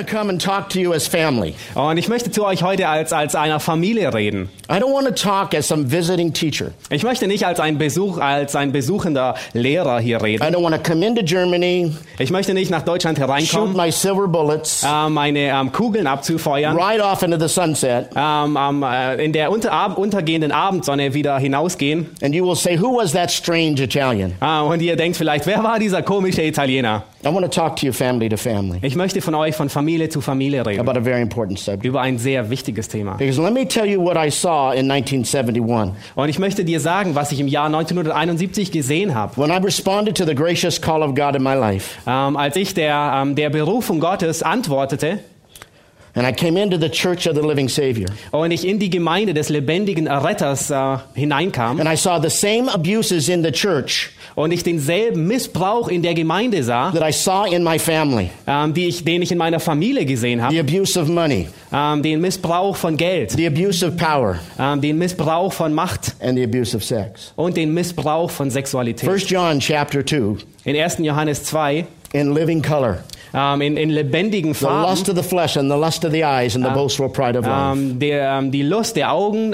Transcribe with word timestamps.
Want 0.00 0.08
to 0.08 0.16
come 0.16 0.30
and 0.30 0.40
talk 0.40 0.68
to 0.70 0.78
you 0.78 0.92
as 0.92 1.06
family. 1.06 1.54
Und 1.74 1.98
ich 1.98 2.08
möchte 2.08 2.30
zu 2.30 2.44
euch 2.44 2.62
heute 2.62 2.88
als, 2.88 3.12
als 3.12 3.34
einer 3.34 3.60
Familie 3.60 4.12
reden. 4.14 4.48
I 4.70 4.74
don't 4.74 4.92
want 4.92 5.06
to 5.06 5.12
talk 5.14 5.54
as 5.54 5.68
some 5.68 5.90
visiting 5.90 6.32
teacher. 6.32 6.70
Ich 6.90 7.02
möchte 7.02 7.26
nicht 7.26 7.44
als 7.44 7.60
ein 7.60 7.76
Besuch, 7.78 8.18
als 8.18 8.54
ein 8.56 8.72
besuchender 8.72 9.34
Lehrer 9.52 10.00
hier 10.00 10.18
I 10.20 10.22
reden. 10.22 10.42
don't 10.54 10.62
want 10.62 10.74
to 10.74 10.80
come 10.90 11.04
into 11.04 11.22
Germany, 11.22 11.92
Ich 12.18 12.30
möchte 12.30 12.54
nicht 12.54 12.70
nach 12.70 12.82
Deutschland 12.82 13.18
shoot 13.18 13.28
hereinkommen, 13.28 13.76
my 13.76 13.90
silver 13.90 14.28
bullets, 14.28 14.82
äh, 14.84 15.08
meine 15.08 15.40
ähm, 15.50 15.72
Kugeln 15.72 16.06
abzufeuern, 16.06 16.76
ride 16.78 17.02
off 17.04 17.22
into 17.22 17.38
the 17.38 17.48
sunset, 17.52 18.06
ähm, 18.16 18.56
ähm, 18.60 18.82
äh, 18.82 19.24
in 19.24 19.32
der 19.32 19.50
unter, 19.50 19.72
ab, 19.72 19.98
untergehenden 19.98 20.52
Abendsonne 20.52 21.12
wieder 21.14 21.38
hinausgehen. 21.38 22.08
and 22.22 22.34
you 22.34 22.46
will 22.46 22.56
say, 22.56 22.78
Who 22.80 22.96
was 22.96 23.12
that 23.12 23.30
strange 23.30 23.80
Italian? 23.82 24.34
Äh, 24.40 24.60
und 24.60 24.80
ihr 24.82 24.96
denkt 24.96 25.16
vielleicht, 25.16 25.46
wer 25.46 25.62
war 25.62 25.78
dieser 25.78 26.02
komische 26.02 26.42
Italiener? 26.42 27.04
I 27.22 27.28
want 27.28 27.44
to 27.44 27.50
talk 27.50 27.76
to 27.76 27.86
you 27.86 27.92
family 27.92 28.30
to 28.30 28.38
family 28.38 28.78
Ich 28.80 28.96
möchte 28.96 29.20
von 29.20 29.34
euch 29.34 29.54
von 29.54 29.68
Familie 29.68 30.08
zu 30.08 30.22
Familie 30.22 30.64
reden. 30.64 30.80
about 30.80 30.98
a 30.98 31.02
very 31.02 31.20
important 31.20 31.58
subject. 31.58 31.84
Über 31.84 32.00
ein 32.00 32.16
sehr 32.16 32.48
wichtiges 32.48 32.88
Thema. 32.88 33.16
Because 33.18 33.38
let 33.42 33.52
me 33.52 33.68
tell 33.68 33.84
you 33.86 34.00
what 34.02 34.16
I 34.16 34.30
saw 34.30 34.72
in 34.72 34.90
1971 34.90 35.92
Und 36.14 36.28
ich 36.30 36.38
möchte 36.38 36.64
dir 36.64 36.80
sagen, 36.80 37.14
was 37.14 37.30
ich 37.30 37.40
im 37.40 37.48
Jahr 37.48 37.66
1971 37.66 38.72
gesehen 38.72 39.14
habe. 39.14 39.36
when 39.36 39.50
I 39.50 39.58
responded 39.62 40.16
to 40.16 40.24
the 40.24 40.34
gracious 40.34 40.80
call 40.80 41.02
of 41.02 41.14
God 41.14 41.36
in 41.36 41.42
my 41.42 41.54
life. 41.54 41.98
Ähm, 42.06 42.38
als 42.38 42.56
ich 42.56 42.72
der, 42.72 43.12
ähm, 43.22 43.34
der 43.34 43.50
Berufung 43.50 44.00
Gottes 44.00 44.42
antwortete 44.42 45.18
And 46.12 46.26
I 46.26 46.32
came 46.32 46.60
into 46.60 46.76
the 46.76 46.88
church 46.88 47.28
of 47.28 47.36
the 47.36 47.46
living 47.46 47.68
Savior. 47.68 48.08
und 48.32 48.50
ich 48.50 48.66
in 48.66 48.78
die 48.80 48.90
Gemeinde 48.90 49.32
des 49.34 49.48
lebendigen 49.48 50.08
Retters 50.08 50.70
äh, 50.70 50.96
hineinkam 51.14 51.78
And 51.78 51.88
I 51.88 51.96
saw 51.96 52.18
the 52.20 52.30
same 52.30 52.72
abuses 52.72 53.28
in 53.28 53.44
the 53.44 53.52
church 53.52 54.10
und 54.40 54.52
ich 54.52 54.62
denselben 54.62 55.26
Missbrauch 55.26 55.88
in 55.88 56.02
der 56.02 56.14
Gemeinde 56.14 56.62
sah, 56.62 56.90
that 56.92 57.06
I 57.06 57.12
saw 57.12 57.44
in 57.44 57.62
my 57.62 57.78
family 57.78 58.30
ähm, 58.46 58.72
die 58.72 58.86
ich, 58.88 59.04
den 59.04 59.22
ich 59.22 59.30
in 59.30 59.38
meiner 59.38 59.60
Familie 59.60 60.04
gesehen 60.04 60.42
habe, 60.42 60.54
the 60.54 60.60
abuse 60.60 60.98
of 60.98 61.08
money, 61.08 61.48
ähm, 61.72 62.02
den 62.02 62.20
Missbrauch 62.20 62.74
von 62.74 62.96
Geld, 62.96 63.32
the 63.32 63.46
abuse 63.46 63.86
of 63.86 63.96
power, 63.96 64.38
ähm, 64.58 64.80
den 64.80 64.96
Missbrauch 64.96 65.52
von 65.52 65.74
Macht 65.74 66.14
and 66.20 66.38
the 66.38 66.44
abuse 66.44 66.74
of 66.76 66.82
sex. 66.82 67.32
und 67.36 67.56
den 67.56 67.74
Missbrauch 67.74 68.30
von 68.30 68.50
Sexualität. 68.50 69.08
1 69.08 69.28
John 69.28 69.60
chapter 69.60 70.04
2 70.04 70.36
In 70.64 70.76
1. 70.76 70.98
Johannes 70.98 71.44
2, 71.44 71.86
in 72.12 72.34
living 72.34 72.62
color. 72.62 72.98
ähm, 73.32 73.60
in, 73.60 73.76
in 73.76 73.90
lebendigen 73.90 74.54
The 74.54 74.64
Farben, 74.64 74.82
lust 74.90 75.08
of 75.08 75.16
the 75.16 75.22
flesh 75.22 75.56
and 75.56 75.70
the 75.70 75.76
lust 75.76 76.04
of 76.04 76.10
the 76.10 76.24
eyes 76.24 76.56
and 76.56 76.64
the 76.64 76.70
boastful 76.72 77.08
pride 77.08 77.38
of 77.38 77.44
life. 77.46 77.78
ähm, 77.78 77.98
der, 78.00 78.42
die 78.42 78.62
Lust 78.62 78.96
der 78.96 79.12
Augen, 79.12 79.52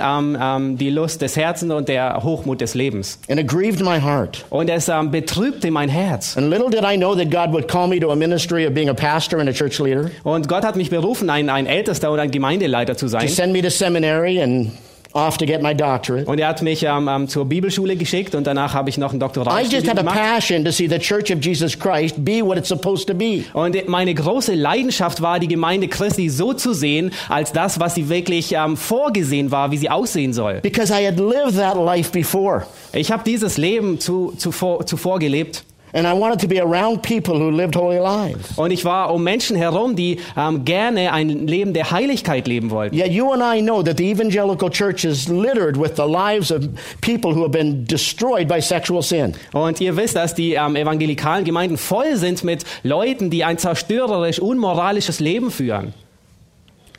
die 0.79 0.89
Lust 0.89 1.21
des 1.21 1.37
Herzens 1.37 1.73
und 1.73 1.89
der 1.89 2.23
Hochmut 2.23 2.63
des 2.63 2.75
Lebens. 2.75 3.19
And 3.29 3.39
it 3.39 3.47
grieved 3.47 3.81
my 3.85 4.01
heart. 4.01 4.47
Und 4.49 4.71
es 4.71 4.91
betrübte 5.11 5.71
mein 5.71 5.91
Herz. 5.91 6.37
And 6.39 6.49
little 6.49 6.71
did 6.71 6.85
I 6.85 6.97
know 6.97 7.15
that 7.15 7.31
God 7.31 7.53
would 7.53 7.69
call 7.69 7.87
me 7.87 8.01
to 8.01 8.11
a 8.11 8.17
ministry 8.17 8.67
of 8.67 8.73
being 8.73 8.89
a 8.89 8.95
pastor 8.95 9.39
and 9.41 9.49
a 9.49 9.53
church 9.53 9.79
leader, 9.79 10.11
Und 10.25 10.49
Gott 10.49 10.65
hat 10.65 10.77
mich 10.77 10.89
berufen, 10.89 11.29
ein, 11.29 11.51
ein 11.51 11.67
Ältester 11.67 12.11
oder 12.11 12.23
ein 12.23 12.31
Gemeindeleiter 12.31 12.97
zu 12.97 13.05
to 13.07 13.11
sein. 13.11 13.29
send 13.29 13.53
me 13.53 13.61
to 13.61 13.69
seminary 13.69 14.41
and 14.41 14.71
off 15.17 15.39
to 15.39 15.47
get 15.47 15.63
my 15.63 15.75
doctorate. 15.75 16.27
Und 16.27 16.39
er 16.39 16.49
hat 16.49 16.63
mich 16.63 16.83
ähm, 16.83 17.09
ähm, 17.09 17.29
zur 17.29 17.47
Bibelschule 17.47 17.97
geschickt 17.97 18.35
und 18.35 18.47
danach 18.47 18.75
habe 18.75 18.91
ich 18.91 18.99
noch 18.99 19.13
ein 19.13 19.21
I 19.21 19.63
just 19.69 19.89
had 19.89 19.99
a 19.99 20.03
gemacht. 20.03 20.17
passion 20.17 20.65
to 20.65 20.71
see 20.71 20.89
the 20.89 20.99
church 20.99 21.33
of 21.33 21.43
Jesus 21.43 21.79
Christ 21.79 22.25
be 22.25 22.45
what 22.45 22.59
it's 22.59 22.69
supposed 22.69 23.09
to 23.09 23.15
be. 23.15 23.45
Und 23.53 23.89
meine 23.89 24.15
große 24.15 24.55
Leidenschaft 24.55 25.23
war, 25.23 25.39
die 25.41 25.49
Gemeinde 25.49 25.89
Christi 25.89 26.29
so 26.29 26.53
zu 26.53 26.75
sehen, 26.75 27.11
als 27.29 27.53
das, 27.53 27.81
was 27.81 27.95
sie 27.95 28.09
wirklich 28.09 28.53
ähm, 28.53 28.77
vorgesehen 28.77 29.51
war, 29.51 29.71
wie 29.71 29.79
sie 29.79 29.91
aussehen 29.91 30.33
soll. 30.33 30.61
Because 30.61 30.93
I 30.93 31.07
had 31.07 31.19
lived 31.19 31.57
that 31.57 31.77
life 31.77 32.13
before. 32.13 32.67
Ich 32.93 33.11
habe 33.11 33.23
dieses 33.25 33.57
Leben 33.57 33.99
zu, 33.99 34.35
zuvor, 34.37 34.87
zuvor 34.87 35.19
gelebt. 35.19 35.65
And 35.93 36.07
I 36.07 36.13
wanted 36.13 36.41
to 36.41 36.49
be 36.49 36.61
around 36.61 37.03
people 37.03 37.39
who 37.39 37.51
lived 37.51 37.77
holy 37.77 37.99
lives. 37.99 38.57
Und 38.57 38.71
ich 38.71 38.85
war 38.85 39.13
um 39.15 39.23
Menschen 39.23 39.57
herum, 39.57 39.97
die 39.97 40.19
ähm, 40.37 40.65
gerne 40.65 41.13
ein 41.13 41.47
Leben 41.47 41.73
der 41.73 41.91
Heiligkeit 41.91 42.47
leben 42.47 42.71
wollten. 42.71 42.95
Yet 42.95 43.13
you 43.13 43.33
and 43.33 43.43
I 43.43 43.63
know 43.63 43.83
that 43.83 43.99
the 43.99 44.11
evangelical 44.11 44.69
church 44.69 45.05
is 45.05 45.29
littered 45.29 45.77
with 45.77 45.97
the 45.97 46.07
lives 46.07 46.51
of 46.51 46.69
people 47.01 47.35
who 47.35 47.43
have 47.43 47.53
been 47.53 47.85
destroyed 47.87 48.49
by 48.49 48.61
sexual 48.61 49.03
sin. 49.03 49.35
Und 49.53 49.81
ihr 49.81 49.97
wisst, 49.97 50.17
dass 50.17 50.35
die 50.35 50.55
ähm, 50.55 50.77
evangelikalen 50.77 51.45
Gemeinden 51.45 51.77
voll 51.77 52.17
sind 52.17 52.45
mit 52.45 52.65
Leuten, 52.83 53.31
die 53.31 53.45
ein 53.45 53.59
zerstörerisch, 53.59 54.41
unmoralisches 54.41 55.21
Leben 55.21 55.51
führen. 55.51 55.95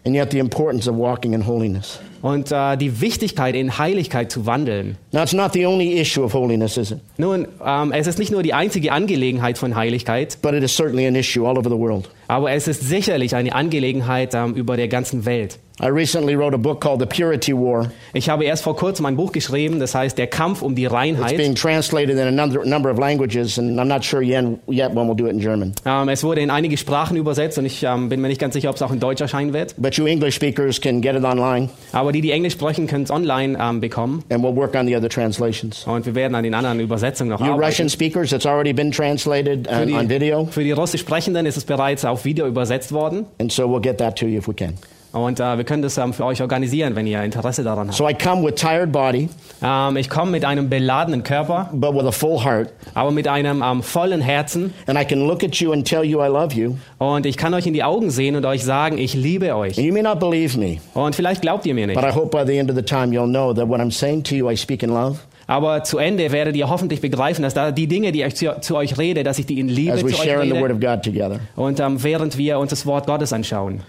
And 0.07 0.15
yet 0.15 0.31
the 0.31 0.39
importance 0.39 0.89
of 0.89 0.95
walking 0.95 1.33
in 1.33 1.45
holiness. 1.45 1.99
Und 2.21 2.49
äh, 2.49 2.77
die 2.77 3.01
Wichtigkeit, 3.01 3.55
in 3.55 3.77
Heiligkeit 3.77 4.31
zu 4.31 4.45
wandeln. 4.45 4.95
Now, 5.11 5.23
it's 5.23 5.33
not 5.33 5.51
the 5.51 5.65
only 5.65 5.99
issue 5.99 6.23
of 6.23 6.33
holiness, 6.33 6.77
is 6.77 6.91
it? 6.91 6.99
Nun, 7.17 7.45
ähm, 7.63 7.91
es 7.91 8.07
ist 8.07 8.17
nicht 8.17 8.31
nur 8.31 8.41
die 8.41 8.53
einzige 8.53 8.93
Angelegenheit 8.93 9.57
von 9.57 9.75
Heiligkeit, 9.75 10.37
But 10.41 10.53
it 10.53 10.63
is 10.63 10.73
certainly 10.73 11.05
an 11.07 11.15
issue 11.15 11.45
all 11.45 11.57
over 11.57 11.69
the 11.69 11.77
world. 11.77 12.09
aber 12.29 12.51
es 12.51 12.69
ist 12.69 12.83
sicherlich 12.87 13.35
eine 13.35 13.53
Angelegenheit 13.53 14.33
ähm, 14.33 14.53
über 14.53 14.77
der 14.77 14.87
ganzen 14.87 15.25
Welt. 15.25 15.59
I 15.79 15.89
recently 15.89 16.35
wrote 16.35 16.55
a 16.55 16.57
book 16.57 16.81
called 16.81 16.99
The 16.99 17.05
Purity 17.05 17.53
War. 17.53 17.91
Ich 18.13 18.29
habe 18.29 18.45
erst 18.45 18.63
vor 18.63 18.75
kurzem 18.75 19.05
ein 19.05 19.15
Buch 19.15 19.31
geschrieben, 19.31 19.79
das 19.79 19.93
heißt 19.93 20.17
Der 20.17 20.25
Kampf 20.25 20.63
um 20.63 20.73
die 20.73 20.85
It's 20.85 20.91
Reinheit. 20.93 21.37
being 21.37 21.53
translated 21.53 22.17
in 22.17 22.19
a 22.19 22.31
number, 22.31 22.89
of 22.89 22.97
languages, 22.97 23.59
and 23.59 23.79
I'm 23.79 23.85
not 23.85 24.03
sure 24.03 24.23
yet, 24.23 24.43
yet 24.67 24.95
when 24.95 25.07
we'll 25.07 25.15
do 25.15 25.27
it 25.27 25.33
in 25.33 25.39
German. 25.39 25.73
Ähm, 25.85 26.09
es 26.09 26.23
wurde 26.23 26.41
in 26.41 26.49
einige 26.49 26.77
Sprachen 26.77 27.15
übersetzt 27.15 27.59
und 27.59 27.65
ich 27.65 27.83
ähm, 27.83 28.09
bin 28.09 28.21
mir 28.21 28.27
nicht 28.27 28.41
ganz 28.41 28.55
sicher, 28.55 28.71
ob 28.71 28.75
es 28.77 28.81
auch 28.81 28.91
in 28.91 28.99
Deutsch 28.99 29.21
erscheinen 29.21 29.53
wird. 29.53 29.75
But 29.77 29.93
you 29.97 30.07
English 30.07 30.33
speakers 30.35 30.81
can 30.81 30.99
get 30.99 31.15
it 31.15 31.23
online, 31.23 31.69
Aber 31.91 32.11
die, 32.11 32.21
die 32.21 32.31
Englisch 32.31 32.53
sprechen, 32.53 32.87
können 32.87 33.03
es 33.03 33.11
online 33.11 33.55
ähm, 33.61 33.79
bekommen. 33.79 34.23
and 34.31 34.43
we'll 34.43 34.55
work 34.55 34.73
on 34.73 34.87
the 34.87 34.95
other 34.95 35.09
translations. 35.09 35.85
Und 35.85 36.07
wir 36.07 36.15
werden 36.15 36.33
an 36.33 36.43
den 36.43 36.55
anderen 36.55 36.79
Übersetzungen 36.79 37.29
noch 37.29 37.39
You 37.39 37.51
arbeiten. 37.51 37.63
Russian 37.65 37.89
speakers, 37.89 38.31
it's 38.33 38.47
already 38.47 38.73
been 38.73 38.91
translated 38.91 39.67
Für 39.67 39.85
die, 39.85 39.93
on 39.93 40.09
video, 40.09 40.45
für 40.49 40.63
die 40.63 40.71
Russisch 40.71 41.01
Sprechenden 41.01 41.45
ist 41.45 41.55
es 41.57 41.65
bereits 41.65 42.03
auf 42.03 42.25
Video 42.25 42.47
übersetzt 42.47 42.91
worden. 42.91 43.27
and 43.39 43.51
so 43.51 43.65
we'll 43.67 43.79
get 43.79 43.99
that 43.99 44.15
to 44.17 44.25
you 44.25 44.39
if 44.39 44.47
we 44.47 44.55
can. 44.55 44.73
Und 45.13 45.39
äh, 45.39 45.57
wir 45.57 45.63
können 45.63 45.81
das 45.81 45.97
ähm, 45.97 46.13
für 46.13 46.25
euch 46.25 46.41
organisieren, 46.41 46.95
wenn 46.95 47.07
ihr 47.07 47.23
Interesse 47.23 47.63
daran 47.63 47.87
habt. 47.87 47.97
So 47.97 48.07
I 48.07 48.13
come 48.13 48.45
with 48.45 48.55
tired 48.55 48.91
body, 48.91 49.29
Ähm, 49.63 49.97
ich 49.97 50.09
komme 50.09 50.31
mit 50.31 50.45
einem 50.45 50.69
beladenen 50.69 51.23
Körper, 51.23 51.69
but 51.73 51.95
with 51.95 52.05
a 52.05 52.11
full 52.11 52.43
heart, 52.43 52.71
aber 52.93 53.09
mit 53.11 53.27
einem 53.27 53.63
ähm, 53.63 53.81
vollen 53.81 54.21
Herzen. 54.21 54.73
and 54.85 54.99
I 54.99 55.05
can 55.05 55.25
look 55.27 55.43
at 55.43 55.55
you 55.55 55.71
and 55.71 55.87
tell 55.87 56.03
you 56.03 56.19
I 56.21 56.27
love 56.27 56.53
you. 56.55 56.75
Und 56.99 57.25
ich 57.25 57.37
kann 57.37 57.53
euch 57.53 57.65
in 57.65 57.73
die 57.73 57.83
Augen 57.83 58.11
sehen 58.11 58.35
und 58.35 58.45
euch 58.45 58.63
sagen, 58.63 58.97
ich 58.97 59.13
liebe 59.15 59.55
euch. 59.55 59.77
And 59.77 59.87
you 59.87 59.93
may 59.93 60.03
not 60.03 60.19
believe 60.19 60.59
me, 60.59 60.77
Und 60.93 61.15
vielleicht 61.15 61.41
glaubt 61.41 61.65
ihr 61.65 61.73
mir 61.73 61.87
nicht. 61.87 61.99
but 61.99 62.07
I 62.07 62.13
hope 62.13 62.29
by 62.37 62.45
the 62.45 62.57
end 62.57 62.69
of 62.69 62.75
the 62.75 62.83
time 62.83 63.07
you'll 63.15 63.27
know 63.29 63.53
that 63.53 63.67
what 63.67 63.79
I'm 63.79 63.91
saying 63.91 64.23
to 64.25 64.35
you, 64.35 64.49
I 64.51 64.55
speak 64.57 64.83
in 64.83 64.89
love. 64.89 65.17
Aber 65.49 65.83
zu 65.85 65.97
Ende 65.97 66.29
werdet 66.33 66.57
ihr 66.57 66.69
hoffentlich 66.69 66.99
begreifen, 66.99 67.41
dass 67.41 67.53
da 67.53 67.71
die 67.71 67.87
Dinge, 67.87 68.11
die 68.11 68.21
ich 68.23 68.35
zu, 68.35 68.59
zu 68.59 68.75
euch 68.75 68.97
rede, 68.97 69.23
dass 69.23 69.39
ich 69.39 69.45
die 69.45 69.59
in 69.61 69.69
Liebe 69.69 69.93
as 69.93 70.03
we 70.03 70.09
zu 70.11 70.19
euch 70.19 70.23
share 70.29 70.43
in 70.43 70.49
the 70.53 70.59
Word 70.59 70.71
rede. 70.71 70.73
of 70.73 70.79
God 70.81 71.03
together. 71.03 71.39
Und 71.55 71.79
ähm, 71.79 72.03
während 72.03 72.37
wir 72.37 72.59
uns 72.59 72.71
das 72.71 72.85
Wort 72.85 73.07
Gottes 73.07 73.31
anschauen. 73.31 73.81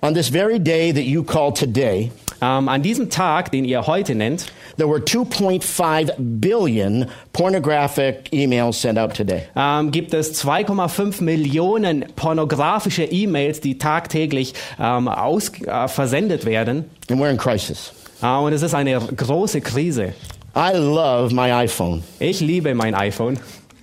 On 0.00 0.14
this 0.14 0.28
very 0.30 0.58
day 0.60 0.92
that 0.92 1.04
you 1.04 1.22
call 1.24 1.52
today, 1.52 2.10
Ähm, 2.40 2.68
an 2.68 2.82
diesem 2.82 3.10
Tag, 3.10 3.50
den 3.50 3.64
ihr 3.64 3.88
heute 3.88 4.14
nennt, 4.14 4.46
there 4.76 4.88
were 4.88 5.00
2.5 5.00 6.12
billion 6.18 7.06
pornographic 7.32 8.32
emails 8.32 8.80
sent 8.80 8.96
out 8.96 9.12
today. 9.12 9.42
ähm, 9.56 9.90
gibt 9.90 10.14
es 10.14 10.40
2,5 10.40 11.20
Millionen 11.24 12.04
pornografische 12.14 13.02
E-Mails, 13.02 13.60
die 13.60 13.76
tagtäglich 13.78 14.54
ähm, 14.78 15.08
aus, 15.08 15.50
äh, 15.66 15.88
versendet 15.88 16.44
werden. 16.46 16.84
And 17.10 17.20
we're 17.20 17.28
in 17.30 17.36
crisis. 17.38 17.92
Äh, 18.22 18.26
und 18.28 18.52
es 18.52 18.62
ist 18.62 18.72
eine 18.74 19.00
große 19.00 19.60
Krise. 19.60 20.12
I 20.56 20.76
love 20.76 21.34
my 21.34 21.50
iPhone 21.50 22.04
Ich 22.20 22.38
liebe 22.38 22.72
mein 22.72 22.94
iPhone. 22.94 23.36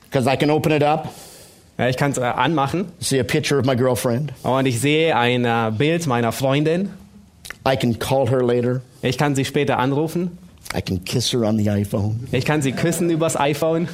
because 0.10 0.32
I 0.34 0.38
can 0.38 0.50
open 0.50 0.72
it 0.72 0.82
up, 0.82 1.10
Äh, 1.78 1.90
Ich 1.90 1.98
kann 1.98 2.12
es 2.12 2.18
äh, 2.18 2.22
anmachen 2.22 2.86
see 3.00 3.20
a 3.20 3.24
picture 3.24 3.60
of 3.60 3.66
my 3.66 3.76
girlfriend. 3.76 4.32
und 4.44 4.66
ich 4.66 4.80
sehe 4.80 5.16
ein 5.16 5.46
äh, 5.46 5.72
Bild 5.78 6.08
meiner 6.08 6.32
Freundin. 6.32 6.90
I 7.68 7.76
can 7.76 7.98
call 7.98 8.30
her 8.30 8.44
later. 8.44 8.82
Ich 9.02 9.18
kann 9.18 9.36
sie 9.36 9.46
später 9.46 9.80
anrufen. 9.80 10.38
I 10.76 10.82
can 10.82 11.04
kiss 11.04 11.32
her 11.34 11.42
on 11.44 11.58
the 11.58 11.70
iPhone. 11.70 12.28
Ich 12.32 12.46
kann 12.46 12.62
sie 12.62 12.72
küssen 12.72 13.10
übers 13.10 13.36
iPhone. 13.40 13.88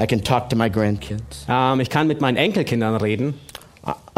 I 0.00 0.06
can 0.06 0.22
talk 0.22 0.48
to 0.50 0.56
my 0.56 0.68
grandkids. 0.70 1.46
Ähm, 1.48 1.80
ich 1.80 1.90
kann 1.90 2.06
mit 2.06 2.20
meinen 2.20 2.36
Enkelkindern 2.36 2.96
reden. 2.96 3.34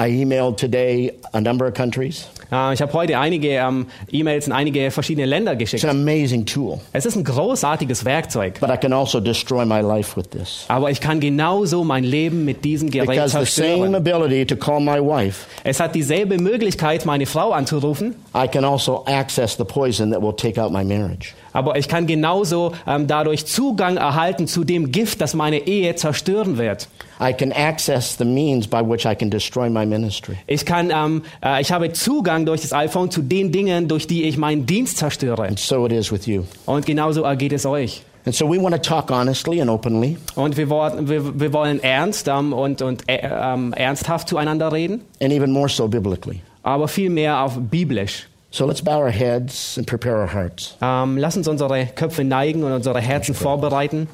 I 0.00 0.08
emailed 0.22 0.56
today 0.58 1.12
a 1.32 1.40
number 1.40 1.66
of 1.66 1.74
countries. 1.74 2.28
Ich 2.50 2.80
habe 2.80 2.92
heute 2.94 3.18
einige 3.18 3.48
ähm, 3.50 3.86
E-Mails 4.10 4.46
in 4.46 4.52
einige 4.54 4.90
verschiedene 4.90 5.26
Länder 5.26 5.52
It's 5.52 5.58
geschickt. 5.70 5.84
an 5.84 5.90
amazing 6.00 6.46
tool, 6.46 6.78
Es 6.92 7.04
ist 7.04 7.14
ein 7.16 7.24
großartiges 7.24 8.04
Werkzeug. 8.06 8.58
but 8.60 8.70
I 8.70 8.76
can 8.78 8.92
also 8.94 9.20
destroy 9.20 9.66
my 9.66 9.80
life 9.80 10.16
with 10.16 10.30
this. 10.30 10.64
Aber 10.68 10.90
ich 10.90 11.00
kann 11.00 11.20
genauso 11.20 11.84
mein 11.84 12.04
Leben 12.04 12.46
mit 12.46 12.64
diesem 12.64 12.90
Gerät 12.90 13.08
Because 13.08 13.30
the 13.38 13.44
same 13.44 13.44
zerstören. 13.90 13.94
ability 13.94 14.46
to 14.46 14.56
call 14.56 14.80
my 14.80 14.98
wife, 14.98 15.46
Es 15.62 15.78
hat 15.78 15.94
dieselbe 15.94 16.38
Möglichkeit, 16.38 17.04
meine 17.04 17.26
Frau 17.26 17.52
anzurufen. 17.52 18.14
I 18.34 18.48
can 18.48 18.64
also 18.64 19.04
access 19.06 19.56
the 19.56 19.64
poison 19.64 20.10
that 20.12 20.22
will 20.22 20.34
take 20.34 20.58
out 20.58 20.72
my 20.72 20.82
marriage. 20.84 21.34
Aber 21.58 21.76
ich 21.76 21.88
kann 21.88 22.06
genauso 22.06 22.72
ähm, 22.86 23.08
dadurch 23.08 23.46
Zugang 23.46 23.96
erhalten 23.96 24.46
zu 24.46 24.62
dem 24.62 24.92
Gift, 24.92 25.20
das 25.20 25.34
meine 25.34 25.66
Ehe 25.66 25.96
zerstören 25.96 26.56
wird. 26.56 26.86
I 27.20 27.32
can 27.32 27.50
access 27.52 28.16
the 28.16 28.24
means 28.24 28.68
by 28.68 28.76
which 28.78 29.04
I 29.04 29.16
can 29.16 29.28
destroy 29.28 29.68
my 29.68 29.84
ministry. 29.84 30.36
Ich 30.46 30.64
kann, 30.64 30.92
ähm, 30.94 31.22
äh, 31.44 31.60
ich 31.60 31.72
habe 31.72 31.92
Zugang 31.92 32.46
durch 32.46 32.60
das 32.60 32.72
iPhone 32.72 33.10
zu 33.10 33.22
den 33.22 33.50
Dingen, 33.50 33.88
durch 33.88 34.06
die 34.06 34.22
ich 34.22 34.36
meinen 34.38 34.66
Dienst 34.66 34.98
zerstöre. 34.98 35.42
And 35.48 35.58
so 35.58 35.84
it 35.86 35.92
is 35.92 36.12
with 36.12 36.26
you. 36.26 36.44
Und 36.64 36.86
genauso 36.86 37.22
ergeht 37.22 37.52
es 37.52 37.66
euch. 37.66 38.02
And 38.24 38.34
so 38.36 38.48
we 38.48 38.62
want 38.62 38.74
to 38.76 38.80
talk 38.80 39.10
honestly 39.10 39.60
and 39.60 39.68
openly 39.70 40.16
Und 40.36 40.56
wir, 40.56 40.68
wollen- 40.70 41.08
wir, 41.08 41.40
wir 41.40 41.52
wollen 41.52 41.82
ernst 41.82 42.28
ähm, 42.28 42.52
und, 42.52 42.82
und 42.82 43.02
äh, 43.08 43.18
ähm, 43.22 43.72
ernsthaft 43.72 44.28
zueinander 44.28 44.70
reden, 44.70 45.00
and 45.20 45.32
even 45.32 45.50
more 45.50 45.68
so 45.68 45.88
biblically. 45.88 46.40
aber 46.62 46.86
viel 46.86 47.10
mehr 47.10 47.42
auf 47.42 47.58
biblisch. 47.58 48.28
So 48.50 48.66
let's 48.66 48.82
bow 48.82 48.98
our 48.98 49.10
heads 49.10 49.76
and 49.76 49.86
prepare 49.86 50.16
our 50.16 50.32
hearts. 50.32 50.76
Ähm, 50.80 51.18
lass 51.18 51.36
uns 51.36 51.48
unsere 51.48 51.86
Köpfe 51.86 52.24
neigen 52.24 52.64
und 52.64 52.72
unsere 52.72 53.00
Herzen 53.00 53.34
vorbereiten. 53.34 54.08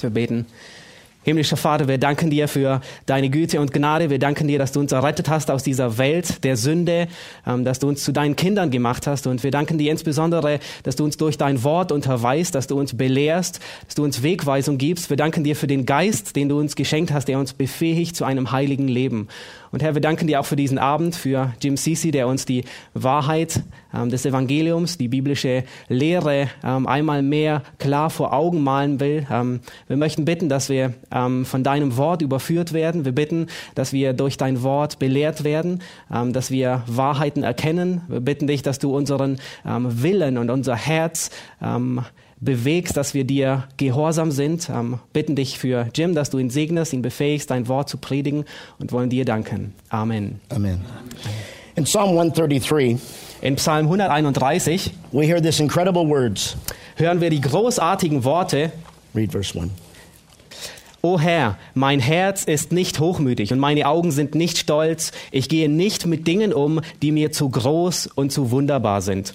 Wir 0.00 0.10
beten. 0.10 0.46
Himmlischer 1.24 1.56
Vater, 1.56 1.88
wir 1.88 1.98
danken 1.98 2.30
dir 2.30 2.46
für 2.48 2.80
deine 3.04 3.28
Güte 3.28 3.60
und 3.60 3.72
Gnade. 3.72 4.08
Wir 4.08 4.20
danken 4.20 4.46
dir, 4.48 4.58
dass 4.58 4.72
du 4.72 4.80
uns 4.80 4.92
errettet 4.92 5.28
hast 5.28 5.50
aus 5.50 5.62
dieser 5.62 5.98
Welt 5.98 6.42
der 6.44 6.56
Sünde, 6.56 7.08
ähm, 7.46 7.64
dass 7.64 7.80
du 7.80 7.88
uns 7.88 8.04
zu 8.04 8.12
deinen 8.12 8.36
Kindern 8.36 8.70
gemacht 8.70 9.08
hast. 9.08 9.26
Und 9.26 9.42
wir 9.42 9.50
danken 9.50 9.76
dir 9.76 9.90
insbesondere, 9.90 10.60
dass 10.84 10.94
du 10.94 11.04
uns 11.04 11.16
durch 11.16 11.36
dein 11.36 11.64
Wort 11.64 11.90
unterweist, 11.90 12.54
dass 12.54 12.68
du 12.68 12.78
uns 12.78 12.96
belehrst, 12.96 13.60
dass 13.86 13.96
du 13.96 14.04
uns 14.04 14.22
Wegweisung 14.22 14.78
gibst. 14.78 15.10
Wir 15.10 15.18
danken 15.18 15.42
dir 15.42 15.56
für 15.56 15.66
den 15.66 15.84
Geist, 15.84 16.36
den 16.36 16.48
du 16.48 16.58
uns 16.58 16.76
geschenkt 16.76 17.12
hast, 17.12 17.26
der 17.26 17.40
uns 17.40 17.52
befähigt 17.52 18.14
zu 18.14 18.24
einem 18.24 18.52
heiligen 18.52 18.88
Leben. 18.88 19.28
Und 19.70 19.82
Herr, 19.82 19.94
wir 19.94 20.00
danken 20.00 20.26
dir 20.26 20.40
auch 20.40 20.46
für 20.46 20.56
diesen 20.56 20.78
Abend, 20.78 21.14
für 21.14 21.52
Jim 21.62 21.76
Sisi, 21.76 22.10
der 22.10 22.28
uns 22.28 22.44
die 22.44 22.64
Wahrheit 22.94 23.62
ähm, 23.94 24.10
des 24.10 24.24
Evangeliums, 24.24 24.98
die 24.98 25.08
biblische 25.08 25.64
Lehre 25.88 26.48
ähm, 26.64 26.86
einmal 26.86 27.22
mehr 27.22 27.62
klar 27.78 28.10
vor 28.10 28.32
Augen 28.32 28.62
malen 28.62 29.00
will. 29.00 29.26
Ähm, 29.30 29.60
wir 29.86 29.96
möchten 29.96 30.24
bitten, 30.24 30.48
dass 30.48 30.68
wir 30.68 30.94
ähm, 31.12 31.44
von 31.44 31.62
deinem 31.62 31.96
Wort 31.96 32.22
überführt 32.22 32.72
werden. 32.72 33.04
Wir 33.04 33.12
bitten, 33.12 33.46
dass 33.74 33.92
wir 33.92 34.12
durch 34.12 34.36
dein 34.36 34.62
Wort 34.62 34.98
belehrt 34.98 35.44
werden, 35.44 35.82
ähm, 36.12 36.32
dass 36.32 36.50
wir 36.50 36.82
Wahrheiten 36.86 37.42
erkennen. 37.42 38.02
Wir 38.08 38.20
bitten 38.20 38.46
dich, 38.46 38.62
dass 38.62 38.78
du 38.78 38.96
unseren 38.96 39.38
ähm, 39.66 40.02
Willen 40.02 40.38
und 40.38 40.50
unser 40.50 40.76
Herz 40.76 41.30
bewegst, 42.40 42.96
dass 42.96 43.14
wir 43.14 43.24
dir 43.24 43.64
gehorsam 43.76 44.30
sind. 44.30 44.68
Ähm, 44.68 44.98
bitten 45.12 45.36
dich 45.36 45.58
für 45.58 45.88
Jim, 45.94 46.14
dass 46.14 46.30
du 46.30 46.38
ihn 46.38 46.50
segnest, 46.50 46.92
ihn 46.92 47.02
befähigst, 47.02 47.50
dein 47.50 47.68
Wort 47.68 47.88
zu 47.88 47.98
predigen 47.98 48.44
und 48.78 48.92
wollen 48.92 49.10
dir 49.10 49.24
danken. 49.24 49.74
Amen. 49.88 50.40
Amen. 50.48 50.80
In 51.74 51.84
Psalm 51.84 52.10
133, 52.10 52.98
In 53.40 53.54
Psalm 53.56 53.86
131 53.86 54.92
we 55.12 55.24
hear 55.24 55.40
this 55.40 55.60
incredible 55.60 56.08
words. 56.08 56.56
hören 56.96 57.20
wir 57.20 57.30
die 57.30 57.40
großartigen 57.40 58.24
Worte, 58.24 58.72
Read 59.14 59.30
verse 59.32 59.58
1. 59.58 59.70
O 61.00 61.20
Herr, 61.20 61.56
mein 61.74 62.00
Herz 62.00 62.42
ist 62.42 62.72
nicht 62.72 62.98
hochmütig 62.98 63.52
und 63.52 63.60
meine 63.60 63.86
Augen 63.86 64.10
sind 64.10 64.34
nicht 64.34 64.58
stolz. 64.58 65.12
Ich 65.30 65.48
gehe 65.48 65.68
nicht 65.68 66.06
mit 66.06 66.26
Dingen 66.26 66.52
um, 66.52 66.80
die 67.02 67.12
mir 67.12 67.30
zu 67.30 67.48
groß 67.48 68.08
und 68.08 68.32
zu 68.32 68.50
wunderbar 68.50 69.00
sind. 69.00 69.32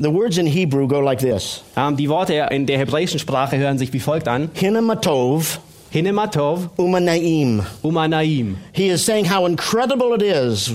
The 0.00 0.12
words 0.12 0.38
in 0.38 0.46
Hebrew 0.46 0.86
go 0.86 1.00
like 1.00 1.20
this 1.20 1.62
Ähm, 1.76 1.96
die 1.96 2.08
Worte 2.08 2.46
in 2.50 2.66
der 2.66 2.78
hebräischen 2.78 3.18
Sprache 3.18 3.56
hören 3.58 3.78
sich 3.78 3.92
wie 3.92 4.00
folgt 4.00 4.28
an. 4.28 4.50
Hinematov 4.54 5.60
Hinematov, 5.90 6.68
umanaim. 6.76 7.62
Umanaim. 7.82 8.58
He 8.72 8.88
is 8.90 9.04
saying 9.04 9.24
how 9.24 9.46
incredible 9.46 10.14
it 10.14 10.22
is 10.22 10.74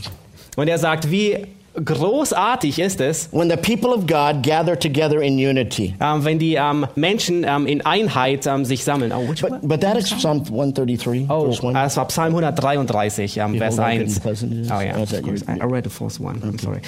Und 0.55 0.67
er 0.67 0.77
sagt, 0.77 1.09
wie 1.09 1.37
großartig 1.75 2.79
ist 2.79 3.01
es, 3.01 3.29
when 3.31 3.49
the 3.49 3.57
people 3.57 3.89
of 3.91 4.05
God 4.07 4.43
gather 4.43 4.77
together 4.77 5.21
in 5.21 5.33
unity. 5.37 5.93
ähm, 5.99 6.23
wenn 6.23 6.39
die 6.39 6.55
ähm, 6.55 6.85
Menschen 6.95 7.45
ähm, 7.47 7.65
in 7.65 7.85
Einheit 7.85 8.47
sich 8.63 8.83
sammeln. 8.83 9.11
Oh, 9.11 9.27
which? 9.29 9.41
But, 9.41 9.59
but 9.61 9.81
that 9.81 9.97
is 9.97 10.09
Psalm 10.09 10.41
133, 10.43 11.25
Oh, 11.29 11.45
verse 11.45 11.65
1. 11.67 11.91
es 11.91 11.97
war 11.97 12.07
Psalm 12.07 12.27
133, 12.35 13.37
ähm, 13.37 13.57
Vers 13.57 13.77
hold 13.77 13.79
on, 13.79 13.85
1. 13.85 13.99
getting 13.99 14.21
passages. 14.21 14.67
Oh 14.71 14.73
of 15.01 15.09
course. 15.23 15.45
your- 15.47 15.55
I 15.55 15.59
I 15.59 15.65
read 15.71 15.83
the 15.83 15.89
first 15.89 16.19
one. 16.19 16.35
I'm 16.41 16.59
sorry. 16.61 16.81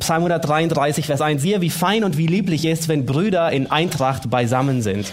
Psalm 0.00 0.22
133, 0.24 1.06
Vers 1.06 1.20
1. 1.20 1.42
Siehe, 1.42 1.60
wie 1.60 1.70
fein 1.70 2.04
und 2.04 2.16
wie 2.18 2.26
lieblich 2.26 2.64
ist, 2.64 2.88
wenn 2.88 3.06
Brüder 3.06 3.50
in 3.52 3.70
Eintracht 3.70 4.30
beisammen 4.30 4.82
sind. 4.82 5.12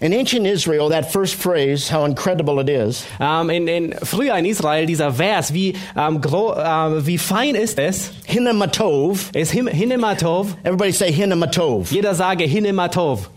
In 0.00 0.12
ancient 0.12 0.46
Israel, 0.46 0.90
that 0.90 1.10
first 1.10 1.34
phrase, 1.34 1.88
how 1.88 2.04
incredible 2.04 2.60
it 2.60 2.68
is, 2.68 3.04
Ähm, 3.20 3.50
in, 3.50 3.66
in, 3.66 3.94
früher 4.04 4.36
in 4.38 4.44
Israel, 4.44 4.86
dieser 4.86 5.10
Vers, 5.12 5.52
wie, 5.52 5.74
ähm, 5.96 6.20
gro, 6.20 6.52
äh, 6.52 7.04
wie 7.04 7.18
fein 7.18 7.56
ist 7.56 7.80
es, 7.80 8.12
hinematov. 8.24 9.30
ist 9.34 9.50
Him- 9.50 9.66
Hinematov. 9.66 10.54
Everybody 10.62 10.92
say 10.92 11.10
hinematov. 11.12 11.90
Jeder 11.90 12.14
sage 12.14 12.44
Hinematov. 12.44 13.28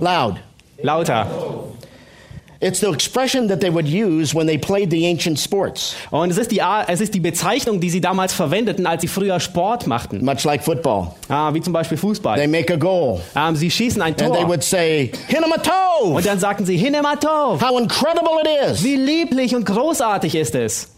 Loud. 0.00 0.36
Lauter. 0.82 1.26
It's 2.58 2.80
the 2.80 2.86
expression 2.88 3.48
that 3.48 3.60
they 3.60 3.70
would 3.70 3.86
use 3.86 4.34
when 4.34 4.46
they 4.46 4.56
played 4.56 4.90
the 4.90 5.04
ancient 5.06 5.38
sports, 5.38 5.94
Und 6.10 6.30
es 6.30 6.38
ist, 6.38 6.50
die, 6.50 6.62
es 6.86 7.00
ist 7.02 7.12
die 7.12 7.20
Bezeichnung, 7.20 7.80
die 7.80 7.90
sie 7.90 8.00
damals 8.00 8.32
verwendeten, 8.32 8.86
als 8.86 9.02
sie 9.02 9.08
früher 9.08 9.38
Sport 9.40 9.86
machten. 9.86 10.24
much 10.24 10.42
like 10.44 10.62
football. 10.64 11.08
Ah, 11.28 11.52
wie 11.52 11.60
zum 11.60 11.74
Beispiel 11.74 11.98
They 11.98 12.08
Fußball. 12.08 12.48
make 12.48 12.72
a 12.72 12.76
goal, 12.76 13.20
Ähm, 13.36 13.56
sie 13.56 13.70
schießen 13.70 14.00
ein 14.00 14.08
and 14.14 14.18
they 14.18 14.26
Tor. 14.28 14.48
would 14.48 14.62
say, 14.62 15.12
hinematov. 15.28 16.14
Und 16.16 16.24
dann 16.24 16.38
sagten 16.38 16.64
sie 16.64 16.76
Hinematov. 16.78 17.60
How 17.60 17.78
incredible 17.78 18.32
it 18.42 18.70
is. 18.72 18.82
Wie 18.82 18.96
lieblich 18.96 19.54
und 19.54 19.66
großartig 19.66 20.34
ist 20.34 20.54
es. 20.54 20.90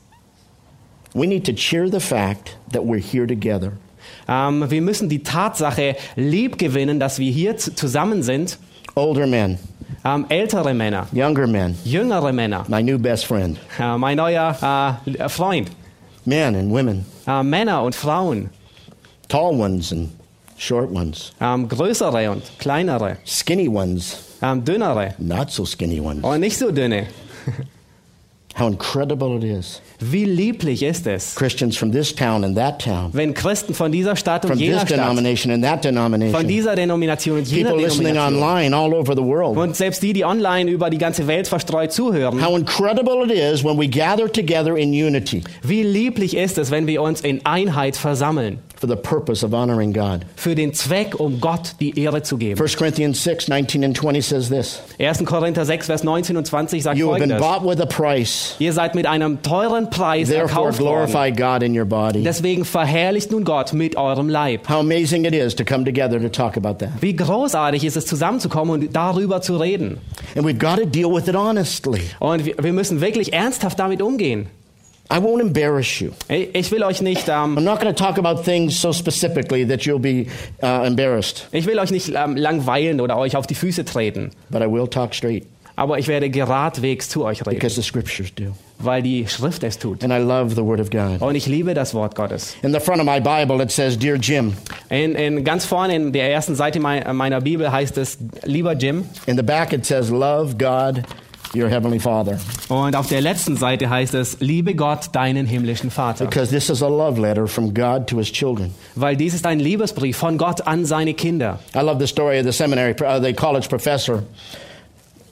We 1.14 1.26
need 1.26 1.44
to 1.46 1.52
cheer 1.52 1.88
the 1.90 2.00
fact 2.00 2.56
that 2.72 2.82
we're 2.82 3.00
here 3.02 3.26
together. 3.26 3.72
Ähm, 4.28 4.70
wir 4.70 4.82
müssen 4.82 5.08
die 5.08 5.22
Tatsache 5.22 5.96
lieb 6.14 6.58
gewinnen, 6.58 7.00
dass 7.00 7.19
wir 7.19 7.31
hier 7.32 7.56
zu- 7.56 7.75
zusammen 7.75 8.22
sind. 8.22 8.58
Older 8.94 9.26
men, 9.26 9.58
Ähm, 10.05 10.26
ältere 10.29 10.75
Männer, 10.75 11.06
younger 11.12 11.46
men, 11.46 11.76
jüngere 11.85 12.32
Männer, 12.32 12.64
my 12.69 12.82
new 12.82 12.99
best 12.99 13.26
friend, 13.26 13.58
uh, 13.79 13.82
äh, 13.82 13.99
mein 13.99 14.17
neuer 14.17 14.96
äh, 15.06 15.29
Freund, 15.29 15.70
men 16.25 16.55
and 16.55 16.70
women, 16.70 17.05
äh, 17.26 17.43
Männer 17.43 17.82
und 17.82 17.94
Frauen, 17.94 18.50
tall 19.29 19.58
ones 19.58 19.93
and 19.93 20.11
short 20.56 20.90
ones, 20.90 21.32
ähm, 21.40 21.69
größere 21.69 22.31
und 22.31 22.43
kleinere, 22.58 23.17
skinny 23.25 23.69
ones, 23.69 24.19
ähm, 24.43 24.64
dünnere. 24.64 25.14
Not 25.19 25.50
so 25.50 25.64
skinny 25.64 26.00
ones. 26.00 26.23
und 26.23 26.41
nicht 26.41 26.58
so 26.58 26.70
dünne. 26.70 27.06
How 28.58 28.69
incredible 28.69 29.37
it 29.37 29.44
is. 29.44 29.81
Wie 30.00 30.24
lieblich 30.24 30.84
ist 30.84 31.08
es, 31.08 31.34
Christians 31.34 31.76
from 31.76 31.90
this 31.90 32.14
town 32.14 32.44
and 32.44 32.56
that 32.56 32.81
town, 32.81 33.10
wenn 33.12 33.34
Christen 33.34 33.74
von 33.74 33.90
dieser 33.90 34.14
Stadt 34.14 34.44
und 34.44 34.50
from 34.50 34.58
this 34.58 34.69
jener 34.69 34.81
Stadt, 34.86 34.90
denomination 34.98 35.52
and 35.52 35.64
that 35.64 35.82
von 35.84 35.93
denomination, 35.93 36.46
dieser 36.46 36.76
Denomination 36.76 37.38
und 37.38 37.48
jener 37.48 37.70
people 37.70 37.84
listening 37.84 38.14
Denomination 38.14 38.44
online 38.44 38.76
all 38.76 38.94
over 38.94 39.14
the 39.17 39.22
world. 39.22 39.56
und 39.56 39.74
selbst 39.74 40.00
die, 40.02 40.12
die 40.12 40.24
online 40.24 40.70
über 40.70 40.88
die 40.88 40.98
ganze 40.98 41.26
Welt 41.26 41.48
verstreut 41.48 41.93
zuhören, 41.93 42.40
How 42.44 42.56
incredible 42.56 43.24
it 43.24 43.32
is 43.32 43.64
when 43.64 43.76
we 43.76 43.88
gather 43.88 44.31
together 44.32 44.76
in 44.76 44.90
unity. 44.90 45.43
Wie 45.62 45.82
lieblich 45.82 46.36
ist 46.36 46.58
es, 46.58 46.70
wenn 46.70 46.86
wir 46.86 47.02
uns 47.02 47.20
in 47.22 47.44
Einheit 47.44 47.96
versammeln, 47.96 48.60
for 48.79 48.89
the 48.89 48.97
purpose 48.97 49.44
of 49.44 49.53
honoring 49.53 49.93
God. 49.93 50.25
für 50.37 50.55
den 50.55 50.73
Zweck, 50.73 51.19
um 51.19 51.41
Gott 51.41 51.75
die 51.81 51.99
Ehre 51.99 52.23
zu 52.23 52.37
geben. 52.37 52.61
1 52.61 52.77
Corinthians 52.77 53.23
6, 53.25 53.49
19 53.49 53.85
and 53.85 53.97
20 53.97 54.23
says 54.23 54.49
this 54.49 54.81
1. 54.99 55.25
Korinther 55.25 55.65
6, 55.65 55.87
Vers 55.87 56.05
19 56.05 56.37
und 56.37 56.47
20 56.47 56.82
sagt 56.82 56.99
You 56.99 57.11
have 57.11 57.19
been 57.19 57.37
bought 57.39 57.65
with 57.65 57.81
a 57.81 57.87
price. 57.87 58.55
Ihr 58.58 58.73
seid 58.73 58.94
mit 58.94 59.06
einem 59.06 59.43
teuren 59.43 59.91
Preis 59.91 60.29
Therefore 60.29 60.67
erkauft 60.69 60.81
worden. 60.81 61.11
glorify 61.13 61.31
God 61.31 61.63
in 61.63 61.77
your 61.79 61.85
body. 61.85 62.23
Deswegen 62.23 62.65
verherrlicht 62.65 63.31
nun 63.32 63.44
Gott 63.44 63.73
mit 63.73 63.97
eurem 63.97 64.29
Leib. 64.29 64.69
How 64.69 64.81
amazing 64.81 65.25
it 65.25 65.35
is 65.35 65.55
to 65.56 65.65
come 65.65 65.85
together 65.85 66.20
to 66.20 66.29
talk 66.29 66.56
about 66.56 66.79
that. 66.85 66.91
Wie 67.01 67.15
großartig 67.17 67.85
ist 67.85 67.97
es, 67.97 68.06
zusammenzukommen 68.06 68.75
und 68.75 68.94
darüber 68.94 69.41
zu 69.41 69.56
reden. 69.56 69.99
And 70.37 70.47
we've 70.47 70.58
got 70.58 70.79
to 70.79 70.87
deal 70.87 71.13
with 71.13 71.27
it 71.27 71.35
honestly. 71.35 72.03
Und 72.20 72.44
wir 72.47 72.73
müssen 72.73 73.01
wirklich 73.01 73.32
ernsthaft 73.32 73.79
damit 73.79 74.03
umgehen. 74.03 74.47
I 75.10 75.19
won't 75.20 75.41
embarrass 75.41 76.00
you. 76.00 76.10
Ich 76.29 76.70
will 76.70 76.82
euch 76.84 77.00
nicht, 77.00 77.29
ähm, 77.29 77.56
I'm 77.56 77.62
not 77.62 77.81
going 77.81 77.94
to 77.94 78.05
talk 78.05 78.19
about 78.19 78.43
things 78.44 78.79
so 78.81 78.93
specifically 78.93 79.67
that 79.67 79.82
you'll 79.86 79.98
be 79.98 80.27
uh, 80.62 80.84
embarrassed, 80.86 81.48
ich 81.53 81.65
will 81.67 81.79
euch 81.79 81.91
nicht 81.91 82.12
ähm, 82.15 82.36
langweilen 82.36 83.00
oder 83.00 83.17
euch 83.17 83.34
auf 83.36 83.46
die 83.46 83.55
Füße 83.55 83.84
treten. 83.86 84.31
but 84.50 84.60
I 84.62 84.67
will 84.70 84.86
talk 84.86 85.15
straight 85.15 85.46
Aber 85.77 85.96
ich 85.98 86.08
werde 86.08 86.29
geradwegs 86.29 87.08
zu 87.08 87.24
euch 87.24 87.41
reden, 87.46 87.50
because 87.55 87.77
the 87.77 87.82
scriptures 87.82 88.34
do. 88.34 88.46
weil 88.81 89.00
die 89.00 89.27
Schrift 89.29 89.62
es 89.62 89.79
tut. 89.79 90.03
And 90.03 90.12
I 90.12 90.17
love 90.19 90.55
the 90.56 90.62
Word 90.65 90.81
of 90.81 90.91
God. 90.91 91.22
Und 91.22 91.36
ich 91.36 91.46
liebe 91.46 91.72
das 91.72 91.94
Wort 91.94 92.17
Gottes. 92.17 92.56
In 92.62 92.72
the 92.74 92.81
front 92.81 93.00
of 93.00 93.06
my 93.06 93.20
Bible, 93.20 93.62
it 93.62 93.70
says, 93.70 93.96
Dear 93.96 94.17
Jim. 94.17 94.55
In, 94.91 95.15
in, 95.15 95.44
ganz 95.44 95.65
vorne 95.65 95.94
in 95.94 96.12
der 96.12 96.32
ersten 96.32 96.56
Seite 96.56 96.81
mei- 96.81 97.05
meiner 97.12 97.41
Bibel 97.41 97.70
heißt 97.70 97.96
es, 97.96 98.19
lieber 98.44 98.72
Jim. 98.74 99.05
In 99.27 99.36
the 99.36 99.43
back, 99.44 99.72
it 99.72 99.86
says, 99.86 100.10
Love 100.10 100.56
God, 100.58 101.03
your 101.55 101.69
Heavenly 101.69 101.98
Father. 101.98 102.38
Und 102.69 102.96
auf 102.96 103.08
der 103.08 103.20
letzten 103.20 103.56
Seite 103.56 103.88
heißt 103.88 104.14
es, 104.14 104.38
liebe 104.40 104.74
Gott, 104.74 105.10
deinen 105.12 105.46
himmlischen 105.46 105.90
Vater. 105.90 106.26
Because 106.26 106.50
this 106.50 106.69
is 106.69 106.82
a 106.82 106.88
love 106.88 107.20
letter 107.20 107.46
from 107.46 107.72
God 107.72 108.06
to 108.08 108.19
His 108.19 108.31
children. 108.31 108.74
Weil 108.94 109.17
dies 109.17 109.34
ist 109.34 109.46
ein 109.46 109.60
Liebesbrief 109.60 110.17
von 110.17 110.38
Gott 110.38 110.67
an 110.67 110.84
seine 110.84 111.14
Kinder. 111.14 111.58
I 111.74 111.81
love 111.81 111.98
the 112.00 112.06
story 112.06 112.38
of 112.38 112.44
the 112.44 112.52
seminary, 112.52 112.94
uh, 113.00 113.20
the 113.20 113.32
college 113.32 113.69
professor 113.69 114.22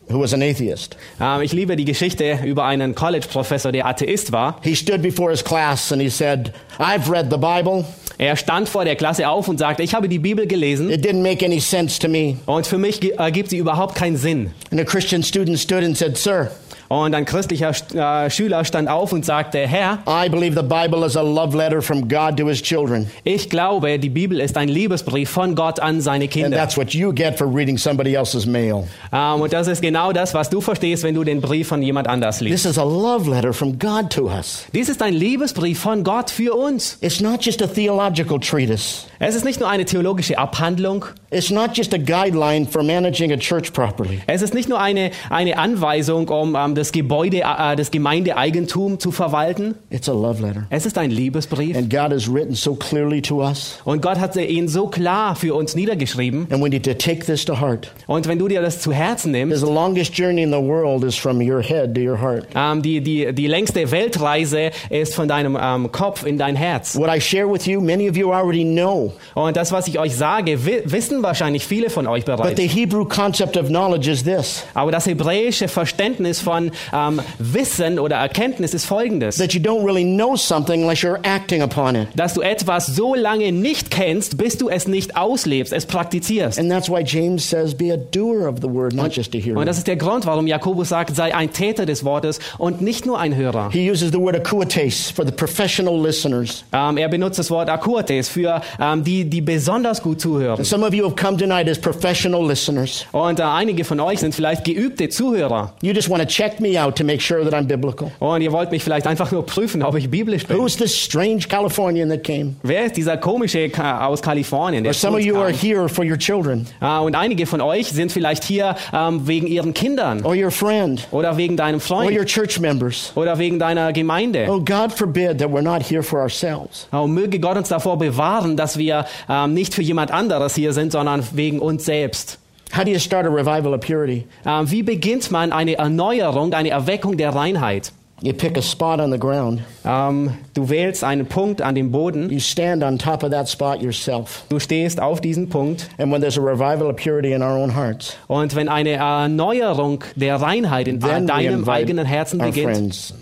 who 0.08 0.20
was 0.20 0.32
an 0.32 0.42
atheist. 0.42 0.96
Ähm, 1.20 1.42
ich 1.42 1.52
liebe 1.52 1.76
die 1.76 1.84
Geschichte 1.84 2.38
über 2.44 2.64
einen 2.64 2.94
College-Professor, 2.94 3.72
der 3.72 3.86
Atheist 3.86 4.32
war. 4.32 4.60
He 4.62 4.74
stood 4.74 5.02
before 5.02 5.30
his 5.30 5.42
class 5.42 5.92
and 5.92 6.00
he 6.00 6.08
said, 6.08 6.52
I've 6.78 7.10
read 7.10 7.30
the 7.30 7.38
Bible. 7.38 7.84
Er 8.18 8.36
stand 8.36 8.68
vor 8.68 8.84
der 8.84 8.96
Klasse 8.96 9.28
auf 9.28 9.46
und 9.48 9.58
sagte, 9.58 9.82
ich 9.82 9.94
habe 9.94 10.08
die 10.08 10.18
Bibel 10.18 10.46
gelesen 10.46 10.90
It 10.90 11.04
didn't 11.04 11.22
make 11.22 11.44
any 11.44 11.60
sense 11.60 11.98
to 11.98 12.08
me. 12.08 12.36
und 12.46 12.66
für 12.66 12.78
mich 12.78 13.18
ergibt 13.18 13.50
sie 13.50 13.58
überhaupt 13.58 13.94
keinen 13.94 14.16
Sinn. 14.16 14.52
And 14.70 14.80
a 14.80 14.84
Christian 14.84 15.22
student 15.22 15.58
stood 15.58 15.84
and 15.84 15.96
said, 15.96 16.16
Sir, 16.16 16.50
Und 16.88 17.14
ein 17.14 17.24
christlicher 17.24 17.72
äh, 17.94 18.30
Schüler 18.30 18.64
stand 18.64 18.88
auf 18.88 19.12
und 19.12 19.24
sagte, 19.24 19.58
Herr, 19.58 19.98
I 20.08 20.28
believe 20.28 20.54
the 20.54 20.66
Bible 20.66 21.04
is 21.04 21.16
a 21.16 21.22
love 21.22 21.56
letter 21.56 21.82
from 21.82 22.08
God 22.08 22.36
to 22.36 22.46
his 22.48 22.62
children. 22.62 23.10
ich 23.24 23.50
glaube, 23.50 23.98
die 23.98 24.08
Bibel 24.10 24.40
ist 24.40 24.56
ein 24.56 24.68
Liebesbrief 24.68 25.30
von 25.30 25.54
Gott 25.54 25.80
an 25.80 26.00
seine 26.00 26.24
And 26.24 26.32
Kinder. 26.32 26.56
that's 26.56 26.76
what 26.76 26.92
you 26.94 27.12
get 27.12 27.36
for 27.36 27.46
reading 27.46 27.76
somebody 27.76 28.14
else's 28.14 28.46
mail. 28.46 28.84
Ähm, 29.12 29.40
und 29.40 29.52
das 29.52 29.66
ist 29.66 29.82
genau 29.82 30.12
das, 30.12 30.34
was 30.34 30.48
du 30.50 30.60
verstehst, 30.60 31.02
wenn 31.02 31.14
du 31.14 31.24
den 31.24 31.40
Brief 31.40 31.68
von 31.68 31.82
jemand 31.82 32.08
anders 32.08 32.40
liest. 32.40 32.62
This 32.62 32.72
is 32.72 32.78
a 32.78 32.84
love 32.84 33.28
letter 33.28 33.52
from 33.52 33.78
God 33.78 34.10
to 34.10 34.26
us. 34.28 34.66
Dies 34.72 34.88
ist 34.88 35.02
ein 35.02 35.14
Liebesbrief 35.14 35.80
von 35.80 36.04
Gott 36.04 36.30
für 36.30 36.54
uns. 36.54 36.98
It's 37.00 37.20
not 37.20 37.44
just 37.44 37.62
a 37.62 37.66
theological 37.66 38.38
treatise. 38.38 39.06
Es 39.18 39.34
ist 39.34 39.44
nicht 39.44 39.58
nur 39.60 39.68
eine 39.68 39.84
theologische 39.84 40.38
Abhandlung. 40.38 41.06
It's 41.30 41.50
not 41.50 41.76
just 41.76 41.92
a 41.94 41.98
guideline 41.98 42.66
for 42.68 42.82
managing 42.82 43.32
a 43.32 43.36
church 43.36 43.72
properly. 43.72 44.20
Es 44.26 44.42
ist 44.42 44.54
nicht 44.54 44.68
nur 44.68 44.80
eine, 44.80 45.10
eine 45.30 45.58
Anweisung, 45.58 46.28
um 46.28 46.54
ähm, 46.54 46.74
das 46.76 46.92
Gebäude, 46.92 47.38
äh, 47.38 47.76
das 47.76 47.90
Gemeindeeigentum 47.90 48.98
zu 49.00 49.10
verwalten. 49.10 49.74
It's 49.90 50.08
a 50.08 50.12
love 50.12 50.42
letter. 50.42 50.66
Es 50.70 50.86
ist 50.86 50.98
ein 50.98 51.10
Liebesbrief. 51.10 51.76
And 51.76 51.90
God 51.90 52.12
has 52.12 52.32
written 52.32 52.54
so 52.54 52.74
clearly 52.74 53.20
to 53.22 53.42
us. 53.42 53.78
Und 53.84 54.02
Gott 54.02 54.18
hat 54.18 54.36
ihn 54.36 54.68
so 54.68 54.86
klar 54.88 55.34
für 55.36 55.54
uns 55.54 55.74
niedergeschrieben. 55.74 56.46
And 56.50 56.62
we 56.62 56.68
need 56.68 56.84
to 56.84 56.94
take 56.94 57.24
this 57.24 57.44
to 57.44 57.60
heart. 57.60 57.92
Und 58.06 58.28
wenn 58.28 58.38
du 58.38 58.48
dir 58.48 58.60
das 58.62 58.80
zu 58.80 58.92
Herzen 58.92 59.32
nimmst, 59.32 59.60
the 59.60 59.66
longest 59.72 60.16
journey 60.16 60.42
in 60.42 60.50
the 60.50 60.58
world 60.58 61.04
is 61.04 61.16
from 61.16 61.40
your 61.40 61.62
head 61.62 61.94
to 61.94 62.00
your 62.00 62.20
heart. 62.20 62.46
ähm, 62.54 62.82
die, 62.82 63.00
die, 63.00 63.32
die 63.32 63.46
längste 63.46 63.90
Weltreise 63.90 64.70
ist 64.90 65.14
von 65.14 65.28
deinem 65.28 65.58
ähm, 65.60 65.90
Kopf 65.92 66.24
in 66.24 66.38
dein 66.38 66.56
Herz. 66.56 66.96
What 66.96 67.08
I 67.14 67.20
share 67.20 67.50
with 67.50 67.66
you, 67.66 67.80
many 67.80 68.08
of 68.08 68.16
you 68.16 68.32
already 68.32 68.64
know. 68.64 69.12
Und 69.34 69.56
das, 69.56 69.72
was 69.72 69.88
ich 69.88 69.98
euch 69.98 70.14
sage, 70.14 70.64
wi 70.64 70.82
wissen 70.84 71.22
wahrscheinlich 71.22 71.66
viele 71.66 71.90
von 71.90 72.06
euch 72.06 72.24
But 72.24 72.36
bereits. 72.36 72.60
the 72.60 72.68
Hebrew 72.68 73.04
concept 73.04 73.56
of 73.56 73.68
knowledge 73.68 74.10
is 74.10 74.22
this 74.24 74.64
Aber 74.74 74.90
das 74.92 75.06
hebräische 75.06 75.68
Verständnis 75.68 76.40
von 76.40 76.65
ähm, 76.92 77.20
Wissen 77.38 77.98
oder 77.98 78.16
Erkenntnis 78.16 78.74
ist 78.74 78.84
folgendes. 78.86 79.36
that 79.36 79.52
you 79.54 79.60
don't 79.60 79.84
really 79.84 80.04
know 80.04 80.36
something 80.36 80.82
unless 80.82 81.02
you're 81.02 81.20
acting 81.24 81.62
upon 81.62 81.94
it. 81.96 82.08
Dass 82.14 82.34
du 82.34 82.40
etwas 82.40 82.86
so 82.86 83.14
lange 83.14 83.52
nicht 83.52 83.90
kennst, 83.90 84.36
bis 84.38 84.56
du 84.58 84.68
es 84.68 84.88
nicht 84.88 85.16
auslebst, 85.16 85.72
es 85.72 85.86
praktizierst. 85.86 86.58
And 86.58 86.70
that's 86.70 86.88
why 86.88 87.02
James 87.04 87.48
says, 87.48 87.74
be 87.74 87.92
a 87.92 87.96
doer 87.96 88.48
of 88.48 88.60
the 88.60 88.68
word, 88.68 88.94
not 88.94 89.14
just 89.14 89.34
a 89.34 89.38
hearer. 89.38 89.58
Und 89.58 89.66
das 89.66 89.78
ist 89.78 89.86
der 89.86 89.96
Grund, 89.96 90.26
warum 90.26 90.46
Jakobus 90.46 90.88
sagt, 90.88 91.14
sei 91.14 91.34
ein 91.34 91.52
Täter 91.52 91.86
des 91.86 92.04
Wortes 92.04 92.38
und 92.58 92.80
nicht 92.80 93.06
nur 93.06 93.18
ein 93.18 93.36
Hörer. 93.36 93.70
He 93.72 93.90
uses 93.90 94.10
the 94.12 94.18
word 94.18 94.36
akuates 94.36 95.10
for 95.10 95.24
the 95.24 95.32
professional 95.32 96.00
listeners. 96.00 96.64
Ähm, 96.72 96.96
er 96.96 97.08
benutzt 97.08 97.38
das 97.38 97.50
Wort 97.50 97.68
akuates 97.68 98.28
für 98.28 98.60
ähm, 98.80 99.04
die, 99.04 99.24
die 99.24 99.40
besonders 99.40 100.02
gut 100.02 100.20
zuhören. 100.20 100.58
And 100.58 100.66
some 100.66 100.86
of 100.86 100.94
you 100.94 101.04
have 101.04 101.16
come 101.16 101.36
tonight 101.36 101.68
as 101.68 101.78
professional 101.78 102.46
listeners. 102.46 103.06
Und 103.12 103.40
äh, 103.40 103.42
einige 103.42 103.84
von 103.84 104.00
euch 104.00 104.20
sind 104.20 104.34
vielleicht 104.34 104.64
geübte 104.64 105.08
Zuhörer. 105.08 105.72
You 105.82 105.92
just 105.92 106.10
want 106.10 106.22
to 106.22 106.28
check 106.28 106.55
me 106.60 106.82
out 106.82 106.96
to 106.96 107.04
make 107.04 107.20
sure 107.20 107.44
that 107.44 107.52
I'm 107.54 107.66
biblical. 107.66 108.10
Und 108.18 108.42
ihr 108.42 108.52
wollt 108.52 108.70
mich 108.70 108.82
vielleicht 108.84 109.06
einfach 109.06 109.30
nur 109.32 109.44
prüfen, 109.46 109.82
ob 109.82 109.96
ich 109.96 110.10
biblisch 110.10 110.46
bin. 110.46 110.56
Who's 110.58 110.76
this 110.76 110.96
strange 110.96 111.40
Californian 111.48 112.08
that 112.10 112.24
came? 112.24 112.56
Wer 112.62 112.86
ist 112.86 112.96
dieser 112.96 113.16
komische 113.16 113.68
Ka- 113.68 114.06
aus 114.06 114.22
Kalifornien? 114.22 114.84
Der 114.84 114.90
Or 114.90 114.94
some 114.94 115.16
of 115.16 115.22
you 115.24 115.36
are 115.36 115.50
here 115.52 115.88
for 115.88 116.04
your 116.04 116.18
children 116.18 116.66
Äh, 116.80 116.98
und 116.98 117.14
einige 117.14 117.46
von 117.46 117.60
euch 117.60 117.88
sind 117.88 118.12
vielleicht 118.12 118.44
hier 118.44 118.76
ähm, 118.92 119.26
wegen 119.26 119.46
ihren 119.46 119.74
Kindern 119.74 120.24
or 120.24 120.34
your 120.34 120.50
friend 120.50 121.06
oder 121.10 121.36
wegen 121.36 121.56
deinem 121.56 121.80
or 121.90 121.96
your 122.04 122.10
Freund 122.10 122.26
church 122.28 122.60
members. 122.60 123.12
oder 123.14 123.38
wegen 123.38 123.58
deiner 123.58 123.92
Gemeinde. 123.92 124.46
Oh, 124.48 124.58
God 124.60 124.92
forbid 124.92 125.38
that 125.38 125.48
we're 125.50 125.62
not 125.62 125.82
here 125.82 126.02
for 126.02 126.20
ourselves. 126.20 126.88
Oh, 126.92 127.06
möge 127.06 127.38
Gott 127.40 127.56
uns 127.56 127.68
davor 127.68 127.98
bewahren, 127.98 128.56
dass 128.56 128.78
wir 128.78 129.06
ähm, 129.28 129.54
nicht 129.54 129.74
für 129.74 129.82
jemand 129.82 130.10
anderes 130.10 130.54
hier 130.54 130.72
sind, 130.72 130.92
sondern 130.92 131.22
wegen 131.32 131.58
uns 131.60 131.84
selbst. 131.84 132.38
How 132.74 132.84
do 132.84 132.90
you 132.90 132.98
start 132.98 133.26
a 133.26 133.30
revival 133.30 133.72
of 133.74 133.80
purity? 133.80 134.26
Ähm, 134.44 134.70
wie 134.70 134.82
beginnt 134.82 135.30
man 135.30 135.52
eine 135.52 135.76
Erneuerung, 135.78 136.52
eine 136.52 136.70
Erweckung 136.70 137.16
der 137.16 137.30
Reinheit? 137.34 137.92
You 138.22 138.32
pick 138.32 138.56
a 138.56 138.62
spot 138.62 138.98
on 138.98 139.12
the 139.12 139.18
ground. 139.18 139.60
Ähm, 139.84 140.30
du 140.54 140.70
wählst 140.70 141.04
einen 141.04 141.26
Punkt 141.26 141.60
an 141.60 141.74
dem 141.74 141.90
Boden, 141.92 142.30
You 142.30 142.40
stand 142.40 142.82
on 142.82 142.98
top 142.98 143.22
of 143.22 143.30
that 143.30 143.46
spot 143.48 143.76
yourself. 143.82 144.44
du 144.48 144.58
stehst 144.58 145.00
auf 145.00 145.20
diesem 145.20 145.50
Punkt 145.50 145.88
And 145.98 146.10
when 146.10 146.22
there's 146.22 146.38
a 146.38 146.42
revival 146.42 146.88
of 146.88 146.96
purity 146.96 147.32
in 147.32 147.42
our 147.42 147.58
own 147.58 147.74
hearts, 147.76 148.16
und 148.26 148.54
wenn 148.56 148.68
eine 148.70 148.92
Erneuerung 148.92 150.02
der 150.14 150.36
Reinheit 150.36 150.88
in 150.88 150.98
deinem 150.98 151.68
eigenen 151.68 152.06
Herzen 152.06 152.38
beginnt, 152.38 152.76
friends. 152.76 153.14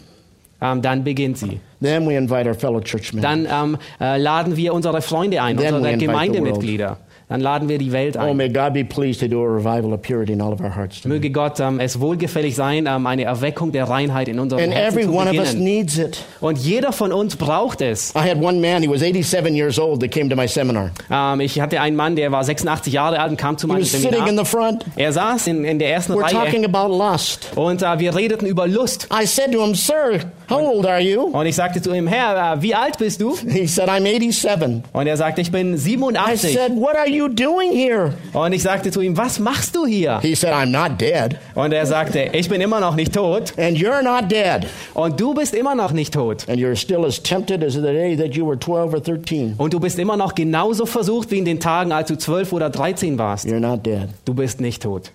ähm, 0.62 0.80
dann 0.80 1.02
beginnt 1.02 1.38
sie. 1.38 1.58
Then 1.82 2.06
we 2.08 2.14
invite 2.16 2.46
our 2.48 2.54
fellow 2.54 2.80
churchmen. 2.80 3.20
Dann 3.20 3.46
ähm, 3.50 3.76
äh, 4.00 4.16
laden 4.16 4.56
wir 4.56 4.72
unsere 4.74 5.02
Freunde 5.02 5.42
ein, 5.42 5.56
Then 5.56 5.74
unsere 5.74 5.96
Gemeindemitglieder. 5.96 6.98
Dann 7.28 7.40
laden 7.40 7.68
wir 7.68 7.78
die 7.78 7.90
Welt 7.92 8.16
Oh, 8.16 8.20
ein. 8.20 8.36
may 8.36 8.48
God 8.48 8.74
be 8.74 8.84
pleased 8.84 9.20
to 9.20 9.28
do 9.28 9.42
a 9.42 9.46
revival 9.48 9.92
of 9.92 10.02
purity 10.02 10.32
in 10.34 10.40
all 10.42 10.52
of 10.52 10.60
our 10.60 10.74
hearts. 10.74 11.00
tonight. 11.00 11.16
Möge 11.22 11.30
Gott 11.30 11.58
ähm, 11.58 11.80
es 11.80 11.98
wohlgefällig 12.00 12.54
sein, 12.54 12.86
ähm, 12.86 13.06
eine 13.06 13.24
Erweckung 13.24 13.72
der 13.72 13.84
Reinheit 13.88 14.28
in 14.28 14.38
unserem 14.38 14.62
And 14.62 14.72
Herzen 14.74 14.98
every 14.98 15.04
zu 15.06 15.14
one 15.16 15.30
of 15.30 15.36
us 15.38 15.52
beginnen. 15.52 15.64
needs 15.64 15.98
it. 15.98 16.18
Und 16.40 16.58
jeder 16.58 16.92
von 16.92 17.12
uns 17.12 17.36
braucht 17.36 17.80
es. 17.80 18.12
I 18.14 18.18
had 18.18 18.36
one 18.42 18.60
man, 18.60 18.82
he 18.82 18.88
was 18.88 19.00
87 19.00 19.54
years 19.54 19.78
old, 19.78 20.00
that 20.00 20.10
came 20.10 20.28
to 20.28 20.36
my 20.36 20.46
seminar. 20.46 20.90
Ähm, 21.10 21.40
ich 21.40 21.58
hatte 21.60 21.80
einen 21.80 21.96
Mann, 21.96 22.14
der 22.14 22.30
war 22.30 22.44
86 22.44 22.92
Jahre 22.92 23.18
alt 23.18 23.30
und 23.30 23.36
kam 23.38 23.56
zu 23.56 23.66
He 23.66 23.72
meinem 23.72 23.84
sitting 23.84 24.10
in 24.12 24.16
Seminar. 24.26 24.44
the 24.44 24.50
front. 24.50 24.84
Er 24.96 25.12
saß 25.12 25.46
in, 25.46 25.64
in 25.64 25.78
der 25.78 25.90
ersten 25.92 26.12
We're 26.12 26.30
talking 26.30 26.64
Reihe 26.66 26.74
about 26.74 26.94
lust. 26.96 27.52
und 27.56 27.82
äh, 27.82 27.98
wir 27.98 28.14
redeten 28.14 28.46
über 28.46 28.66
Lust. 28.66 29.08
I 29.10 29.26
said 29.26 29.50
to 29.52 29.64
him, 29.64 29.74
Sir, 29.74 30.20
how 30.50 30.60
old 30.60 30.84
are 30.86 31.00
you? 31.00 31.22
Und 31.22 31.46
ich 31.46 31.54
sagte 31.56 31.80
zu 31.80 31.92
ihm, 31.94 32.06
Herr, 32.06 32.54
äh, 32.58 32.62
wie 32.62 32.74
alt 32.74 32.98
bist 32.98 33.20
du? 33.22 33.34
He 33.48 33.66
said, 33.66 33.88
I'm 33.88 34.02
87. 34.04 34.82
Und 34.92 35.06
er 35.06 35.16
sagte, 35.16 35.40
ich 35.40 35.50
bin 35.50 35.74
I 35.74 35.78
87. 35.78 36.52
said, 36.52 36.72
What 36.76 36.96
are 36.96 37.08
you 37.08 37.13
doing 37.28 37.72
here? 37.72 38.12
Und 38.32 38.52
ich 38.52 38.62
sagte 38.62 38.90
zu 38.90 39.00
ihm, 39.00 39.16
was 39.16 39.38
machst 39.38 39.74
du 39.74 39.86
hier? 39.86 40.20
He 40.20 40.34
said, 40.34 40.52
I'm 40.52 40.66
not 40.66 41.00
dead. 41.00 41.38
Und 41.54 41.72
er 41.72 41.86
sagte, 41.86 42.30
ich 42.32 42.48
bin 42.48 42.60
immer 42.60 42.80
noch 42.80 42.94
nicht 42.94 43.14
tot. 43.14 43.52
And 43.58 43.76
you're 43.76 44.02
not 44.02 44.30
dead. 44.30 44.66
Und 44.94 45.20
du 45.20 45.34
bist 45.34 45.54
immer 45.54 45.74
noch 45.74 45.92
nicht 45.92 46.14
tot. 46.14 46.48
And 46.48 46.58
you're 46.58 46.76
still 46.76 47.04
as 47.04 47.22
tempted 47.22 47.62
as 47.62 47.74
the 47.74 47.80
day 47.82 48.16
that 48.16 48.34
you 48.34 48.46
were 48.46 48.58
12 48.58 48.94
or 48.94 49.00
13. 49.00 49.54
Und 49.58 49.72
du 49.72 49.80
bist 49.80 49.98
immer 49.98 50.16
noch 50.16 50.34
genauso 50.34 50.86
versucht 50.86 51.30
wie 51.30 51.38
in 51.38 51.44
den 51.44 51.60
Tagen, 51.60 51.92
als 51.92 52.08
du 52.08 52.16
12 52.16 52.52
oder 52.52 52.70
13 52.70 53.18
warst. 53.18 53.46
You're 53.46 53.60
not 53.60 53.84
dead. 53.84 54.08
Du 54.24 54.34
bist 54.34 54.60
nicht 54.60 54.82
tot. 54.82 55.10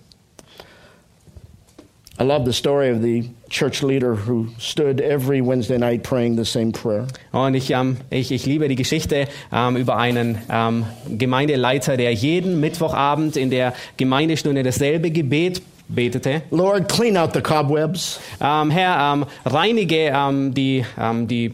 I 2.18 2.24
love 2.24 2.44
the 2.44 2.52
story 2.52 2.90
of 2.90 3.00
the 3.00 3.30
church 3.48 3.82
leader 3.82 4.14
who 4.14 4.48
stood 4.58 5.00
every 5.00 5.40
Wednesday 5.40 5.78
night 5.78 6.02
praying 6.02 6.36
the 6.36 6.44
same 6.44 6.72
prayer. 6.72 7.06
Und 7.32 7.54
ich, 7.54 7.70
ähm, 7.70 7.96
ich, 8.10 8.30
ich 8.30 8.44
liebe 8.44 8.68
die 8.68 8.74
Geschichte 8.74 9.26
ähm, 9.50 9.76
über 9.76 9.96
einen 9.96 10.38
ähm, 10.50 10.84
Gemeindeleiter, 11.08 11.96
der 11.96 12.12
jeden 12.12 12.60
Mittwochabend 12.60 13.36
in 13.36 13.50
der 13.50 13.72
Gemeindestunde 13.96 14.62
dasselbe 14.62 15.10
Gebet 15.10 15.62
betete. 15.88 16.42
Lord, 16.50 16.88
clean 16.88 17.16
out 17.16 17.32
the 17.32 17.40
cobwebs. 17.40 18.20
Ähm, 18.40 18.70
Herr, 18.70 19.14
ähm, 19.14 19.26
reinige 19.44 20.12
ähm, 20.14 20.52
die, 20.52 20.84
ähm, 20.98 21.26
die 21.26 21.52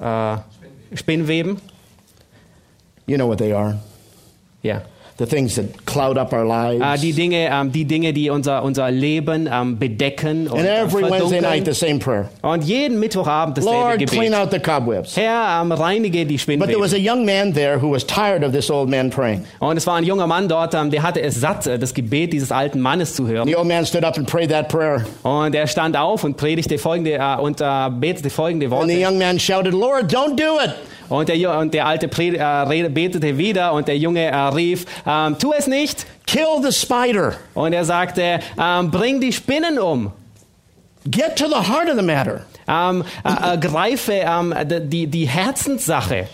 äh, 0.00 0.36
Spinnweben. 0.94 1.60
You 3.06 3.16
know 3.16 3.28
what 3.28 3.38
they 3.38 3.52
are. 3.52 3.78
Ja. 4.62 4.82
The 5.18 5.26
things 5.26 5.56
that 5.56 5.84
cloud 5.84 6.16
up 6.16 6.32
our 6.32 6.44
lives. 6.44 7.02
die 7.02 7.12
Dinge, 7.12 7.48
ähm, 7.50 7.72
die 7.72 7.84
Dinge, 7.84 8.12
die 8.12 8.30
unser, 8.30 8.62
unser 8.62 8.88
Leben 8.88 9.48
ähm, 9.52 9.76
bedecken 9.76 10.46
und 10.46 10.60
And 10.60 10.68
äh, 10.68 10.82
every 10.82 11.02
Wednesday 11.02 11.40
night, 11.40 11.64
the 11.64 11.72
same 11.72 11.98
prayer. 11.98 12.28
Und 12.42 12.62
jeden 12.62 13.00
Mittwochabend 13.00 13.58
dasselbe 13.58 13.76
Lord, 13.76 14.06
clean 14.06 14.30
Gebet. 14.30 14.34
out 14.34 14.50
the 14.52 14.60
cobwebs. 14.60 15.16
Herr, 15.16 15.60
ähm, 15.60 15.72
reinige 15.72 16.24
die 16.24 16.36
But 16.36 16.68
there 16.68 16.78
was 16.78 16.92
Spinnweben. 16.92 16.94
a 16.94 16.96
young 16.98 17.26
man 17.26 17.52
there 17.52 17.82
who 17.82 17.90
was 17.90 18.06
tired 18.06 18.44
of 18.44 18.52
this 18.52 18.70
old 18.70 18.88
man 18.88 19.10
praying. 19.10 19.44
Und 19.58 19.76
es 19.76 19.88
war 19.88 19.96
ein 19.96 20.04
junger 20.04 20.28
Mann 20.28 20.46
dort, 20.46 20.72
der 20.72 21.02
hatte 21.02 21.20
es 21.20 21.40
satt, 21.40 21.66
äh, 21.66 21.80
das 21.80 21.92
Gebet 21.94 22.32
dieses 22.32 22.52
alten 22.52 22.80
Mannes 22.80 23.14
zu 23.14 23.26
hören. 23.26 23.48
The 23.48 23.56
old 23.56 23.66
man 23.66 23.84
stood 23.86 24.04
up 24.04 24.16
and 24.18 24.30
prayed 24.30 24.50
that 24.50 24.68
prayer. 24.68 25.04
Und 25.24 25.52
er 25.52 25.66
stand 25.66 25.96
auf 25.96 26.22
und 26.22 26.36
predigte 26.36 26.78
folgende 26.78 27.14
äh, 27.14 27.36
und 27.40 27.60
äh, 27.60 27.90
betete 27.90 28.30
folgende 28.30 28.66
And 28.66 28.88
the 28.88 28.96
Worte. 28.96 29.04
young 29.04 29.18
man 29.18 29.40
shouted, 29.40 29.74
Lord, 29.74 30.12
don't 30.12 30.36
do 30.36 30.60
it. 30.64 30.74
Und 31.08 31.28
der, 31.28 31.58
und 31.58 31.72
der 31.74 31.86
alte 31.86 32.06
äh, 32.06 32.88
betete 32.88 33.38
wieder 33.38 33.72
und 33.72 33.88
der 33.88 33.96
Junge 33.96 34.24
äh, 34.26 34.34
rief, 34.36 34.84
ähm, 35.06 35.36
tu 35.38 35.52
es 35.56 35.66
nicht. 35.66 36.06
Kill 36.26 36.46
the 36.62 36.72
spider. 36.72 37.34
Und 37.54 37.72
er 37.72 37.84
sagte, 37.84 38.40
ähm, 38.60 38.90
bring 38.90 39.20
die 39.20 39.32
Spinnen 39.32 39.78
um. 39.78 40.12
Get 41.10 41.36
to 41.36 41.46
the 41.46 41.54
heart 41.70 41.88
of 41.88 41.96
the 41.96 42.02
matter. 42.04 42.42
Ähm, 42.68 43.02
äh, 43.24 43.50
ergreife 43.52 44.12
ähm, 44.12 44.54
d- 44.64 44.80
die, 44.80 45.06
die 45.06 45.26
Herzenssache. 45.26 46.26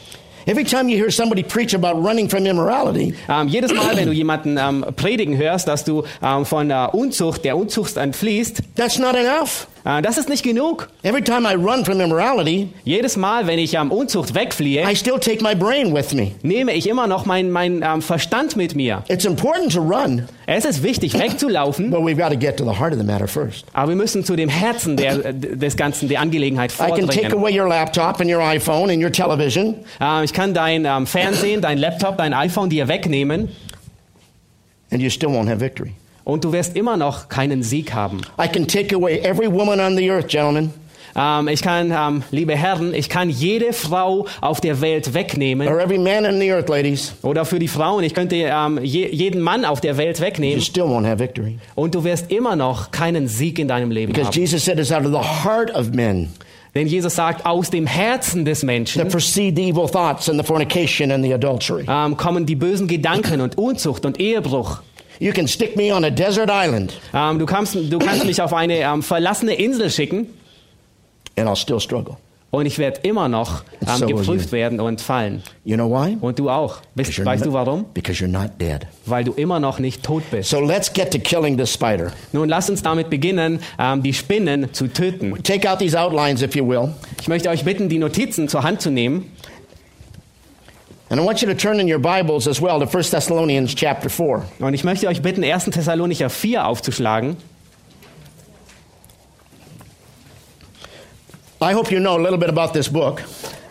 Every 0.46 0.64
time 0.64 0.90
you 0.90 0.98
hear 0.98 1.10
somebody 1.10 1.42
preach 1.42 1.74
about 1.74 1.98
running 2.06 2.28
from 2.28 2.44
immorality, 2.44 3.14
Ähm, 3.30 3.48
jedes 3.48 3.72
Mal, 3.72 3.96
wenn 3.96 4.06
du 4.06 4.12
jemanden 4.12 4.58
ähm, 4.58 4.84
predigen 4.96 5.36
hörst, 5.38 5.68
dass 5.68 5.84
du 5.84 6.04
ähm, 6.22 6.44
von 6.44 6.68
der 6.68 6.92
Unzucht, 6.94 7.44
der 7.44 7.56
Unzucht 7.56 7.96
entfliehst, 7.96 8.62
that's 8.76 8.98
not 8.98 9.14
enough. 9.14 9.68
Äh, 9.84 10.00
das 10.00 10.16
ist 10.16 10.28
nicht 10.30 10.42
genug. 10.42 10.88
Every 11.02 11.22
time 11.22 11.46
I 11.46 11.54
run 11.54 11.84
from 11.84 12.00
immorality, 12.00 12.70
Jedes 12.84 13.16
Mal, 13.16 13.46
wenn 13.46 13.58
ich 13.58 13.78
am 13.78 13.90
Unzucht 13.92 14.34
wegfliehe, 14.34 14.82
I 14.90 14.96
still 14.96 15.18
take 15.18 15.42
my 15.42 15.54
brain 15.54 15.94
with 15.94 16.14
me. 16.14 16.32
nehme 16.42 16.72
ich 16.72 16.88
immer 16.88 17.06
noch 17.06 17.26
meinen 17.26 17.50
mein, 17.50 17.82
ähm, 17.82 18.00
Verstand 18.00 18.56
mit 18.56 18.74
mir. 18.74 19.02
It's 19.08 19.26
important 19.26 19.72
to 19.74 19.80
run, 19.82 20.26
Es 20.46 20.64
ist 20.64 20.82
wichtig, 20.82 21.18
wegzulaufen, 21.18 21.90
but 21.90 22.00
we've 22.00 22.16
got 22.16 22.30
to 22.30 22.36
get 22.38 22.56
to 22.56 22.64
the 22.64 22.78
heart 22.78 22.92
of 22.94 22.98
the 22.98 23.04
matter 23.04 23.28
first. 23.28 23.66
aber 23.74 23.90
wir 23.90 23.96
müssen 23.96 24.24
zu 24.24 24.36
dem 24.36 24.48
Herzen 24.48 24.96
der, 24.96 25.32
des 25.34 25.76
Ganzen, 25.76 26.08
der 26.08 26.20
Angelegenheit 26.20 26.72
I 26.72 26.76
can 26.76 26.88
take 27.06 27.28
vordringen. 27.28 27.32
away 27.38 27.58
your 27.60 27.68
laptop 27.68 28.20
and 28.20 28.30
your 28.30 28.40
iPhone 28.42 28.90
and 28.90 29.02
your 29.02 29.12
television, 29.12 29.74
Äh, 30.00 30.24
ich 30.24 30.32
kann 30.32 30.54
dein 30.54 30.86
ähm, 30.86 31.06
Fernsehen, 31.06 31.60
dein 31.60 31.76
Laptop, 31.76 32.16
dein 32.16 32.32
iPhone 32.32 32.70
dir 32.70 32.88
wegnehmen 32.88 33.48
and 34.90 35.02
you 35.02 35.10
still 35.10 35.28
won't 35.30 35.48
have 35.48 35.58
victory. 35.60 35.92
Und 36.24 36.44
du 36.44 36.52
wirst 36.52 36.76
immer 36.76 36.96
noch 36.96 37.28
keinen 37.28 37.62
Sieg 37.62 37.92
haben. 37.94 38.20
I 38.42 38.48
can 38.48 38.66
take 38.66 38.94
away 38.94 39.18
every 39.20 39.50
woman 39.52 39.80
on 39.80 39.96
the 39.96 40.10
earth, 40.10 40.28
gentlemen, 40.28 40.72
Ähm, 41.16 41.46
ich 41.46 41.62
kann, 41.62 41.92
ähm, 41.96 42.22
liebe 42.32 42.56
Herren, 42.56 42.92
ich 42.92 43.08
kann 43.08 43.30
jede 43.30 43.72
Frau 43.72 44.26
auf 44.40 44.60
der 44.60 44.80
Welt 44.80 45.14
wegnehmen. 45.14 45.68
or 45.68 45.78
every 45.80 45.96
man 45.98 46.26
on 46.26 46.40
the 46.40 46.50
earth, 46.50 46.68
ladies. 46.68 47.14
Oder 47.22 47.44
für 47.44 47.60
die 47.60 47.68
Frauen, 47.68 48.02
ich 48.02 48.14
könnte 48.14 48.34
ähm, 48.34 48.80
je, 48.82 49.06
jeden 49.12 49.40
Mann 49.40 49.64
auf 49.64 49.80
der 49.80 49.96
Welt 49.96 50.18
You 50.18 50.24
wegnehmen 50.24 50.60
still 50.60 50.82
won't 50.84 51.06
have 51.06 51.20
victory. 51.20 51.58
und 51.76 51.94
du 51.94 52.02
wirst 52.02 52.32
immer 52.32 52.56
noch 52.56 52.90
keinen 52.90 53.28
Sieg 53.28 53.60
in 53.60 53.68
deinem 53.68 53.92
Leben 53.92 54.12
Because 54.12 54.28
haben. 54.30 54.40
Jesus 54.40 54.64
said 54.64 54.78
it's 54.80 54.90
out 54.90 55.06
of 55.06 55.12
the 55.12 55.44
heart 55.44 55.72
of 55.76 55.92
men 55.92 56.30
Denn 56.74 56.88
Jesus 56.88 57.14
sagt, 57.14 57.46
aus 57.46 57.70
dem 57.70 57.86
Herzen 57.86 58.44
des 58.44 58.64
Menschen 58.64 59.00
kommen 62.16 62.46
die 62.46 62.56
bösen 62.56 62.88
Gedanken 62.88 63.40
und 63.40 63.56
Unzucht 63.56 64.04
und 64.04 64.18
Ehebruch. 64.18 64.80
You 65.20 65.32
can 65.32 65.46
stick 65.48 65.76
me 65.76 65.94
on 65.94 66.04
a 66.04 66.10
desert 66.10 66.50
island 66.52 66.94
Ähm, 67.12 67.38
du, 67.38 67.46
kannst, 67.46 67.74
du 67.74 67.98
kannst 67.98 68.24
mich 68.26 68.40
auf 68.42 68.52
eine 68.52 68.78
ähm, 68.78 69.02
verlassene 69.02 69.54
Insel 69.54 69.90
schicken 69.90 70.26
and 71.36 71.48
I'll 71.48 71.56
still 71.56 71.80
struggle. 71.80 72.16
und 72.50 72.66
ich 72.66 72.78
werde 72.78 73.00
immer 73.02 73.28
noch 73.28 73.64
So 73.80 74.04
ähm, 74.04 74.08
you. 74.10 74.16
geprüft 74.18 74.52
werden 74.52 74.78
und 74.80 75.00
fallen. 75.00 75.42
You 75.64 75.74
know 75.76 75.90
why? 75.90 76.16
Und 76.20 76.38
du 76.38 76.48
auch. 76.50 76.76
Because 76.94 77.10
Weißt, 77.10 77.18
you're 77.18 77.24
weißt 77.24 77.44
not- 77.46 77.48
du 77.48 77.52
warum? 77.58 77.84
Because 77.94 78.22
you're 78.24 78.28
not 78.28 78.50
dead. 78.60 78.86
Weil 79.06 79.24
du 79.24 79.32
immer 79.32 79.58
noch 79.58 79.80
nicht 79.80 80.04
tot 80.04 80.22
bist. 80.30 80.50
So 80.50 80.60
let's 80.60 80.92
get 80.92 81.10
to 81.10 81.18
killing 81.18 81.58
the 81.58 81.66
spider. 81.66 82.12
Nun 82.32 82.48
lass 82.48 82.70
uns 82.70 82.82
damit 82.82 83.10
beginnen, 83.10 83.58
ähm, 83.78 84.02
die 84.04 84.14
Spinnen 84.14 84.72
zu 84.72 84.86
töten. 84.86 85.34
Take 85.42 85.68
out 85.68 85.80
these 85.80 85.98
outlines, 86.00 86.42
if 86.42 86.54
you 86.54 86.66
will. 86.68 86.90
Ich 87.20 87.26
möchte 87.26 87.48
euch 87.50 87.64
bitten, 87.64 87.88
die 87.88 87.98
Notizen 87.98 88.48
zur 88.48 88.62
Hand 88.62 88.80
zu 88.80 88.90
nehmen. 88.90 89.32
And 91.14 91.20
I 91.20 91.24
want 91.24 91.42
you 91.42 91.46
to 91.46 91.54
turn 91.54 91.78
in 91.78 91.86
your 91.86 92.00
Bibles 92.00 92.48
as 92.48 92.60
well 92.60 92.80
to 92.80 92.86
1 92.86 93.04
Thessalonians 93.04 93.72
chapter 93.76 94.08
4. 94.08 94.42
Und 94.58 94.74
ich 94.74 94.82
möchte 94.82 95.06
euch 95.06 95.22
bitten, 95.22 95.44
1. 95.44 95.66
Thessalonicher 95.66 96.28
4 96.28 96.66
aufzuschlagen. 96.66 97.36
I 101.60 101.72
hope 101.72 101.92
you 101.92 102.00
know 102.00 102.16
a 102.16 102.20
little 102.20 102.36
bit 102.36 102.48
about 102.48 102.72
this 102.72 102.88
book. 102.88 103.22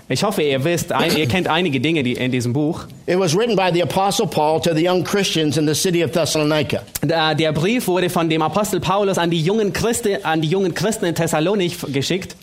Ich 0.07 0.23
hoffe, 0.23 0.41
ihr 0.41 0.63
wisst, 0.63 0.93
ein, 0.93 1.17
ihr 1.17 1.27
kennt 1.27 1.49
einige 1.49 1.81
Dinge 1.81 2.03
die 2.03 2.13
in 2.13 2.31
diesem 2.31 2.53
Buch. 2.53 2.85
It 3.07 3.19
was 3.19 3.35
written 3.35 3.57
by 3.57 3.71
the 3.73 3.83
Apostle 3.83 4.27
Paul 4.27 4.61
to 4.61 4.73
the 4.73 4.87
young 4.87 5.03
Christians 5.03 5.57
in 5.57 5.67
the 5.67 5.75
city 5.75 6.01
of 6.01 6.11
Thessalonica. 6.11 6.83
Der 7.01 7.51
Brief 7.51 7.89
wurde 7.89 8.09
von 8.09 8.29
dem 8.29 8.41
Apostel 8.41 8.79
Paulus 8.79 9.17
an 9.17 9.29
die 9.29 9.41
jungen, 9.41 9.73
Christi, 9.73 10.15
an 10.23 10.41
die 10.41 10.47
jungen 10.47 10.73
Christen 10.73 11.07
in 11.07 11.13
Thessalonik 11.13 11.77
geschickt. 11.91 12.37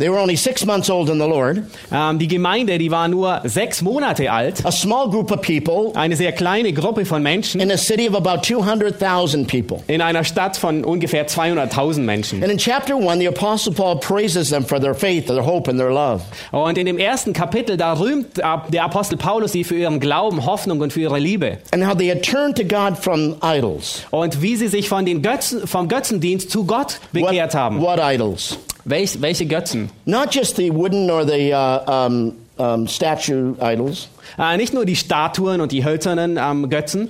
They 0.00 0.08
were 0.10 0.18
only 0.18 0.36
six 0.36 0.64
months 0.66 0.88
old 0.90 1.08
in 1.10 1.18
the 1.20 1.26
Lord, 1.28 1.58
Ähm, 1.92 2.18
die 2.18 2.26
Gemeinde, 2.26 2.78
die 2.78 2.90
war 2.90 3.06
nur 3.06 3.42
sechs 3.44 3.82
Monate 3.82 4.32
alt. 4.32 4.64
a 4.64 4.72
small 4.72 5.08
group 5.10 5.30
of 5.30 5.42
people 5.42 5.92
Eine 5.94 6.16
sehr 6.16 6.32
kleine 6.32 6.72
Gruppe 6.72 7.04
von 7.04 7.22
Menschen 7.22 7.60
in 7.60 7.70
a 7.70 7.76
city 7.76 8.08
of 8.08 8.14
about 8.16 8.40
200,000 8.42 9.46
people. 9.46 9.82
in 9.86 10.00
einer 10.00 10.24
Stadt 10.24 10.56
von 10.56 10.84
ungefähr 10.84 11.26
200.000 11.26 12.00
Menschen. 12.04 12.42
And 12.42 12.50
in 12.50 12.58
chapter 12.58 12.96
1, 12.96 13.18
the 13.20 13.28
Apostle 13.28 13.72
Paul 13.74 13.96
praises 14.00 14.48
them 14.50 14.64
for 14.64 14.80
their 14.80 14.94
faith, 14.94 15.26
their 15.26 15.44
hope, 15.44 15.68
and 15.70 15.78
their 15.78 15.90
love. 15.92 16.22
Und 16.50 16.78
in 16.78 16.86
dem 16.86 16.98
ersten 16.98 17.32
Kapitel, 17.32 17.76
da 17.76 17.92
rühmt 17.98 18.38
der 18.38 18.84
Apostel 18.84 19.16
Paulus 19.18 19.52
sie 19.52 19.64
für 19.64 19.76
ihren 19.76 20.00
Glauben, 20.00 20.46
Hoffnung 20.46 20.80
und 20.80 20.92
für 20.92 21.00
ihre 21.00 21.18
Liebe. 21.18 21.58
And 21.72 21.86
how 21.86 21.94
they 21.96 22.08
had 22.08 22.22
turned 22.22 22.56
to 22.56 22.64
God 22.64 22.96
from 22.98 23.36
idols. 23.42 24.02
Und 24.10 24.40
wie 24.40 24.56
sie 24.56 24.68
sich 24.68 24.88
von 24.88 25.04
den 25.04 25.20
Götzen, 25.22 25.66
vom 25.66 25.88
Götzendienst 25.88 26.50
zu 26.50 26.64
Gott 26.64 27.00
bekehrt 27.12 27.54
haben. 27.54 27.80
what 27.80 27.98
idols? 28.02 28.56
Welch, 28.84 29.20
welche 29.20 29.46
Götzen? 29.46 29.90
Not 30.04 30.34
just 30.34 30.56
the 30.56 30.70
wooden 30.70 31.10
or 31.10 31.24
the 31.26 31.52
uh, 31.52 32.06
um, 32.06 32.32
um, 32.58 32.86
statue 32.86 33.54
idols, 33.60 34.08
Äh, 34.38 34.56
nicht 34.56 34.74
nur 34.74 34.84
die 34.84 34.96
Statuen 34.96 35.60
und 35.60 35.72
die 35.72 35.84
hölzernen 35.84 36.38
ähm, 36.40 36.68
Götzen, 36.70 37.08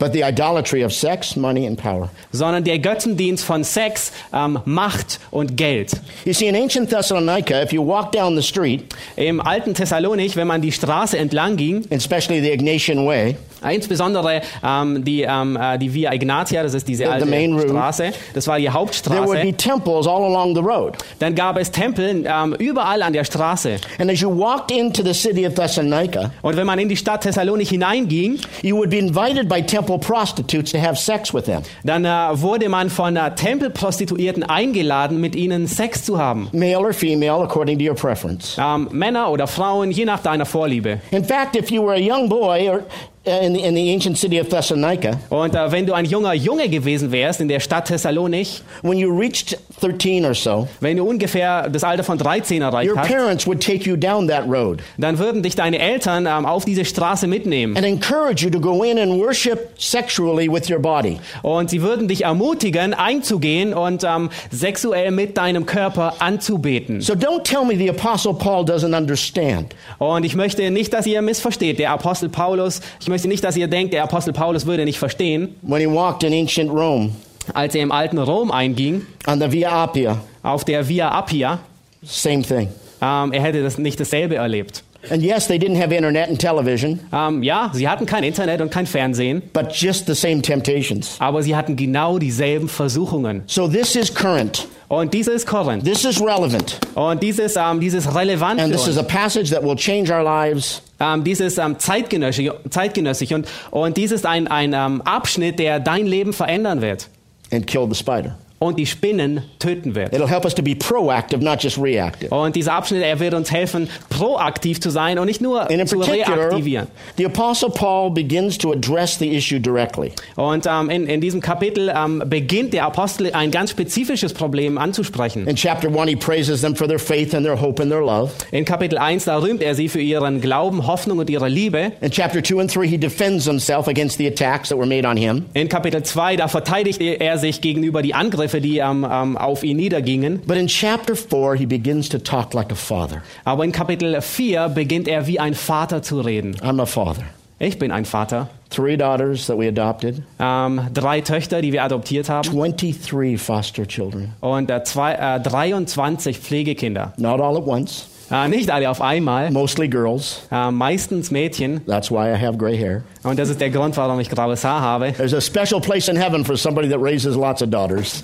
but 0.00 0.12
the 0.12 0.24
idolatry 0.24 0.82
of 0.84 0.92
sex, 0.92 1.36
money, 1.36 1.64
and 1.68 1.80
power. 1.80 2.08
sondern 2.32 2.64
der 2.64 2.80
Götzendienst 2.80 3.44
von 3.44 3.62
Sex, 3.62 4.10
ähm, 4.34 4.58
Macht 4.64 5.20
und 5.30 5.56
Geld. 5.56 5.92
You 6.24 6.32
see, 6.32 6.46
in 6.48 6.56
ancient 6.56 6.90
Thessalonica, 6.90 7.62
if 7.62 7.72
you 7.72 7.86
walk 7.86 8.10
down 8.10 8.34
the 8.36 8.42
street, 8.42 8.92
Im 9.16 9.40
alten 9.40 9.74
Thessalonik, 9.74 10.34
wenn 10.34 10.48
man 10.48 10.60
die 10.60 10.72
Straße 10.72 11.16
entlang 11.18 11.56
ging, 11.56 11.84
especially 11.90 12.40
the 12.40 12.50
Ignatian 12.50 13.06
Way, 13.06 13.36
äh, 13.64 13.74
insbesondere 13.76 14.40
ähm, 14.64 15.04
die, 15.04 15.22
ähm, 15.22 15.56
äh, 15.60 15.76
die 15.78 15.92
Via 15.92 16.12
Ignatia, 16.14 16.62
das 16.62 16.72
ist 16.74 16.88
diese 16.88 17.04
The- 17.04 17.08
the 17.08 17.12
alte 17.12 17.26
main 17.26 17.52
route. 17.52 17.68
Straße, 17.68 18.12
das 18.34 18.46
war 18.48 18.56
die 18.58 18.64
there 18.64 18.74
would 18.74 18.80
Hauptstraße, 18.88 19.42
be 19.42 19.52
temples 19.56 20.06
all 20.06 20.24
along 20.24 20.54
the 20.54 20.62
road. 20.62 20.94
dann 21.18 21.34
gab 21.34 21.58
es 21.58 21.70
Tempel 21.70 22.24
ähm, 22.26 22.54
überall 22.58 23.02
an 23.02 23.12
der 23.12 23.24
Straße. 23.24 23.76
And 23.98 24.10
as 24.10 24.20
you 24.20 24.30
walked 24.30 24.70
into 24.70 25.02
the 25.04 25.12
city 25.12 25.46
of 25.46 25.54
Thessalonica, 25.54 26.30
Und 26.40 26.56
wenn 26.56 26.66
man 26.66 26.78
in 26.78 26.88
die 26.88 26.96
Stadt 26.96 27.20
Thessalonik 27.22 27.68
hineinging, 27.68 28.38
you 28.62 28.76
would 28.76 28.88
be 28.90 28.98
invited 28.98 29.48
by 29.48 29.60
temple 29.90 29.98
prostitutes 29.98 30.72
to 30.72 30.78
have 30.78 30.96
sex 30.98 31.32
with 31.34 31.44
them, 31.46 31.62
dann 31.84 32.04
äh, 32.04 32.08
wurde 32.40 32.68
man 32.68 32.90
von 32.90 33.16
äh, 33.16 33.34
Tempelprostituierten 33.34 34.42
eingeladen, 34.42 35.20
mit 35.20 35.34
ihnen 35.34 35.66
Sex 35.66 36.04
zu 36.04 36.18
haben. 36.18 36.48
male 36.52 36.78
or 36.78 36.92
female, 36.92 37.42
according 37.42 37.78
to 37.78 37.84
your 37.84 37.94
preference. 37.94 38.56
Ähm, 38.58 38.88
Männer 38.92 39.30
oder 39.30 39.46
Frauen, 39.46 39.90
je 39.90 40.04
nach 40.04 40.20
deiner 40.20 40.46
Vorliebe. 40.46 41.00
In 41.10 41.24
fact, 41.24 41.56
if 41.56 41.70
you 41.70 41.82
were 41.82 41.94
a 41.94 41.98
young 41.98 42.28
boy 42.28 42.68
or 42.70 42.82
in 43.22 43.54
the, 43.54 43.60
in 43.62 43.74
the 43.74 43.92
ancient 43.92 44.16
city 44.16 44.40
of 44.40 44.48
Thessalonica, 44.48 45.10
Und 45.28 45.54
äh, 45.54 45.70
wenn 45.70 45.84
du 45.84 45.92
ein 45.92 46.06
junger 46.06 46.32
Junge 46.32 46.70
gewesen 46.70 47.12
wärst 47.12 47.40
in 47.42 47.48
der 47.48 47.60
Stadt 47.60 47.86
Thessalonik, 47.88 48.62
when 48.82 48.96
you 48.96 49.10
reached 49.10 49.58
13 49.82 50.24
or 50.24 50.34
so, 50.34 50.66
wenn 50.80 50.96
du 50.96 51.04
ungefähr 51.04 51.68
das 51.68 51.84
Alter 51.84 52.02
von 52.02 52.16
13 52.16 52.62
erreicht 52.62 52.90
your 52.90 52.96
hast, 52.98 53.10
parents 53.10 53.46
would 53.46 53.62
take 53.62 53.88
you 53.88 53.94
down 53.96 54.26
that 54.28 54.44
road 54.48 54.80
dann 54.96 55.18
würden 55.18 55.42
dich 55.42 55.54
deine 55.54 55.78
Eltern 55.78 56.26
ähm, 56.26 56.46
auf 56.46 56.64
diese 56.64 56.84
Straße 56.86 57.26
mitnehmen. 57.26 57.76
and 57.76 57.84
encourage 57.84 58.42
you 58.42 58.50
to 58.50 58.58
go 58.58 58.82
in 58.82 58.98
and 58.98 59.12
worship 59.20 59.70
sexually 59.78 60.50
with 60.50 60.70
your 60.70 60.78
body. 60.78 61.18
Und 61.42 61.68
sie 61.68 61.82
würden 61.82 62.08
dich 62.08 62.24
ermutigen, 62.24 62.94
einzugehen 62.94 63.74
und 63.74 64.02
ähm, 64.02 64.30
sexuell 64.50 65.10
mit 65.10 65.36
deinem 65.36 65.66
Körper 65.66 66.14
anzubeten. 66.20 67.02
So 67.02 67.12
don't 67.12 67.42
tell 67.42 67.64
me 67.66 67.76
the 67.76 67.90
Apostle 67.90 68.32
Paul 68.32 68.64
doesn't 68.64 68.96
understand. 68.96 69.74
Und 69.98 70.24
ich 70.24 70.34
möchte 70.34 70.70
nicht, 70.70 70.92
dass 70.94 71.06
ihr 71.06 71.20
missversteht. 71.20 71.78
Der 71.78 71.90
Apostel 71.90 72.30
Paulus, 72.30 72.80
ich 73.00 73.09
möchte 73.10 73.28
nicht, 73.28 73.44
dass 73.44 73.56
ihr 73.56 73.68
denkt, 73.68 73.92
der 73.92 74.02
Apostel 74.04 74.32
Paulus 74.32 74.64
würde 74.64 74.84
nicht 74.86 74.98
verstehen, 74.98 75.54
When 75.60 75.80
he 75.80 75.86
walked 75.86 76.22
in 76.22 76.32
ancient 76.32 76.70
Rome 76.70 77.10
als 77.52 77.74
er 77.74 77.82
im 77.82 77.90
alten 77.90 78.18
Rom 78.18 78.50
einging, 78.52 79.02
on 79.26 79.40
the 79.40 79.50
Via 79.50 79.70
Appia, 79.84 80.18
auf 80.42 80.64
der 80.64 80.86
Via 80.88 81.10
Appia, 81.10 81.58
same 82.02 82.42
thing. 82.42 82.68
ähm, 83.02 83.32
er 83.32 83.42
hätte 83.42 83.62
das 83.62 83.76
nicht 83.78 83.98
dasselbe 83.98 84.36
erlebt. 84.36 84.82
And 85.10 85.22
yes, 85.22 85.48
they 85.48 85.56
didn't 85.58 85.80
have 85.82 85.92
internet 85.94 86.28
and 86.28 86.38
television, 86.38 87.00
Ähm, 87.12 87.42
ja, 87.42 87.70
sie 87.72 87.88
hatten 87.88 88.04
kein 88.04 88.22
Internet 88.22 88.60
und 88.60 88.70
kein 88.70 88.86
Fernsehen, 88.86 89.42
but 89.54 89.72
just 89.72 90.06
the 90.06 90.14
same 90.14 90.42
temptations. 90.42 91.16
aber 91.18 91.42
sie 91.42 91.56
hatten 91.56 91.74
genau 91.74 92.18
dieselben 92.18 92.68
Versuchungen. 92.68 93.42
So 93.46 93.66
this 93.66 93.96
is 93.96 94.14
current. 94.14 94.68
Und 94.90 95.14
dieses 95.14 95.34
ist 95.34 95.46
Korinth. 95.46 95.84
This 95.84 96.04
is 96.04 96.20
relevant. 96.20 96.80
Und 96.96 97.22
dieses, 97.22 97.54
ähm, 97.54 97.78
dieses 97.78 98.12
relevant 98.12 98.60
And 98.60 98.72
für 98.72 98.76
this 98.76 98.88
is 98.88 98.96
uns. 98.96 98.98
a 98.98 99.02
passage 99.04 99.50
that 99.50 99.62
will 99.62 99.76
change 99.76 100.12
our 100.12 100.24
lives 100.24 100.82
Ähm, 100.98 101.22
dieses 101.22 101.58
ähm, 101.58 101.78
zeitgenössisch, 101.78 102.50
zeitgenössisch 102.68 103.32
und, 103.32 103.46
und 103.70 103.96
dies 103.96 104.10
ist 104.10 104.26
ein, 104.26 104.48
ein 104.48 104.72
ähm, 104.74 105.00
Abschnitt, 105.02 105.60
der 105.60 105.78
dein 105.78 106.06
Leben 106.06 106.32
verändern 106.32 106.82
wird 106.82 107.08
and 107.52 107.66
kill 107.68 107.86
the 107.88 107.94
spider. 107.94 108.36
Und 108.62 108.78
die 108.78 108.84
Spinnen 108.84 109.42
töten 109.58 109.94
wird. 109.94 110.12
It'll 110.12 110.28
help 110.28 110.44
us 110.44 110.54
to 110.54 110.62
be 110.62 110.74
proactive, 110.74 111.42
not 111.42 111.62
just 111.62 111.78
reactive. 111.78 112.28
Und 112.28 112.54
dieser 112.54 112.74
Abschnitt, 112.74 113.02
er 113.02 113.18
wird 113.18 113.32
uns 113.32 113.50
helfen, 113.50 113.88
proaktiv 114.10 114.80
zu 114.82 114.90
sein 114.90 115.18
und 115.18 115.26
nicht 115.26 115.40
nur 115.40 115.62
And 115.62 115.70
in 115.70 115.86
zu 115.86 115.98
reaktivieren. 115.98 116.86
the 117.16 117.24
Apostle 117.24 117.70
Paul 117.70 118.10
begins 118.10 118.58
to 118.58 118.70
address 118.72 119.18
the 119.18 119.34
issue 119.34 119.58
directly. 119.58 120.12
Und 120.36 120.66
ähm, 120.66 120.90
in, 120.90 121.06
in 121.06 121.22
diesem 121.22 121.40
Kapitel 121.40 121.90
ähm, 121.96 122.22
beginnt 122.26 122.74
der 122.74 122.84
Apostel 122.84 123.32
ein 123.32 123.50
ganz 123.50 123.70
spezifisches 123.70 124.34
Problem 124.34 124.76
anzusprechen. 124.76 125.46
In 125.46 125.56
chapter 125.56 125.88
1, 125.88 126.10
he 126.10 126.16
praises 126.16 126.60
them 126.60 126.76
for 126.76 126.86
their 126.86 126.98
faith 126.98 127.34
and 127.34 127.46
their 127.46 127.58
hope 127.58 127.80
and 127.82 127.90
their 127.90 128.02
love. 128.02 128.30
In 128.52 128.66
Kapitel 128.66 128.98
1, 128.98 129.24
da 129.24 129.38
rühmt 129.38 129.62
er 129.62 129.74
sie 129.74 129.88
für 129.88 130.02
ihren 130.02 130.42
Glauben, 130.42 130.86
Hoffnung 130.86 131.18
und 131.18 131.30
ihre 131.30 131.48
Liebe. 131.48 131.92
In 132.02 132.10
chapter 132.10 132.42
2 132.42 132.60
and 132.60 132.74
3, 132.74 132.86
he 132.86 132.98
defends 132.98 133.46
himself 133.46 133.88
against 133.88 134.18
the 134.18 134.26
attacks 134.26 134.68
that 134.68 134.76
were 134.76 134.86
made 134.86 135.08
on 135.08 135.16
him. 135.16 135.46
In 135.54 135.70
Kapitel 135.70 136.02
2, 136.02 136.36
da 136.36 136.46
verteidigt 136.46 137.00
er 137.00 137.38
sich 137.38 137.62
gegenüber 137.62 138.02
die 138.02 138.12
Angriffe, 138.12 138.49
die 138.58 138.78
ähm, 138.78 139.06
ähm, 139.08 139.36
auf 139.36 139.62
ihn 139.62 139.76
niedergingen. 139.76 140.40
But 140.46 140.56
in 140.56 140.66
chapter 140.66 141.14
4, 141.14 141.54
he 141.54 141.66
begins 141.66 142.08
to 142.08 142.18
talk 142.18 142.54
like 142.54 142.72
a 142.72 142.74
father. 142.74 143.22
Aber 143.44 143.64
in 143.64 143.70
Kapitel 143.72 144.20
4 144.20 144.70
beginnt 144.70 145.06
er 145.06 145.26
wie 145.26 145.38
ein 145.38 145.54
Vater 145.54 146.02
zu 146.02 146.20
reden. 146.20 146.56
I'm 146.62 146.80
a 146.80 146.86
father. 146.86 147.24
Ich 147.58 147.78
bin 147.78 147.92
ein 147.92 148.06
Vater. 148.06 148.48
three 148.70 148.96
daughters 148.96 149.46
that 149.48 149.58
we 149.58 149.66
adopted, 149.68 150.22
Ähm, 150.38 150.80
drei 150.94 151.20
Töchter, 151.20 151.60
die 151.60 151.72
wir 151.72 151.82
adoptiert 151.84 152.28
haben. 152.28 152.48
23 152.48 153.36
foster 153.38 153.86
children. 153.86 154.32
Und 154.40 154.70
äh, 154.70 154.82
zwei, 154.84 155.14
äh, 155.14 155.40
23 155.40 156.38
Pflegekinder. 156.38 157.12
Not 157.18 157.40
all 157.40 157.56
at 157.58 157.66
once, 157.66 158.06
Äh, 158.30 158.48
nicht 158.48 158.70
alle 158.70 158.88
auf 158.90 159.00
einmal. 159.00 159.50
mostly 159.50 159.88
girls. 159.88 160.42
Äh, 160.52 160.70
meistens 160.70 161.30
Mädchen. 161.30 161.80
That's 161.86 162.10
why 162.10 162.32
I 162.32 162.36
have 162.40 162.56
gray 162.56 162.76
hair. 162.76 163.02
Und 163.22 163.38
das 163.38 163.48
ist 163.50 163.60
der 163.60 163.70
Grund, 163.70 163.96
warum 163.96 164.18
ich 164.20 164.30
graues 164.30 164.64
Haar 164.64 164.80
habe. 164.80 165.12
There's 165.16 165.34
a 165.34 165.40
special 165.40 165.80
place 165.80 166.08
in 166.08 166.16
heaven 166.16 166.44
for 166.44 166.56
somebody 166.56 166.88
that 166.88 167.00
raises 167.00 167.36
lots 167.36 167.60
of 167.62 167.70
daughters. 167.70 168.22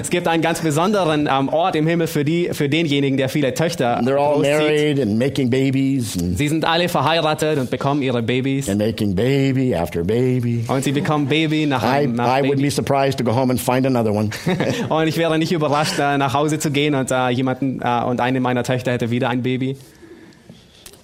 es 0.00 0.10
gibt 0.10 0.26
einen 0.26 0.42
ganz 0.42 0.60
besonderen 0.60 1.28
ähm, 1.30 1.48
Ort 1.48 1.76
im 1.76 1.86
Himmel 1.86 2.06
für, 2.06 2.24
die, 2.24 2.48
für 2.52 2.68
denjenigen, 2.68 3.16
der 3.16 3.28
viele 3.28 3.52
Töchter 3.54 3.96
And 3.98 4.08
they're 4.08 4.16
all 4.18 4.38
married 4.40 5.00
and 5.00 5.18
making 5.18 5.50
babies 5.50 6.16
and, 6.20 6.36
Sie 6.38 6.48
sind 6.48 6.64
alle 6.64 6.88
verheiratet 6.88 7.58
und 7.58 7.70
bekommen 7.70 8.02
ihre 8.02 8.22
Babys. 8.22 8.68
and 8.68 8.78
making 8.78 9.14
baby 9.14 9.74
after 9.76 10.02
baby. 10.02 10.64
Und 10.68 10.82
sie 10.84 10.92
bekommen 10.92 11.26
Baby 11.28 11.66
nach 11.66 11.82
I, 11.82 11.86
einem 11.86 12.14
nach 12.16 12.38
I 12.38 12.42
Baby. 12.42 12.62
be 12.62 12.70
surprised 12.70 13.18
to 13.18 13.24
go 13.24 13.32
home 13.34 13.50
and 13.50 13.60
find 13.60 13.86
another 13.86 14.12
one. 14.12 14.30
Und 14.88 15.06
ich 15.06 15.16
wäre 15.16 15.38
nicht 15.38 15.52
überrascht, 15.52 15.98
äh, 15.98 16.16
nach 16.18 16.34
Hause 16.34 16.58
zu 16.58 16.70
gehen 16.70 16.94
und 16.94 17.10
äh, 17.10 17.28
jemanden 17.30 17.80
äh, 17.82 18.02
und 18.04 18.20
eine 18.20 18.40
meiner 18.40 18.62
Töchter 18.64 18.92
hätte 18.92 19.10
wieder 19.10 19.33
ein 19.34 19.42
Baby. 19.42 19.76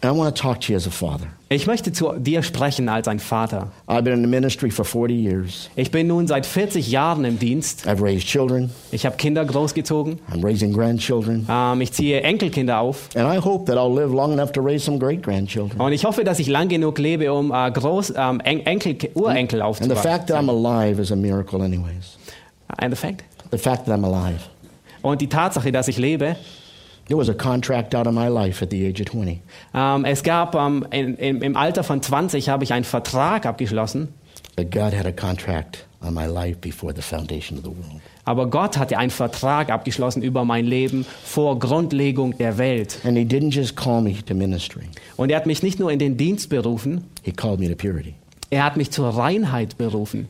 I 0.02 0.08
want 0.12 0.34
to 0.34 0.42
talk 0.42 0.60
to 0.62 0.72
you 0.72 0.76
as 0.76 0.86
a 0.86 0.90
father. 0.90 1.26
Ich 1.50 1.66
möchte 1.66 1.92
zu 1.92 2.12
dir 2.16 2.42
sprechen 2.42 2.88
als 2.88 3.06
ein 3.06 3.18
Vater. 3.18 3.70
I've 3.86 4.02
been 4.02 4.14
in 4.14 4.22
the 4.22 4.28
ministry 4.28 4.70
for 4.70 4.84
40 4.86 5.12
years. 5.14 5.68
Ich 5.76 5.90
bin 5.90 6.06
nun 6.06 6.26
seit 6.26 6.46
40 6.46 6.90
Jahren 6.90 7.24
im 7.26 7.38
Dienst. 7.38 7.86
I've 7.86 8.00
raised 8.00 8.26
children. 8.26 8.70
Ich 8.92 9.04
habe 9.04 9.16
Kinder 9.16 9.44
großgezogen. 9.44 10.20
I'm 10.32 10.42
raising 10.42 10.72
grandchildren. 10.72 11.46
Ähm, 11.50 11.80
ich 11.82 11.92
ziehe 11.92 12.22
Enkelkinder 12.22 12.78
auf. 12.78 13.10
And 13.14 13.26
I 13.26 13.44
hope 13.44 13.66
that 13.66 13.76
I'll 13.76 13.94
live 13.94 14.10
long 14.14 14.32
enough 14.32 14.52
to 14.52 14.62
raise 14.62 14.82
some 14.84 14.98
great 14.98 15.22
grandchildren. 15.22 15.78
Und 15.80 15.92
ich 15.92 16.04
hoffe, 16.06 16.24
dass 16.24 16.38
ich 16.38 16.46
lang 16.46 16.68
genug 16.68 16.98
lebe, 16.98 17.30
um 17.30 17.52
äh, 17.52 17.70
Groß, 17.70 18.14
ähm, 18.16 18.40
En 18.44 18.64
Enkel, 18.64 18.96
Urenkel 19.14 19.60
And 19.60 19.74
the 19.74 19.82
aufzubauen. 19.82 19.98
fact 20.02 20.28
that 20.28 20.38
I'm 20.40 20.48
alive 20.48 21.02
is 21.02 21.12
a 21.12 21.16
miracle, 21.16 21.60
anyways. 21.62 22.16
And 22.78 22.94
the 22.94 22.96
fact? 22.98 23.24
The 23.50 23.58
fact 23.58 23.84
that 23.84 23.98
I'm 23.98 24.04
alive. 24.06 24.38
Und 25.02 25.20
die 25.20 25.28
Tatsache, 25.28 25.72
dass 25.72 25.88
ich 25.88 25.98
lebe, 25.98 26.36
There 27.10 27.18
was 27.18 27.28
a 27.28 27.34
contract 27.34 27.92
out 27.94 28.06
of 28.06 28.14
my 28.14 28.28
life 28.28 28.62
at 28.62 28.70
the 28.70 28.86
age 28.86 29.00
of 29.00 29.08
20. 29.10 29.40
ähm, 29.74 30.04
es 30.04 30.22
gab 30.22 30.54
ähm, 30.54 30.86
in, 30.92 31.16
in, 31.16 31.42
im 31.42 31.56
Alter 31.56 31.82
von 31.82 32.00
20 32.00 32.48
habe 32.48 32.62
ich 32.64 32.72
einen 32.72 32.84
Vertrag 32.84 33.46
abgeschlossen, 33.46 34.14
But 34.56 34.70
God 34.70 34.94
had 34.94 35.06
a 35.06 35.12
contract 35.12 35.86
on 36.02 36.14
my 36.14 36.26
life 36.26 36.58
before 36.60 36.94
the 36.94 37.02
foundation 37.02 37.58
of 37.58 37.64
the 37.64 37.70
world. 37.70 38.00
aber 38.24 38.48
Gott 38.48 38.78
hatte 38.78 38.96
einen 38.96 39.10
Vertrag 39.10 39.70
abgeschlossen 39.70 40.22
über 40.22 40.44
mein 40.44 40.64
Leben 40.64 41.04
vor 41.24 41.58
Grundlegung 41.58 42.38
der 42.38 42.58
Welt. 42.58 42.98
And 43.04 43.18
He 43.18 43.24
didn't 43.24 43.50
just 43.52 43.74
call 43.76 44.00
me 44.00 44.14
to 44.24 44.34
ministry, 44.34 44.84
Und 45.16 45.30
er 45.30 45.36
hat 45.38 45.46
mich 45.46 45.62
nicht 45.64 45.80
nur 45.80 45.90
in 45.90 45.98
den 45.98 46.16
Dienst 46.16 46.48
berufen, 46.48 47.04
He 47.24 47.32
called 47.32 47.58
me 47.58 47.68
to 47.68 47.74
purity. 47.74 48.14
er 48.50 48.62
hat 48.64 48.76
mich 48.76 48.92
zur 48.92 49.08
Reinheit 49.08 49.76
berufen. 49.76 50.28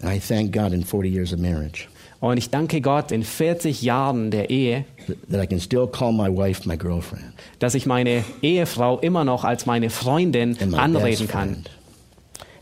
And 0.00 0.10
I 0.12 0.18
thank 0.18 0.52
God 0.52 0.72
in 0.72 0.82
40 0.82 1.12
years 1.12 1.32
of 1.34 1.38
marriage 1.40 1.88
Und 2.24 2.38
ich 2.38 2.48
danke 2.48 2.80
Gott 2.80 3.12
in 3.12 3.22
40 3.22 3.82
Jahren 3.82 4.30
der 4.30 4.48
Ehe, 4.48 4.86
that, 5.30 5.44
I 5.44 5.46
can 5.46 5.60
still 5.60 5.86
call 5.86 6.10
my 6.10 6.28
wife 6.34 6.66
my 6.66 6.74
girlfriend 6.74 7.34
dass 7.58 7.74
ich 7.74 7.84
meine 7.84 8.24
Ehefrau 8.40 8.98
immer 9.00 9.24
noch 9.24 9.44
als 9.44 9.66
meine 9.66 9.90
Freundin 9.90 10.56
and 10.58 10.70
my 10.72 10.78
anreden 10.78 11.26
best 11.26 11.28
kann 11.28 11.48
friend. 11.50 11.70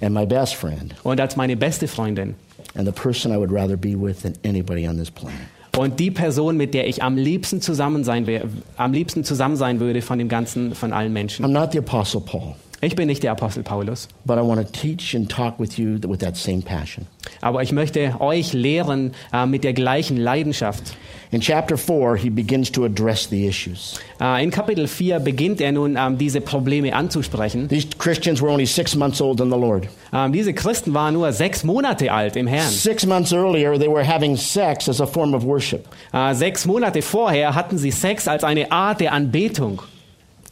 And 0.01 0.15
my 0.15 0.27
best 0.27 0.57
friend 0.57 0.97
und 1.05 1.21
als 1.21 1.37
meine 1.37 1.57
beste 1.57 1.87
Freundin. 1.87 2.35
and 2.75 2.87
the 2.87 2.93
person 2.93 3.31
I 3.31 3.37
would 3.37 3.53
rather 3.53 3.77
be 3.77 3.95
with 3.95 4.23
than 4.23 4.35
anybody 4.45 4.89
on 4.89 4.97
this 4.97 5.13
planet. 5.13 5.39
Und 5.77 6.01
die 6.01 6.11
Person, 6.11 6.57
mit 6.57 6.75
der 6.75 6.89
ich 6.89 7.03
am 7.03 7.17
liebsten 7.17 7.61
zusammen 7.61 8.05
sein, 8.05 8.27
wär, 8.27 8.43
am 8.77 8.93
liebsten 8.93 9.25
zusammen 9.25 9.57
sein 9.57 9.81
würde 9.81 10.03
von 10.03 10.19
dem 10.19 10.29
ganzen, 10.29 10.75
von 10.75 10.93
allen 10.93 11.13
Menschen. 11.13 11.47
I'm 11.47 11.53
not 11.53 11.73
the 11.73 11.79
Apostle 11.79 12.21
Paul, 12.21 12.57
Ich 12.85 12.97
bin 12.97 13.07
nicht 13.07 13.23
der 13.23 13.31
Apostel 13.31 13.63
Paulus, 13.63 14.09
but 14.25 14.39
I 14.39 14.41
want 14.41 14.61
to 14.61 14.67
teach 14.73 15.15
and 15.15 15.31
talk 15.31 15.61
with 15.61 15.79
you 15.79 16.01
with 16.05 16.19
that 16.19 16.37
same 16.37 16.63
passion. 16.63 17.07
aber 17.41 17.63
ich 17.63 17.71
möchte 17.71 18.21
euch 18.21 18.53
lehren 18.53 19.13
äh, 19.33 19.47
mit 19.47 19.63
der 19.63 19.73
gleichen 19.73 20.17
Leidenschaft. 20.17 20.97
In 21.31 21.41
chapter 21.41 21.79
4, 21.79 22.17
he 22.17 22.29
begins 22.29 22.71
to 22.73 22.85
address 22.85 23.29
the 23.31 23.47
issues. 23.47 24.01
Äh, 24.21 24.43
in 24.43 24.51
Kapitel 24.51 24.89
4 24.89 25.21
beginnt 25.21 25.61
er 25.61 25.71
nun, 25.71 25.97
ähm, 25.97 26.19
diese 26.19 26.41
Probleme 26.41 26.93
anzusprechen. 26.93 27.69
These 27.69 27.87
Christians 27.99 28.43
were 28.43 28.51
only 28.51 28.67
six 28.67 28.97
months 28.97 29.21
old 29.21 29.41
in 29.41 29.49
the 29.51 29.57
Lord. 29.57 29.87
Ähm, 30.13 30.33
diese 30.33 30.53
Christen 30.53 30.93
waren 30.93 31.15
nur 31.15 31.31
sechs 31.33 31.63
Monate 31.63 32.11
alt 32.13 32.35
im 32.35 32.49
Herrn. 32.49 32.69
Six 32.69 33.07
months 33.07 33.33
earlier, 33.33 33.79
they 33.79 33.89
were 33.89 34.05
having 34.05 34.37
sex 34.37 34.89
as 34.89 35.01
a 35.01 35.07
form 35.07 35.35
of 35.35 35.45
worship, 35.45 35.87
Äh, 36.13 36.35
sechs 36.35 36.67
Monate 36.67 37.01
vorher 37.01 37.55
hatten 37.55 37.79
sie 37.79 37.93
Sex 37.93 38.27
als 38.27 38.43
eine 38.43 38.73
Art 38.73 39.01
der 39.01 39.13
Anbetung. 39.13 39.83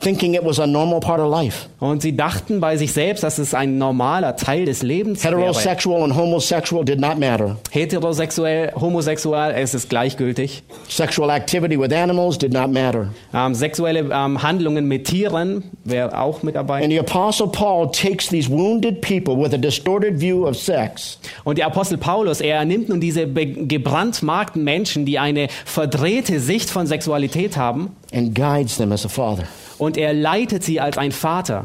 Thinking 0.01 0.35
it 0.35 0.43
was 0.43 0.59
a 0.59 0.67
normal 0.67 1.01
part 1.01 1.21
of 1.21 1.31
life. 1.31 1.69
Und 1.79 2.03
sie 2.03 2.17
dachten 2.17 2.61
bei 2.61 2.77
sich 2.77 2.93
selbst, 2.93 3.23
dass 3.23 3.39
es 3.39 3.55
ein 3.55 3.79
normaler 3.79 4.37
Teil 4.37 4.65
des 4.65 4.83
Lebens 4.83 5.23
wäre. 5.23 5.37
Heterosexual 5.37 6.03
and 6.03 6.17
homosexual 6.17 6.85
did 6.85 6.99
not 6.99 7.19
matter. 7.19 7.57
Heterosexuell, 7.71 8.73
homosexuell, 8.75 9.55
es 9.55 9.75
ist 9.75 9.91
gleichgültig. 9.91 10.63
Sexual 10.89 11.31
activity 11.31 11.79
with 11.79 11.93
animals 11.93 12.39
did 12.39 12.53
not 12.53 12.73
matter. 12.73 13.11
Ähm, 13.35 13.55
sexuelle 13.55 14.09
ähm, 14.11 14.43
Handlungen 14.43 14.87
mit 14.89 15.07
Tieren 15.07 15.65
wäre 15.85 16.19
auch 16.19 16.43
mit 16.43 16.57
dabei. 16.57 16.83
And 16.83 16.91
the 16.91 16.99
Apostle 16.99 17.49
Paul 17.49 17.91
takes 17.91 18.29
these 18.29 18.51
wounded 18.51 19.03
people 19.03 19.37
with 19.37 19.53
a 19.53 19.59
distorted 19.59 20.19
view 20.19 20.47
of 20.47 20.57
sex 20.57 21.19
Und 21.45 21.59
der 21.59 21.67
Apostel 21.67 21.99
Paulus, 21.99 22.41
er 22.41 22.65
nimmt 22.65 22.89
nun 22.89 23.01
diese 23.01 23.27
gebrandmarkten 23.27 24.65
Menschen, 24.65 25.05
die 25.05 25.19
eine 25.19 25.49
verdrehte 25.65 26.41
Sicht 26.41 26.71
von 26.71 26.87
Sexualität 26.87 27.57
haben, 27.57 27.95
and 28.13 28.35
guides 28.35 28.77
them 28.77 28.93
as 28.93 29.05
a 29.05 29.09
father. 29.09 29.45
Und 29.81 29.97
er 29.97 30.13
leitet 30.13 30.63
sie 30.63 30.81
als 30.81 30.99
ein 30.99 31.13
Vater. 31.13 31.65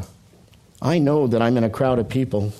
I 0.84 0.98
know 1.00 1.26
that 1.28 1.40
I'm 1.40 1.56
in 1.56 1.64
a 1.64 1.68
crowd 1.68 1.98
of 1.98 2.08
people 2.08 2.52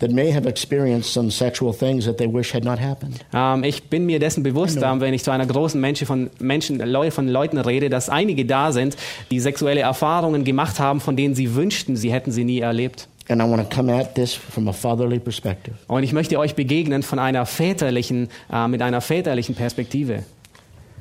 that 0.00 0.10
may 0.12 0.32
have 0.32 0.46
experienced 0.48 1.12
some 1.12 1.30
sexual 1.30 1.72
things 1.76 2.04
that 2.04 2.18
they 2.18 2.26
wish 2.32 2.54
had 2.54 2.64
not 2.64 2.78
happened. 2.80 3.16
Ähm, 3.34 3.64
ich 3.64 3.84
bin 3.90 4.06
mir 4.06 4.18
dessen 4.20 4.42
bewusst, 4.44 4.78
ähm, 4.82 5.00
wenn 5.00 5.12
ich 5.12 5.24
zu 5.24 5.30
einer 5.32 5.44
großen 5.46 5.80
Menge 5.80 6.06
von 6.06 6.30
Menschen, 6.38 6.78
Leu- 6.78 7.10
von 7.10 7.26
Leuten 7.28 7.58
rede, 7.58 7.90
dass 7.90 8.08
einige 8.08 8.44
da 8.44 8.70
sind, 8.72 8.96
die 9.30 9.40
sexuelle 9.40 9.80
Erfahrungen 9.80 10.44
gemacht 10.44 10.78
haben, 10.78 11.00
von 11.00 11.16
denen 11.16 11.34
sie 11.34 11.54
wünschten, 11.54 11.96
sie 11.96 12.12
hätten 12.12 12.30
sie 12.30 12.44
nie 12.44 12.60
erlebt. 12.60 13.08
And 13.30 13.42
I 13.42 13.44
want 13.44 13.68
to 13.68 13.76
come 13.76 13.92
at 13.92 14.14
this 14.14 14.32
from 14.32 14.68
a 14.68 14.72
fatherly 14.72 15.18
perspective. 15.18 15.74
Und 15.86 16.02
ich 16.02 16.12
möchte 16.14 16.38
euch 16.38 16.54
begegnen 16.54 17.02
von 17.02 17.18
einer 17.18 17.44
väterlichen, 17.44 18.28
äh, 18.50 18.68
mit 18.68 18.80
einer 18.80 19.00
väterlichen 19.02 19.54
Perspektive. 19.54 20.22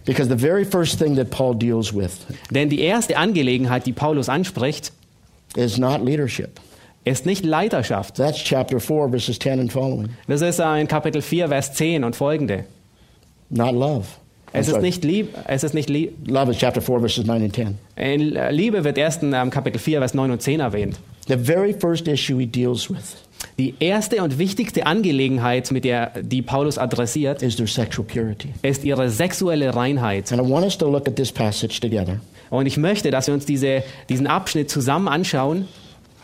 Because 0.08 0.30
the 0.30 0.38
very 0.38 0.64
first 0.64 0.98
thing 0.98 1.18
that 1.18 1.30
Paul 1.30 1.54
deals 1.54 1.94
with 1.94 2.26
Denn 2.50 2.70
die 2.70 2.80
erste 2.80 3.18
Angelegenheit, 3.18 3.86
die 3.86 3.92
Paulus 3.92 4.30
anspricht, 4.30 4.94
is 5.56 5.78
not 5.78 6.04
leadership. 6.04 6.62
ist 7.04 7.26
nicht 7.26 7.44
Leiterschaft. 7.44 8.16
That's 8.16 8.42
chapter 8.42 8.80
4, 8.80 9.10
verses 9.10 9.38
10 9.38 9.60
and 9.60 9.72
following. 9.72 10.10
Das 10.28 10.42
ist 10.42 10.60
in 10.60 10.88
Kapitel 10.88 11.22
4, 11.22 11.50
Vers 11.50 11.74
10 11.74 12.06
und 12.06 12.16
folgende. 12.16 12.64
Not 13.50 13.74
love. 13.74 14.06
Es 14.54 14.70
ist 14.70 14.82
nicht 14.82 15.04
lieb, 15.04 15.34
es 15.46 15.64
ist 15.66 15.74
nicht 15.74 15.90
lieb. 15.90 16.14
Love 16.26 16.52
is 16.52 16.58
chapter 16.58 16.82
4, 16.82 17.00
verses 17.02 17.26
9 17.26 17.44
and 17.44 17.54
10. 17.54 17.78
In 17.98 18.36
äh, 18.36 18.50
Liebe 18.52 18.86
wird 18.86 18.98
erst 18.98 19.24
in 19.24 19.34
ähm, 19.34 19.50
Kapitel 19.50 19.78
4, 19.78 20.00
Vers 20.00 20.14
9 20.14 20.32
und 20.32 20.42
10 20.42 20.62
erwähnt. 20.62 20.98
The 21.28 21.38
very 21.38 21.74
first 21.74 22.08
issue 22.08 22.40
he 22.40 22.46
deals 22.46 22.90
with 22.90 23.18
Die 23.58 23.74
erste 23.80 24.22
und 24.22 24.38
wichtigste 24.38 24.86
Angelegenheit, 24.86 25.72
mit 25.72 25.84
der 25.84 26.12
die 26.22 26.42
Paulus 26.42 26.78
adressiert, 26.78 27.42
is 27.42 27.56
their 27.56 27.68
sexual 27.68 28.06
purity. 28.06 28.50
ist 28.62 28.84
ihre 28.84 29.10
sexuelle 29.10 29.76
Reinheit. 29.76 30.32
And 30.32 30.42
I 30.42 30.50
want 30.50 30.66
us 30.66 30.78
to 30.78 30.90
look 30.90 31.08
at 31.08 31.16
this 31.16 31.32
passage 31.32 31.80
together. 31.80 32.20
Und 32.50 32.66
ich 32.66 32.78
möchte, 32.78 33.12
dass 33.12 33.28
wir 33.28 33.34
uns 33.34 33.46
diese, 33.46 33.84
diesen 34.10 34.28
Abschnitt 34.28 34.70
zusammen 34.70 35.08
anschauen. 35.08 35.68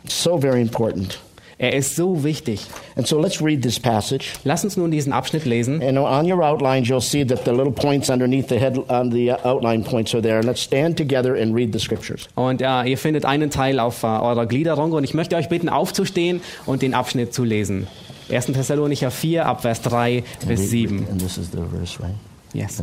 So 0.07 0.37
very 0.37 0.61
important. 0.61 1.19
Er 1.57 1.73
ist 1.73 1.95
so 1.95 2.23
wichtig. 2.23 2.65
And 2.95 3.07
so 3.07 3.19
let's 3.19 3.41
read 3.41 3.61
this 3.61 3.79
passage. 3.79 4.33
Lass 4.43 4.63
uns 4.63 4.75
nun 4.75 4.91
diesen 4.91 5.13
Abschnitt 5.13 5.45
lesen. 5.45 5.81
And 5.81 5.97
on 5.97 6.31
your 6.31 6.43
outlines, 6.43 6.87
you'll 6.87 7.01
see 7.01 7.25
that 7.25 7.45
the 7.45 7.51
little 7.51 7.71
points 7.71 8.09
underneath 8.09 8.49
the 8.49 8.59
head, 8.59 8.77
on 8.89 9.11
the 9.11 9.31
outline 9.31 9.83
points 9.83 10.13
are 10.13 10.21
there. 10.21 10.37
And 10.37 10.45
let's 10.45 10.61
stand 10.61 10.97
together 10.97 11.35
and 11.35 11.55
read 11.55 11.71
the 11.73 11.79
scriptures. 11.79 12.27
Und 12.35 12.61
äh, 12.61 12.83
ihr 12.83 12.97
findet 12.97 13.25
einen 13.25 13.49
Teil 13.49 13.79
auf 13.79 14.03
äh, 14.03 14.07
eurer 14.07 14.45
Gliederung. 14.45 14.91
Und 14.93 15.03
ich 15.03 15.13
möchte 15.13 15.35
euch 15.35 15.49
bitten, 15.49 15.69
aufzustehen 15.69 16.41
und 16.65 16.81
den 16.81 16.93
Abschnitt 16.93 17.33
zu 17.33 17.43
lesen. 17.43 17.87
1. 18.31 18.47
Thessalonicher 18.47 19.11
4, 19.11 19.45
ab 19.45 19.61
Vers 19.61 19.81
3 19.81 20.23
bis 20.47 20.69
7. 20.69 21.07
And 21.09 21.21
this 21.21 21.37
is 21.37 21.51
the 21.51 21.59
verse, 21.69 22.01
right? 22.01 22.15
Yes. 22.53 22.81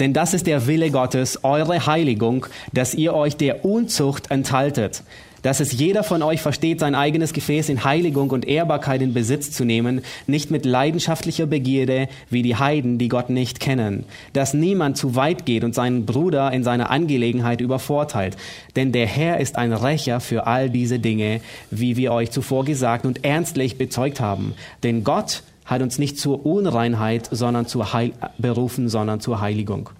Denn 0.00 0.12
das 0.12 0.34
ist 0.34 0.46
der 0.46 0.66
Wille 0.66 0.90
Gottes, 0.90 1.44
eure 1.44 1.86
Heiligung, 1.86 2.46
dass 2.72 2.94
ihr 2.94 3.14
euch 3.14 3.36
der 3.36 3.64
Unzucht 3.64 4.30
enthaltet, 4.30 5.04
dass 5.44 5.60
es 5.60 5.72
jeder 5.72 6.02
von 6.02 6.22
euch 6.22 6.40
versteht, 6.40 6.80
sein 6.80 6.94
eigenes 6.94 7.34
Gefäß 7.34 7.68
in 7.68 7.84
Heiligung 7.84 8.30
und 8.30 8.46
Ehrbarkeit 8.46 9.02
in 9.02 9.12
Besitz 9.12 9.50
zu 9.50 9.66
nehmen, 9.66 10.00
nicht 10.26 10.50
mit 10.50 10.64
leidenschaftlicher 10.64 11.44
Begierde 11.44 12.08
wie 12.30 12.40
die 12.40 12.56
Heiden, 12.56 12.96
die 12.96 13.08
Gott 13.08 13.28
nicht 13.28 13.60
kennen, 13.60 14.06
dass 14.32 14.54
niemand 14.54 14.96
zu 14.96 15.16
weit 15.16 15.44
geht 15.44 15.62
und 15.62 15.74
seinen 15.74 16.06
Bruder 16.06 16.50
in 16.50 16.64
seiner 16.64 16.88
Angelegenheit 16.88 17.60
übervorteilt. 17.60 18.38
Denn 18.74 18.90
der 18.90 19.06
Herr 19.06 19.38
ist 19.38 19.56
ein 19.56 19.74
Rächer 19.74 20.20
für 20.20 20.46
all 20.46 20.70
diese 20.70 20.98
Dinge, 20.98 21.42
wie 21.70 21.98
wir 21.98 22.12
euch 22.12 22.30
zuvor 22.30 22.64
gesagt 22.64 23.04
und 23.04 23.22
ernstlich 23.22 23.76
bezeugt 23.76 24.20
haben. 24.20 24.54
Denn 24.82 25.04
Gott 25.04 25.42
hat 25.66 25.82
uns 25.82 25.98
nicht 25.98 26.18
zur 26.18 26.46
Unreinheit 26.46 27.28
sondern 27.30 27.66
zur 27.66 27.92
Heil 27.92 28.12
berufen, 28.38 28.88
sondern 28.88 29.20
zur 29.20 29.42
Heiligung. 29.42 29.90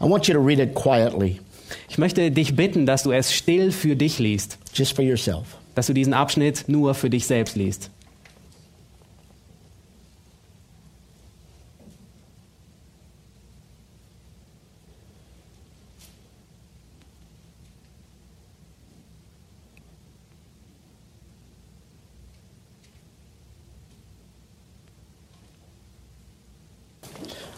I 0.00 0.04
want 0.04 0.28
you 0.28 0.34
to 0.34 0.40
read 0.40 0.60
it 0.60 0.74
quietly. 0.74 1.40
Ich 1.88 1.98
möchte 1.98 2.30
dich 2.30 2.54
bitten, 2.56 2.86
dass 2.86 3.02
du 3.02 3.12
es 3.12 3.32
still 3.32 3.72
für 3.72 3.96
dich 3.96 4.18
liest, 4.18 4.58
just 4.74 4.94
for 4.94 5.04
yourself. 5.04 5.56
dass 5.76 5.86
du 5.88 5.92
diesen 5.92 6.14
Abschnitt 6.14 6.64
nur 6.68 6.94
für 6.94 7.10
dich 7.10 7.26
selbst 7.26 7.54
liest. 7.54 7.90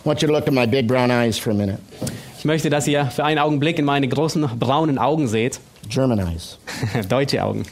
I 0.04 0.10
want 0.10 0.22
you 0.22 0.28
to 0.28 0.32
look 0.32 0.48
at 0.48 0.54
my 0.54 0.64
big 0.64 0.88
brown 0.88 1.10
eyes 1.10 1.38
for 1.38 1.50
a 1.50 1.54
minute. 1.54 1.78
Ich 2.48 2.50
möchte, 2.50 2.70
dass 2.70 2.88
ihr 2.88 3.04
für 3.04 3.26
einen 3.26 3.38
Augenblick 3.38 3.78
in 3.78 3.84
meine 3.84 4.08
großen 4.08 4.48
braunen 4.58 4.96
Augen 4.96 5.28
seht. 5.28 5.61
German 5.90 6.18
eyes. 6.18 6.58
Deutsche 7.11 7.44
Augen. 7.44 7.66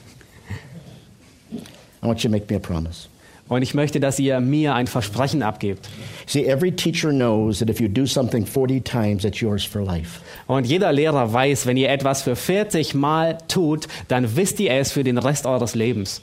I 2.02 2.06
want 2.06 2.22
you 2.22 2.28
to 2.28 2.36
make 2.36 2.44
me 2.50 2.56
a 2.56 2.60
promise. 2.60 3.08
Und 3.48 3.62
ich 3.62 3.72
möchte, 3.72 4.00
dass 4.00 4.18
ihr 4.18 4.38
mir 4.40 4.74
ein 4.74 4.86
Versprechen 4.86 5.42
abgebt. 5.42 5.88
See, 6.26 6.44
every 6.44 6.72
teacher 6.72 7.08
knows 7.08 7.60
that 7.60 7.70
if 7.70 7.80
you 7.80 7.88
do 7.88 8.04
something 8.04 8.44
40 8.44 8.84
times, 8.84 9.24
it's 9.24 9.40
yours 9.40 9.64
for 9.64 9.80
life. 9.80 10.20
Und 10.46 10.66
jeder 10.66 10.92
Lehrer 10.92 11.32
weiß, 11.32 11.64
wenn 11.64 11.78
ihr 11.78 11.88
etwas 11.88 12.20
für 12.20 12.36
40 12.36 12.92
Mal 12.92 13.38
tut, 13.48 13.88
dann 14.08 14.36
wisst 14.36 14.60
ihr 14.60 14.72
es 14.72 14.92
für 14.92 15.04
den 15.04 15.16
Rest 15.16 15.46
eures 15.46 15.74
Lebens. 15.74 16.20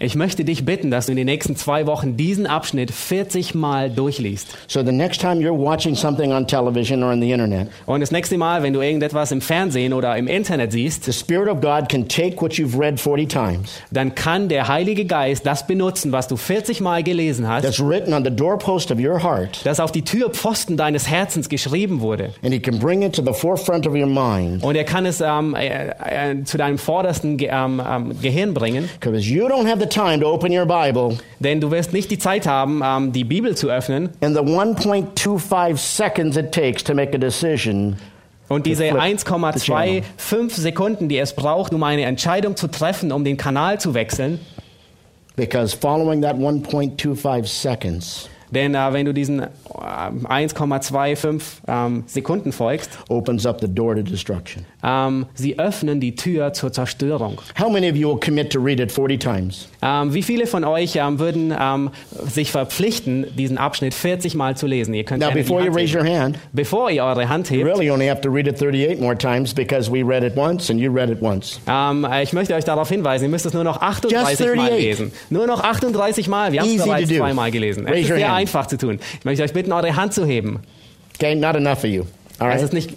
Ich 0.00 0.14
möchte 0.14 0.44
dich 0.44 0.64
bitten, 0.64 0.90
dass 0.92 1.06
du 1.06 1.12
in 1.12 1.16
den 1.16 1.26
nächsten 1.26 1.56
zwei 1.56 1.86
Wochen 1.86 2.16
diesen 2.16 2.46
Abschnitt 2.46 2.92
40 2.92 3.56
Mal 3.56 3.90
durchliest. 3.90 4.56
So 4.68 4.84
the 4.84 4.92
next 4.92 5.20
time 5.20 5.40
you're 5.40 5.58
watching 5.58 5.96
something 5.96 6.30
on 6.32 6.46
television 6.46 7.02
or 7.02 7.10
on 7.10 7.20
the 7.20 7.32
internet, 7.32 7.66
Und 7.86 8.02
das 8.02 8.12
nächste 8.12 8.38
Mal, 8.38 8.62
wenn 8.62 8.72
du 8.72 8.80
irgendetwas 8.80 9.32
im 9.32 9.40
Fernsehen 9.40 9.92
oder 9.92 10.16
im 10.16 10.28
Internet 10.28 10.70
siehst, 10.70 11.02
the 11.04 11.12
Spirit 11.12 11.48
of 11.48 11.60
God 11.60 11.88
can 11.88 12.06
take 12.06 12.40
what 12.40 12.52
you've 12.52 12.78
read 12.78 13.00
40 13.00 13.26
times, 13.28 13.80
dann 13.90 14.14
kann 14.14 14.48
der 14.48 14.68
Heilige 14.68 15.06
Geist 15.06 15.44
das 15.44 15.66
benutzen, 15.66 16.12
was 16.12 16.28
du 16.28 16.36
40 16.36 16.80
Mal 16.80 17.02
gelesen 17.02 17.48
hast, 17.48 17.64
that's 17.64 17.80
written 17.80 18.14
on 18.14 18.22
the 18.22 18.30
doorpost 18.30 18.92
of 18.92 19.00
your 19.00 19.20
heart, 19.20 19.60
das 19.64 19.80
auf 19.80 19.90
die 19.90 20.02
Türpfosten 20.02 20.76
deines 20.76 21.08
Herzens 21.08 21.48
geschrieben 21.48 22.00
wurde. 22.00 22.32
and 22.44 22.52
He 22.52 22.60
can 22.60 22.78
bring 22.78 23.02
it 23.02 23.12
to 23.16 23.22
the 23.24 23.32
forefront 23.32 23.88
of 23.88 23.94
your 23.94 24.06
mind. 24.06 24.62
Und 24.62 24.76
er 24.76 24.84
kann 24.84 25.04
es 25.04 25.20
ähm, 25.20 25.56
äh, 25.56 26.27
zu 26.44 26.58
deinem 26.58 26.78
vordersten 26.78 27.36
Ge 27.36 27.50
ähm, 27.52 27.82
ähm, 27.86 28.20
Gehirn 28.20 28.54
bringen, 28.54 28.88
you 29.02 29.46
don't 29.46 29.68
have 29.68 29.80
the 29.80 29.86
time 29.86 30.20
to 30.20 30.32
open 30.32 30.56
your 30.56 30.66
Bible 30.66 31.18
denn 31.40 31.60
du 31.60 31.70
wirst 31.70 31.92
nicht 31.92 32.10
die 32.10 32.18
Zeit 32.18 32.46
haben, 32.46 32.82
ähm, 32.84 33.12
die 33.12 33.24
Bibel 33.24 33.56
zu 33.56 33.68
öffnen 33.68 34.10
in 34.20 34.34
the 34.34 34.40
1.25 34.40 35.76
seconds 35.76 36.36
it 36.36 36.52
takes 36.52 36.82
to 36.84 36.94
make 36.94 37.14
a 37.14 37.18
decision. 37.18 37.96
und 38.48 38.66
diese 38.66 38.88
flip 38.88 39.20
the 39.20 39.60
channel. 39.60 40.02
1,25 40.18 40.60
Sekunden, 40.60 41.08
die 41.08 41.18
es 41.18 41.34
braucht, 41.34 41.74
um 41.74 41.82
eine 41.82 42.02
Entscheidung 42.02 42.56
zu 42.56 42.68
treffen, 42.68 43.12
um 43.12 43.24
den 43.24 43.36
Kanal 43.36 43.78
zu 43.78 43.94
wechseln. 43.94 44.40
Because 45.36 45.76
following 45.76 46.22
that 46.22 46.36
1.25 46.36 47.46
seconds 47.46 48.28
Denn 48.50 48.74
äh, 48.74 48.92
wenn 48.92 49.06
du 49.06 49.12
diesen 49.14 49.46
1,25 49.98 51.42
ähm, 51.66 52.04
Sekunden 52.06 52.52
folgst, 52.52 52.90
opens 53.08 53.46
up 53.46 53.60
the 53.60 53.68
door 53.68 53.94
to 53.96 54.02
destruction. 54.02 54.64
ähm, 54.82 55.26
sie 55.34 55.58
öffnen 55.58 56.00
die 56.00 56.14
Tür 56.14 56.52
zur 56.52 56.72
Zerstörung. 56.72 57.40
How 57.58 57.70
many 57.70 57.90
of 57.90 57.96
you 57.96 58.08
will 58.08 58.20
commit 58.20 58.52
to 58.52 58.60
read 58.60 58.80
it 58.80 58.92
40 58.92 59.18
times? 59.18 59.68
Ähm, 59.82 60.14
wie 60.14 60.22
viele 60.22 60.46
von 60.46 60.64
euch 60.64 60.96
ähm, 60.96 61.18
würden 61.18 61.54
ähm, 61.58 61.90
sich 62.26 62.50
verpflichten, 62.50 63.26
diesen 63.36 63.58
Abschnitt 63.58 63.94
40 63.94 64.34
Mal 64.34 64.56
zu 64.56 64.66
lesen? 64.66 64.94
Ihr 64.94 65.04
könnt 65.04 65.22
Now, 65.22 65.30
before 65.30 65.64
you 65.64 65.72
raise 65.72 65.96
your 65.96 66.04
hand, 66.04 66.38
Bevor 66.52 66.90
ihr 66.90 67.04
eure 67.04 67.28
Hand 67.28 67.50
you 67.50 67.58
hebt, 67.58 67.66
really 67.66 67.90
only 67.90 68.08
have 68.08 68.20
to 68.20 68.30
read 68.30 68.46
it 68.46 68.58
38 68.58 69.00
more 69.00 69.16
times 69.16 69.54
because 69.54 69.90
we 69.90 70.02
read 70.02 70.22
it 70.22 70.36
once 70.36 70.70
and 70.70 70.80
you 70.80 70.92
read 70.92 71.10
it 71.10 71.20
once. 71.22 71.60
äh, 71.68 72.22
ich 72.22 72.32
möchte 72.32 72.54
euch 72.54 72.64
darauf 72.64 72.88
hinweisen, 72.88 73.24
ihr 73.24 73.30
müsst 73.30 73.46
es 73.46 73.52
nur 73.54 73.64
noch 73.64 73.80
38 73.80 74.38
Just 74.38 74.56
Mal 74.56 74.66
38. 74.66 74.78
lesen. 74.78 75.12
Nur 75.30 75.46
noch 75.46 75.62
38 75.62 76.28
Mal. 76.28 76.52
Wir 76.52 76.60
haben 76.60 76.68
es 76.68 76.74
Easy 76.74 76.84
bereits 76.84 77.08
to 77.08 77.14
do. 77.14 77.20
zweimal 77.20 77.50
gelesen. 77.50 77.86
Es 77.86 78.00
ist 78.00 78.06
sehr 78.08 78.28
hand. 78.28 78.38
einfach 78.38 78.66
zu 78.66 78.76
tun. 78.78 78.98
Ich 79.18 79.24
möchte 79.24 79.42
euch 79.42 79.52
bitten, 79.52 79.72
eure 79.72 79.87
Hand 79.96 80.12
zu 80.14 80.24
heben. 80.26 80.60
Okay, 81.16 81.34
not 81.34 81.56
enough 81.56 81.78
of 81.78 81.90
you. 81.90 82.04
All 82.38 82.48
Es 82.48 82.54
right? 82.54 82.62
ist 82.64 82.72
nicht. 82.72 82.90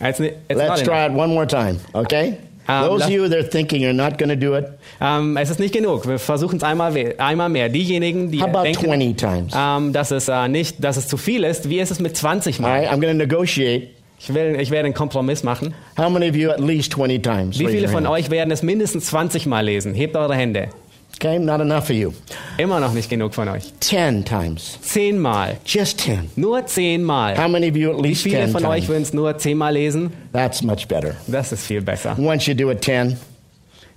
It's, 0.00 0.18
ni- 0.18 0.32
it's 0.48 0.58
Let's 0.58 0.82
try 0.82 1.06
enough. 1.06 1.12
it 1.12 1.18
one 1.18 1.32
more 1.34 1.46
time, 1.46 1.78
okay? 1.94 2.36
Um, 2.68 2.82
Those 2.88 3.04
of 3.04 3.10
you 3.10 3.28
that 3.28 3.38
are 3.38 3.48
thinking 3.48 3.80
you're 3.80 3.92
not 3.94 4.18
going 4.18 4.28
to 4.28 4.36
do 4.36 4.54
it, 4.56 4.66
Ähm, 5.00 5.36
es 5.36 5.50
ist 5.50 5.60
nicht 5.60 5.72
genug. 5.72 6.06
Wir 6.08 6.18
versuchen 6.18 6.56
es 6.56 6.64
einmal, 6.64 6.92
einmal 7.18 7.48
mehr. 7.48 7.68
Diejenigen, 7.68 8.30
die 8.32 8.40
how 8.42 8.48
about 8.48 8.64
denken, 8.64 8.86
20 8.86 9.16
times? 9.16 9.52
Ähm, 9.56 9.92
dass, 9.92 10.10
es, 10.10 10.28
äh, 10.28 10.48
nicht, 10.48 10.82
dass 10.82 10.96
es 10.96 11.06
zu 11.06 11.16
viel 11.16 11.44
ist, 11.44 11.68
wie 11.70 11.78
ist 11.78 11.90
es 11.92 12.00
mit 12.00 12.16
20 12.16 12.58
Mal? 12.58 12.80
right, 12.80 12.88
I'm 12.88 13.00
going 13.00 13.12
to 13.16 13.24
negotiate. 13.26 13.88
Ich, 14.18 14.34
will, 14.34 14.56
ich 14.58 14.70
werde 14.70 14.86
einen 14.86 14.94
Kompromiss 14.94 15.44
machen. 15.44 15.74
How 15.96 16.10
many 16.10 16.28
of 16.28 16.34
you 16.34 16.50
at 16.50 16.58
least 16.58 16.92
20 16.94 17.22
times? 17.22 17.58
Wie 17.58 17.68
viele 17.68 17.86
von 17.88 18.06
euch 18.06 18.30
werden 18.30 18.50
es 18.50 18.62
mindestens 18.62 19.06
20 19.06 19.46
Mal 19.46 19.64
lesen? 19.64 19.94
Hebt 19.94 20.16
eure 20.16 20.34
Hände. 20.34 20.68
Okay, 21.18 21.38
not 21.38 21.60
enough 21.62 21.84
of 21.84 21.96
you. 21.96 22.12
Immer 22.58 22.78
noch 22.78 22.92
nicht 22.92 23.08
genug 23.08 23.34
von 23.34 23.48
euch. 23.48 23.72
10 23.80 24.24
times. 24.24 24.78
10 24.82 25.18
Mal. 25.18 25.56
Just 25.64 26.00
10. 26.00 26.30
Nur 26.36 26.66
10 26.66 27.02
Mal. 27.02 27.38
How 27.42 27.48
many 27.48 27.70
of 27.70 27.76
you 27.76 27.90
at 27.90 28.02
Wie 28.02 28.08
least 28.08 28.22
viele 28.22 28.44
10 28.44 28.52
von 28.52 28.64
euch 28.66 28.86
würden 28.86 29.02
es 29.02 29.14
nur 29.14 29.36
10 29.38 29.56
Mal 29.56 29.72
lesen? 29.72 30.12
That's 30.34 30.62
much 30.62 30.86
better. 30.88 31.14
Das 31.26 31.52
ist 31.52 31.64
viel 31.64 31.80
besser. 31.80 32.16
Once 32.18 32.46
you 32.46 32.54
do 32.54 32.70
it 32.70 32.84
10, 32.84 33.16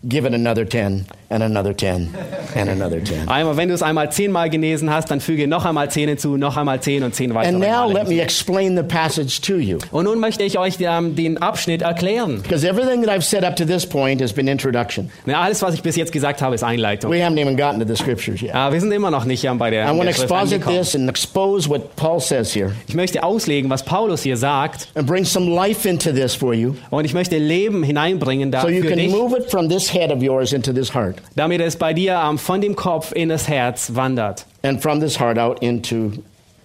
give 0.06 0.26
it 0.26 0.34
another 0.34 0.68
10 0.68 1.06
and 1.30 1.44
another 1.44 1.74
10 1.76 2.10
and 2.56 2.70
another 2.70 3.04
10. 3.04 3.28
Einmal, 3.28 3.56
wenn 3.58 3.70
du 3.70 3.76
es 3.76 3.84
einmal 3.84 4.12
10 4.12 4.32
Mal 4.32 4.50
gelesen 4.50 4.90
hast, 4.90 5.12
dann 5.12 5.22
füge 5.22 5.48
noch 5.48 5.64
einmal 5.66 5.90
10 5.92 6.10
hinzu, 6.10 6.38
noch 6.38 6.58
einmal 6.58 6.82
10 6.82 7.04
und 7.04 7.14
10 7.14 7.34
weitere 7.36 7.50
And 7.54 7.60
now 7.60 7.88
Male 7.88 7.94
let 7.94 8.08
me 8.08 8.20
explain 8.20 8.76
the 8.76 8.84
passage 8.84 9.40
to 9.42 9.58
you. 9.58 9.78
Und 9.92 10.06
nun 10.06 10.20
möchte 10.20 10.44
ich 10.44 10.58
euch 10.58 10.78
ähm, 10.80 11.16
den 11.16 11.38
Abschnitt 11.38 11.84
erklären. 11.84 12.42
Because 12.42 12.68
everything 12.68 13.04
that 13.04 13.14
I've 13.14 13.22
said 13.22 13.44
up 13.44 13.56
to 13.58 13.66
this 13.66 13.86
point 13.86 14.22
has 14.22 14.34
been 14.34 14.48
introduction. 14.48 15.12
Ne, 15.26 15.38
Alles, 15.38 15.62
was 15.62 15.76
ich 15.76 15.84
bis 15.84 15.96
jetzt 15.96 16.12
gesagt 16.12 16.42
habe, 16.42 16.56
ist 16.56 16.64
Einleitung. 16.64 17.12
We 17.12 17.24
haven't 17.24 17.40
even 17.40 17.56
gotten 17.56 17.80
to 17.80 17.86
the 17.88 17.96
scriptures 17.96 18.42
yet. 18.42 18.52
Äh, 18.56 18.72
wir 18.72 18.82
sind 18.82 18.92
immer 18.92 19.12
noch 19.12 19.26
nicht 19.26 19.44
ähm, 19.46 19.58
bei 19.60 19.70
der, 19.70 19.86
I 19.86 19.90
want 19.90 20.00
to 20.02 20.06
Schrift 20.08 20.22
exposit 20.24 20.54
angekommen. 20.56 20.78
this 20.80 20.96
and 20.96 21.10
expose 21.10 21.70
what 21.70 21.96
Paul 21.96 22.20
says 22.20 22.56
here 22.56 22.72
Ich 22.88 22.96
möchte 22.96 23.22
auslegen, 23.24 23.70
was 23.70 23.84
Paulus 23.84 24.24
hier 24.24 24.38
sagt. 24.38 24.88
and 24.96 25.06
bring 25.06 25.26
some 25.26 25.54
life 25.54 25.88
into 25.88 26.12
this 26.12 26.34
for 26.34 26.54
you 26.54 26.74
Und 26.90 27.06
ich 27.06 27.14
möchte 27.14 27.38
Leben 27.38 27.84
hineinbringen 27.84 28.52
so 28.60 28.68
you 28.68 28.82
für 28.82 28.90
can 28.90 28.98
dich, 28.98 29.12
move 29.12 29.38
it 29.38 29.52
from 29.52 29.70
this 29.70 29.94
head 29.94 30.12
of 30.12 30.24
yours 30.24 30.54
into 30.54 30.74
this 30.74 30.94
heart 30.94 31.18
damit 31.36 31.62
es 31.62 31.76
bei 31.76 31.94
dir 31.94 32.22
ähm, 32.24 32.38
von 32.38 32.62
dem 32.62 32.76
Kopf 32.76 33.12
in 33.12 33.30
das 33.30 33.48
Herz 33.48 33.96
wandert. 33.96 34.46
and 34.64 34.82
from 34.82 35.00
this 35.00 35.20
heart 35.20 35.38
out 35.38 35.62
into 35.62 36.12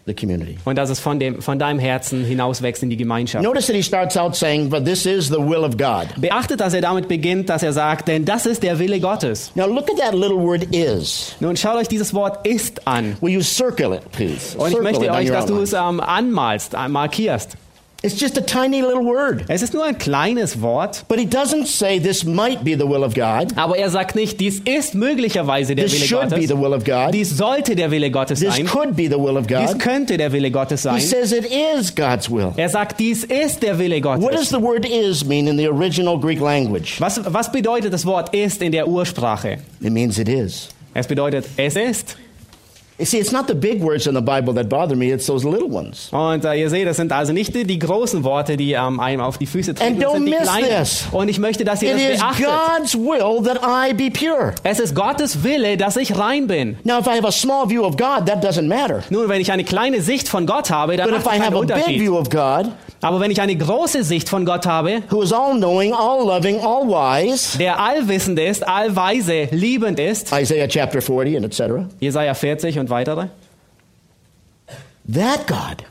the 0.07 0.15
community. 0.15 0.59
Und 0.65 0.77
dass 0.77 0.91
es 0.91 1.01
von, 1.01 1.19
dem, 1.19 1.41
von 1.41 1.59
deinem 1.59 1.79
Herzen 1.79 2.25
hinauswächst 2.25 2.83
in 2.83 2.91
die 2.91 2.97
Gemeinschaft. 2.97 3.43
Notice 3.43 3.67
that 3.67 3.77
he 3.77 3.83
starts 3.83 4.17
out 4.17 4.37
saying, 4.37 4.69
But 4.69 4.85
this 4.85 5.07
is 5.07 5.29
the 5.29 5.39
will 5.39 5.65
of 5.65 5.77
God. 5.77 6.09
Beachtet, 6.17 6.61
dass 6.61 6.75
er 6.75 6.83
damit 6.83 7.09
beginnt, 7.09 7.49
dass 7.49 7.63
er 7.63 7.73
sagt, 7.73 8.09
denn 8.09 8.25
das 8.25 8.47
ist 8.47 8.63
der 8.63 8.79
Wille 8.79 9.01
Gottes. 9.01 9.53
Now 9.55 9.67
look 9.67 9.89
at 9.91 9.97
that 9.97 10.15
little 10.15 10.37
word 10.39 10.65
is. 10.75 11.35
Nun 11.41 11.57
schaut 11.57 11.77
euch 11.77 11.89
dieses 11.89 12.13
Wort 12.13 12.47
ist 12.47 12.87
an. 12.87 13.17
Will 13.21 13.33
you 13.33 13.43
circle 13.43 13.95
it, 13.95 14.11
please? 14.13 14.57
Und 14.59 14.69
ich 14.69 14.75
Circle 14.75 14.83
möchte 14.83 15.05
it 15.05 15.11
on 15.11 15.17
euch, 15.17 15.31
dass 15.31 15.47
du 15.47 15.61
es 15.61 15.73
ähm, 15.73 16.01
anmalst, 16.01 16.75
äh, 16.75 16.89
markierst. 16.89 17.57
It's 18.05 18.21
just 18.21 18.37
a 18.37 18.43
tiny 18.43 18.83
little 18.83 19.03
word. 19.03 19.45
Es 19.49 19.63
ist 19.63 19.73
nur 19.73 19.83
ein 19.83 19.97
kleines 19.97 20.61
Wort, 20.61 21.05
But 21.09 21.19
he 21.19 21.25
doesn't 21.25 21.67
say 21.69 21.99
this 21.99 22.23
might 22.23 22.63
be 22.63 22.77
the 22.77 22.87
will 22.87 23.03
of 23.03 23.15
God. 23.15 23.57
aber 23.57 23.79
er 23.79 23.89
sagt 23.89 24.15
nicht, 24.15 24.39
dies 24.41 24.61
ist 24.67 24.95
möglicherweise 24.95 25.75
der 25.75 25.87
This 25.87 25.95
Wille 25.95 26.05
should 26.07 26.29
be 26.29 26.37
Gottes. 26.37 26.49
the 26.49 26.59
will 26.59 26.75
of 26.75 26.85
God. 26.85 27.15
Dies 27.15 27.31
sollte 27.31 27.75
der 27.75 27.91
Wille 27.91 28.11
Gottes 28.11 28.41
This 28.41 28.55
sein. 28.57 28.67
could 28.67 28.95
be 28.95 29.05
the 29.09 29.17
will 29.19 29.39
of 29.39 29.47
Dies 29.47 29.73
God. 29.73 29.79
könnte 29.81 30.19
der 30.19 30.31
Wille 30.33 30.51
Gottes 30.51 30.83
He 30.83 30.89
sein. 30.89 31.01
says 31.01 31.33
it 31.33 31.47
is 31.51 31.95
God's 31.95 32.29
will. 32.31 32.53
Er 32.59 32.69
sagt, 32.69 33.01
dies 33.01 33.25
ist 33.25 33.63
der 33.63 33.79
Wille 33.79 34.05
What 34.05 34.21
does 34.33 34.33
Gottes. 34.33 34.49
the 34.51 34.61
word 34.61 34.85
is 34.85 35.25
mean 35.25 35.49
in 35.49 35.57
the 35.57 35.67
original 35.69 36.19
Greek 36.19 36.41
language? 36.41 37.01
Was, 37.01 37.19
was 37.33 37.51
bedeutet 37.51 37.91
das 37.95 38.05
Wort 38.05 38.35
ist 38.35 38.61
in 38.61 38.73
der 38.73 38.87
Ursprache? 38.87 39.61
It 39.81 39.93
means 39.93 40.19
it 40.19 40.29
is. 40.29 40.69
Es 40.93 41.07
bedeutet, 41.07 41.47
es 41.57 41.75
ist. 41.75 42.19
You 42.97 43.07
see, 43.07 43.19
it's 43.19 43.33
not 43.33 43.49
the 43.49 43.55
big 43.55 43.83
words 43.83 44.07
in 44.07 44.15
the 44.15 44.21
Bible 44.21 44.55
that 44.55 44.69
bother 44.69 44.95
me, 44.95 45.11
it's 45.13 45.27
those 45.27 45.45
little 45.45 45.69
ones. 45.69 46.11
Und 46.13 46.45
äh, 46.45 46.55
ihr 46.61 46.71
seht, 46.71 46.87
das 46.87 46.97
sind 46.97 47.11
also 47.13 47.33
nicht 47.33 47.53
die, 47.53 47.65
die 47.65 47.81
großen 47.81 48.23
Worte, 48.23 48.57
die 48.57 48.73
ähm, 48.75 49.01
einem 49.01 49.21
auf 49.21 49.37
die 49.37 49.47
Füße 49.47 49.75
treten, 49.75 49.99
das 49.99 50.13
sind 50.13 50.27
die 50.27 50.33
kleinen. 50.33 50.69
this. 50.69 51.07
Und 51.11 51.29
ich 51.29 51.41
möchte, 51.41 51.65
dass 51.65 51.83
ihr 51.83 51.97
It 51.97 51.97
das 51.97 52.15
is 52.15 52.21
beachtet. 52.21 52.47
God's 52.47 52.95
will 52.95 53.43
that 53.45 53.61
I 53.65 53.93
be 53.95 54.13
pure. 54.13 54.55
Es 54.63 54.79
ist 54.79 54.95
Gottes 54.95 55.43
Wille, 55.43 55.77
dass 55.77 55.97
ich 55.97 56.17
rein 56.17 56.47
bin. 56.47 56.77
Now, 56.85 57.01
if 57.01 57.07
I 57.09 57.17
have 57.17 57.27
a 57.27 57.33
small 57.33 57.69
view 57.69 57.83
of 57.85 57.97
God, 57.97 58.27
that 58.27 58.45
doesn't 58.45 58.69
matter. 58.69 59.03
Nun, 59.11 59.29
wenn 59.29 59.41
ich 59.41 59.51
eine 59.51 59.65
kleine 59.65 60.01
Sicht 60.01 60.29
von 60.29 60.47
Gott 60.47 60.71
habe, 60.71 60.97
dann 60.97 61.09
But 61.11 61.19
if 61.19 61.25
macht 61.25 61.35
I 61.35 61.41
es 61.41 61.45
have 61.47 61.57
a 61.57 61.63
big 61.63 62.01
view 62.01 62.17
of 62.17 62.31
God, 62.31 62.71
Aber 63.05 63.21
wenn 63.21 63.31
ich 63.31 63.43
eine 63.43 63.55
große 63.55 64.03
Sicht 64.03 64.31
von 64.31 64.47
Gott 64.47 64.65
habe, 64.65 65.03
who 65.11 65.21
is 65.21 65.31
all 65.31 65.55
knowing, 65.55 65.93
all 65.93 66.25
loving, 66.25 66.59
all 66.61 66.89
wise, 66.89 67.59
der 67.59 67.79
allwissend 67.79 68.39
ist, 68.39 68.67
allweise, 68.67 69.49
liebend 69.51 69.99
ist, 69.99 70.33
Isaiah 70.33 70.67
chapter 70.67 71.03
40 71.03 71.37
and 71.37 71.45
etc., 71.45 71.85
Jesaja 72.01 72.33
40 72.33 72.79
und 72.79 72.89
weitere, 72.89 73.29
that 75.07 75.47
God 75.47 75.85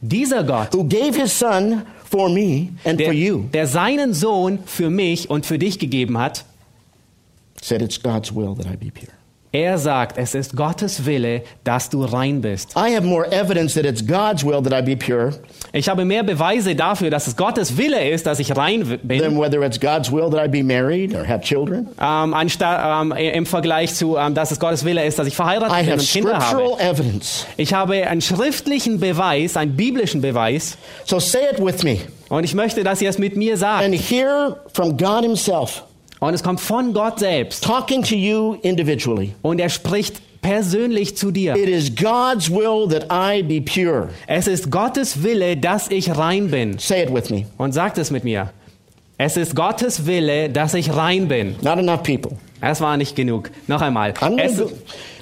dieser 0.00 0.42
Gott, 0.42 0.72
who 0.72 0.82
gave 0.82 1.14
his 1.14 1.38
son 1.38 1.82
for 2.10 2.30
me 2.30 2.68
and 2.84 2.98
der, 2.98 3.08
for 3.08 3.14
you 3.14 3.44
der 3.52 3.66
seinen 3.66 4.14
Sohn 4.14 4.60
für 4.64 4.88
mich 4.88 5.28
und 5.28 5.44
für 5.44 5.58
dich 5.58 5.78
gegeben 5.78 6.16
hat, 6.16 6.46
said 7.60 7.82
it's 7.82 8.02
God's 8.02 8.34
will 8.34 8.54
that 8.56 8.64
I 8.64 8.78
be 8.78 8.90
pure. 8.90 9.12
Er 9.52 9.78
sagt, 9.78 10.16
es 10.16 10.36
ist 10.36 10.54
Gottes 10.56 11.04
Wille, 11.06 11.42
dass 11.64 11.90
du 11.90 12.04
rein 12.04 12.40
bist. 12.40 12.70
I 12.76 12.94
have 12.94 13.02
more 13.02 13.26
evidence 13.32 13.74
that 13.74 13.84
it's 13.84 14.00
God's 14.06 14.44
will 14.44 14.62
that 14.62 14.72
I 14.72 14.80
be 14.80 14.96
pure 14.96 15.32
Ich 15.72 15.88
habe 15.88 16.04
mehr 16.04 16.22
Beweise 16.22 16.76
dafür, 16.76 17.10
dass 17.10 17.26
es 17.26 17.36
Gottes 17.36 17.76
Wille 17.76 18.10
ist, 18.10 18.26
dass 18.26 18.38
ich 18.38 18.56
rein 18.56 19.00
bin, 19.02 19.20
than 19.20 19.36
whether 19.40 19.60
it's 19.64 19.80
God's 19.80 20.12
will 20.12 20.30
that 20.30 20.44
I 20.44 20.48
be 20.48 20.62
married 20.62 21.14
or 21.16 21.26
have 21.26 21.40
children. 21.40 21.88
ähm, 22.00 22.32
anstatt, 22.32 23.02
ähm, 23.02 23.12
im 23.12 23.44
Vergleich 23.44 23.92
zu, 23.94 24.16
ähm, 24.16 24.34
dass 24.34 24.52
es 24.52 24.60
Gottes 24.60 24.84
Wille 24.84 25.04
ist, 25.04 25.18
dass 25.18 25.26
ich 25.26 25.34
verheiratet 25.34 25.76
I 25.76 25.84
bin 25.84 25.94
und 25.94 26.08
Kinder 26.08 26.38
habe. 26.38 26.62
evidence. 26.80 27.44
Ich 27.56 27.74
habe 27.74 28.06
einen 28.06 28.20
schriftlichen 28.20 29.00
Beweis, 29.00 29.56
einen 29.56 29.74
biblischen 29.74 30.20
Beweis, 30.20 30.78
So 31.06 31.18
say 31.18 31.40
it 31.52 31.58
with 31.64 31.82
me 31.82 31.98
und 32.28 32.44
ich 32.44 32.54
möchte, 32.54 32.84
dass 32.84 33.02
ihr 33.02 33.10
es 33.10 33.18
mit 33.18 33.36
mir 33.36 33.56
sagt. 33.56 33.84
and 33.84 33.94
hear 33.96 34.56
from 34.72 34.96
God 34.96 35.22
Himself 35.24 35.82
Und 36.20 36.34
es 36.34 36.42
kommt 36.42 36.60
von 36.60 36.92
Gott 36.92 37.18
selbst 37.18 37.64
talking 37.64 38.02
to 38.02 38.14
you 38.14 38.54
individually. 38.62 39.32
und 39.42 39.58
er 39.60 39.68
spricht 39.70 40.20
persönlich 40.42 41.16
zu 41.16 41.30
dir. 41.30 41.54
It 41.56 41.68
is 41.68 41.94
God's 41.94 42.50
will 42.50 42.88
that 42.88 43.06
I 43.10 43.42
be 43.42 43.60
pure. 43.60 44.08
Es 44.26 44.46
ist 44.46 44.70
Gottes 44.70 45.22
Wille, 45.22 45.56
dass 45.56 45.90
ich 45.90 46.16
rein 46.16 46.50
bin. 46.50 46.78
Say 46.78 47.02
it 47.02 47.12
with 47.12 47.30
me. 47.30 47.46
Und 47.58 47.72
sagt 47.72 47.98
es 47.98 48.10
mit 48.10 48.24
mir. 48.24 48.50
Es 49.18 49.36
ist 49.36 49.54
Gottes 49.54 50.06
Wille, 50.06 50.48
dass 50.48 50.72
ich 50.74 50.94
rein 50.94 51.28
bin. 51.28 51.56
Not 51.62 51.78
enough 51.78 52.02
people. 52.02 52.38
Es 52.62 52.80
war 52.80 52.96
nicht 52.96 53.16
genug. 53.16 53.50
Noch 53.66 53.80
einmal. 53.82 54.12
Go, 54.14 54.26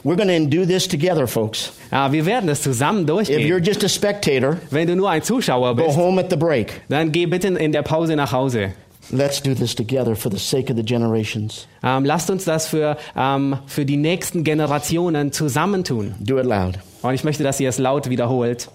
we're 0.04 0.16
going 0.16 0.28
to 0.50 0.56
do 0.56 0.64
this 0.64 0.86
together, 0.88 1.26
folks. 1.26 1.72
ja, 1.92 2.10
wir 2.12 2.24
werden 2.26 2.48
es 2.48 2.62
zusammen 2.62 3.02
If 3.02 3.08
you're 3.08 3.14
durchgehen. 3.60 3.62
just 3.64 3.84
a 3.84 3.88
spectator, 3.88 4.56
Wenn 4.70 4.86
du 4.88 4.96
nur 4.96 5.10
ein 5.10 5.22
Zuschauer 5.22 5.76
go 5.76 5.84
bist, 5.84 5.96
home 5.96 6.20
at 6.20 6.30
the 6.30 6.36
break. 6.36 6.80
dann 6.88 7.10
geh 7.12 7.26
bitte 7.26 7.48
in 7.48 7.72
der 7.72 7.82
Pause 7.82 8.14
nach 8.16 8.32
Hause. 8.32 8.72
Let's 9.10 9.40
do 9.42 9.54
this 9.54 9.74
together 9.74 10.14
for 10.14 10.30
the 10.30 10.38
sake 10.38 10.70
of 10.70 10.76
the 10.76 10.84
generations. 10.84 11.66
Ähm, 11.82 12.04
lasst 12.04 12.30
uns 12.30 12.44
das 12.44 12.66
für, 12.66 12.96
ähm, 13.16 13.58
für 13.66 13.86
die 13.86 13.96
nächsten 13.96 14.44
Generationen 14.44 15.32
zusammentun. 15.32 16.14
Do 16.20 16.38
it 16.38 16.44
loud. 16.44 16.78
Und 17.02 17.14
ich 17.14 17.24
möchte, 17.24 17.42
dass 17.42 17.58
ihr 17.58 17.70
es 17.70 17.78
laut 17.78 18.10
wiederholt. 18.10 18.68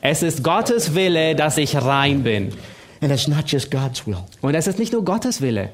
Es 0.00 0.22
ist 0.22 0.44
Gottes 0.44 0.94
Wille, 0.94 1.34
dass 1.34 1.56
ich 1.56 1.76
rein 1.76 2.22
bin. 2.22 2.52
And 3.00 3.10
it's 3.10 3.26
not 3.26 3.50
just 3.50 3.70
God's 3.70 4.06
will, 4.06 4.18
Und 4.42 4.54
es 4.54 4.66
ist 4.66 4.78
nicht 4.78 4.92
nur 4.92 5.04
Gottes 5.04 5.40
Wille. 5.40 5.70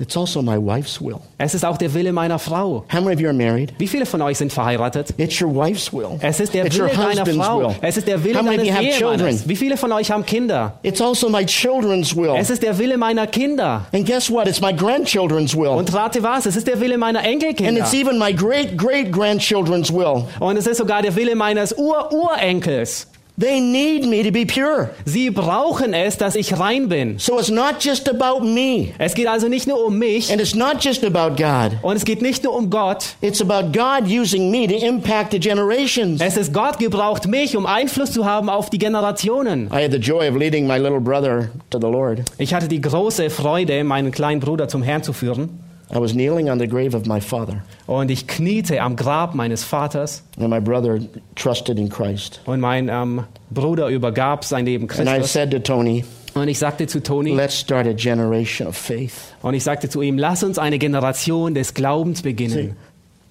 It's 0.00 0.16
also 0.16 0.42
my 0.42 0.56
wife's 0.56 1.00
will. 1.00 1.18
Es 1.38 1.54
ist 1.54 1.64
auch 1.64 1.76
der 1.76 1.92
Wille 1.94 2.12
meiner 2.12 2.38
Frau. 2.38 2.84
How 2.92 3.00
many 3.00 3.14
of 3.14 3.20
you 3.20 3.26
are 3.28 3.36
married? 3.36 3.72
Wie 3.78 3.88
viele 3.88 4.06
von 4.06 4.22
euch 4.22 4.38
sind 4.38 4.52
verheiratet? 4.52 5.14
It's 5.16 5.40
your 5.40 5.54
wife's 5.54 5.92
will. 5.92 6.18
Es 6.20 6.40
ist 6.40 6.54
der 6.54 6.66
it's 6.66 6.78
your 6.78 6.86
Wille 6.86 6.96
deiner 6.96 7.20
husband's 7.22 7.46
Frau. 7.46 7.60
will. 7.60 7.76
Es 7.82 7.96
ist 7.96 8.06
der 8.06 8.22
Wille 8.24 8.38
How 8.38 8.44
many 8.44 8.68
deines 8.68 8.96
children? 8.96 9.18
Ehemannes. 9.20 9.48
Wie 9.48 9.56
viele 9.56 9.76
von 9.76 9.92
euch 9.92 10.10
haben 10.10 10.24
Kinder? 10.24 10.78
It's 10.82 11.00
also 11.00 11.28
my 11.28 11.44
children's 11.44 12.14
will. 12.16 12.34
Es 12.36 12.50
ist 12.50 12.62
der 12.62 12.78
Wille 12.78 12.96
meiner 12.96 13.26
Kinder. 13.26 13.86
And 13.92 14.06
guess 14.06 14.30
what? 14.30 14.46
It's 14.46 14.60
my 14.60 14.72
grandchildren's 14.72 15.54
will. 15.56 15.68
Und 15.68 15.92
rate 15.94 16.22
was, 16.22 16.46
es 16.46 16.56
ist 16.56 16.66
der 16.66 16.80
Wille 16.80 16.98
meiner 16.98 17.18
And 17.20 17.28
Enkelkinder. 17.28 17.80
it's 17.80 17.94
even 17.94 18.18
my 18.18 18.32
great 18.32 18.76
great 18.76 19.12
grandchildren's 19.12 19.92
will. 19.92 20.24
Und 20.40 20.56
es 20.56 20.66
ist 20.66 20.78
sogar 20.78 21.02
der 21.02 21.14
Wille 21.16 21.34
meines 21.34 21.76
Ur-Urenkels. 21.76 23.06
They 23.40 23.60
need 23.60 24.04
me 24.04 24.24
to 24.24 24.32
be 24.32 24.44
pure. 24.44 24.90
Sie 25.04 25.30
brauchen 25.30 25.94
es, 25.94 26.16
dass 26.16 26.34
ich 26.34 26.58
rein 26.58 26.88
bin. 26.88 27.18
So 27.20 27.38
it's 27.38 27.50
not 27.50 27.76
just 27.80 28.08
about 28.08 28.44
me. 28.44 28.88
Es 28.98 29.14
geht 29.14 29.28
also 29.28 29.46
nicht 29.46 29.68
nur 29.68 29.84
um 29.86 29.96
mich 29.96 30.32
And 30.32 30.40
it's 30.40 30.56
not 30.56 30.82
just 30.82 31.04
about 31.04 31.36
God. 31.40 31.72
und 31.82 31.96
es 31.96 32.04
geht 32.04 32.20
nicht 32.20 32.42
nur 32.42 32.56
um 32.56 32.68
Gott. 32.68 33.14
It's 33.20 33.40
about 33.40 33.70
God 33.72 34.08
using 34.10 34.50
me 34.50 34.66
to 34.66 34.74
impact 34.74 35.30
the 35.30 35.38
generations. 35.38 36.20
Es 36.20 36.36
ist 36.36 36.52
Gott 36.52 36.80
gebraucht 36.80 37.28
mich, 37.28 37.56
um 37.56 37.64
Einfluss 37.64 38.10
zu 38.10 38.24
haben 38.24 38.48
auf 38.48 38.70
die 38.70 38.78
Generationen. 38.78 39.68
I 39.72 39.84
had 39.84 39.92
the 39.92 39.98
joy 39.98 40.28
of 40.28 40.34
leading 40.34 40.66
my 40.66 40.76
little 40.78 41.00
brother 41.00 41.50
to 41.70 41.78
the 41.78 41.86
Lord. 41.86 42.22
Ich 42.38 42.52
hatte 42.52 42.66
die 42.66 42.80
große 42.80 43.30
Freude, 43.30 43.84
meinen 43.84 44.10
kleinen 44.10 44.40
Bruder 44.40 44.66
zum 44.66 44.82
Herrn 44.82 45.04
zu 45.04 45.12
führen. 45.12 45.60
I 45.90 45.98
was 45.98 46.12
kneeling 46.12 46.50
on 46.50 46.58
the 46.58 46.66
grave 46.68 46.94
of 46.94 47.06
my 47.06 47.18
father, 47.20 47.62
Und 47.86 48.10
ich 48.10 48.26
kniete 48.26 48.80
am 48.82 48.94
Grab 48.94 49.34
meines 49.34 49.64
Vaters. 49.64 50.22
and 50.38 50.50
my 50.50 50.60
brother 50.60 50.98
trusted 51.34 51.78
in 51.78 51.88
Christ. 51.88 52.40
Und 52.44 52.60
mein 52.60 52.88
ähm, 52.90 53.24
Bruder 53.50 53.88
übergab 53.88 54.44
sein 54.44 54.66
Leben 54.66 54.88
And 54.90 55.00
I 55.08 55.12
Christus. 55.12 55.32
said 55.32 55.50
to 55.50 55.58
Tony, 55.58 56.04
Und 56.34 56.48
ich 56.48 56.58
sagte 56.58 56.86
zu 56.86 57.02
Toni, 57.02 57.34
let's 57.34 57.58
start 57.58 57.86
a 57.86 57.94
generation 57.94 58.68
of 58.68 58.76
faith. 58.76 59.14
und 59.40 59.54
ich 59.54 59.64
sagte 59.64 59.88
zu 59.88 60.02
ihm, 60.02 60.18
lass 60.18 60.42
uns 60.42 60.58
eine 60.58 60.78
Generation 60.78 61.54
des 61.54 61.72
Glaubens 61.72 62.20
beginnen. 62.22 62.76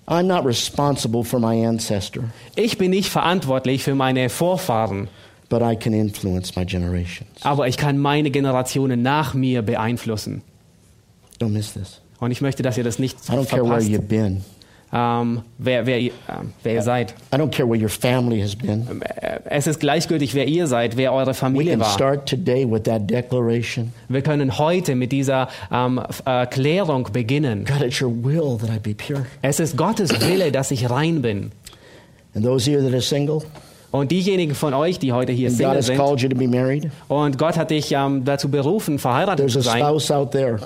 I'm 0.08 0.24
not 0.24 0.43
responsible 0.46 1.24
for 1.24 1.39
my 1.39 1.63
ancestor, 1.65 2.24
Ich 2.56 2.78
bin 2.80 2.89
nicht 2.91 3.10
verantwortlich 3.10 3.84
für 3.84 3.93
meine 3.93 4.30
Vorfahren, 4.30 5.10
but 5.50 5.62
I 5.62 5.76
can 5.76 5.93
influence 5.93 6.56
my 6.56 6.65
generations. 6.65 7.30
aber 7.43 7.67
ich 7.67 7.78
kann 7.78 8.00
meine 8.00 8.32
Generationen 8.32 9.04
nach 9.04 9.36
mir 9.36 9.62
beeinflussen. 9.62 10.41
Don't 11.39 11.50
miss 11.50 11.74
this. 11.74 12.02
Und 12.19 12.32
ich 12.32 12.41
möchte, 12.41 12.63
dass 12.63 12.77
ihr 12.77 12.84
das 12.84 12.99
nicht 12.99 13.17
I 13.30 13.34
don't 13.34 13.45
care 13.47 13.62
where 13.63 13.80
verpasst, 13.80 13.89
you've 13.89 14.08
been. 14.08 14.41
ähm, 14.93 15.41
wer, 15.58 15.86
wer, 15.86 15.99
ihr- 15.99 16.12
ähm, 16.30 16.53
wer 16.63 16.73
ihr 16.75 16.82
seid. 16.82 17.13
I 17.34 17.38
don't 17.38 17.51
care 17.51 17.69
where 17.69 17.80
your 17.82 17.89
family 17.89 18.41
has 18.41 18.56
been. 18.56 19.01
Äh, 19.01 19.39
Es 19.49 19.67
ist 19.67 19.80
gleichgleichgültig, 19.80 20.34
wer 20.34 20.47
ihr 20.47 20.65
seid, 20.67 20.97
wer 20.97 21.13
eure 21.13 21.27
We 21.27 21.34
Familie 21.34 21.71
can 21.71 21.80
war. 21.82 21.89
start 21.93 22.27
today 22.30 22.65
with 22.69 22.84
that 22.84 23.10
declaration. 23.10 23.91
Wir 24.10 24.21
können 24.21 24.58
heute 24.58 24.95
mit 24.95 25.12
dieser 25.12 25.47
ähm, 25.71 25.99
F- 26.10 26.23
Erklärung 26.25 27.10
beginnen. 27.13 27.65
God, 27.65 27.82
it's 27.86 28.01
your 28.01 28.12
will 28.12 28.58
that 28.58 28.69
I 28.75 28.80
be 28.80 28.95
pure. 28.95 29.25
Es 29.41 29.60
ist 29.60 29.77
Gottes 29.77 30.10
Wille, 30.27 30.51
dass 30.51 30.71
ich 30.71 30.89
rein 30.89 31.21
bin. 31.21 31.51
And 32.34 32.43
those 32.45 32.69
here 32.69 32.82
that 32.84 32.93
are 32.93 33.01
single, 33.01 33.41
Und 33.91 34.12
diejenigen 34.12 34.53
von 34.53 34.73
euch, 34.73 34.99
die 34.99 35.12
heute 35.13 35.32
hier 35.32 35.49
God 35.49 35.58
Single 35.58 35.75
has 35.77 35.86
sind, 35.88 35.97
called 35.97 36.21
you 36.21 36.30
to 36.30 36.36
be 36.36 36.47
married. 36.47 36.89
und 37.08 37.38
Gott 37.38 37.58
hat 37.58 37.71
dich 37.71 37.91
ähm, 37.93 38.23
dazu 38.25 38.49
berufen, 38.49 38.99
verheiratet 38.99 39.49
zu 39.49 39.60
a 39.60 39.62
sein, 39.62 39.77
spouse 39.80 40.12
out 40.12 40.32
there, 40.32 40.60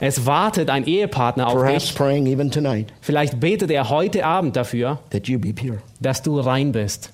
es 0.00 0.26
wartet 0.26 0.70
ein 0.70 0.84
Ehepartner 0.86 1.46
auf 1.46 1.54
perhaps 1.54 1.86
dich. 1.86 1.94
praying 1.94 2.26
even 2.26 2.50
tonight, 2.50 2.92
Vielleicht 3.00 3.38
betet 3.38 3.70
er 3.70 3.88
heute 3.90 4.24
Abend 4.24 4.56
dafür, 4.56 4.98
that 5.10 5.28
you 5.28 5.38
be 5.38 5.52
pure. 5.52 5.78
dass 6.00 6.22
du 6.22 6.40
rein 6.40 6.72
bist. 6.72 7.12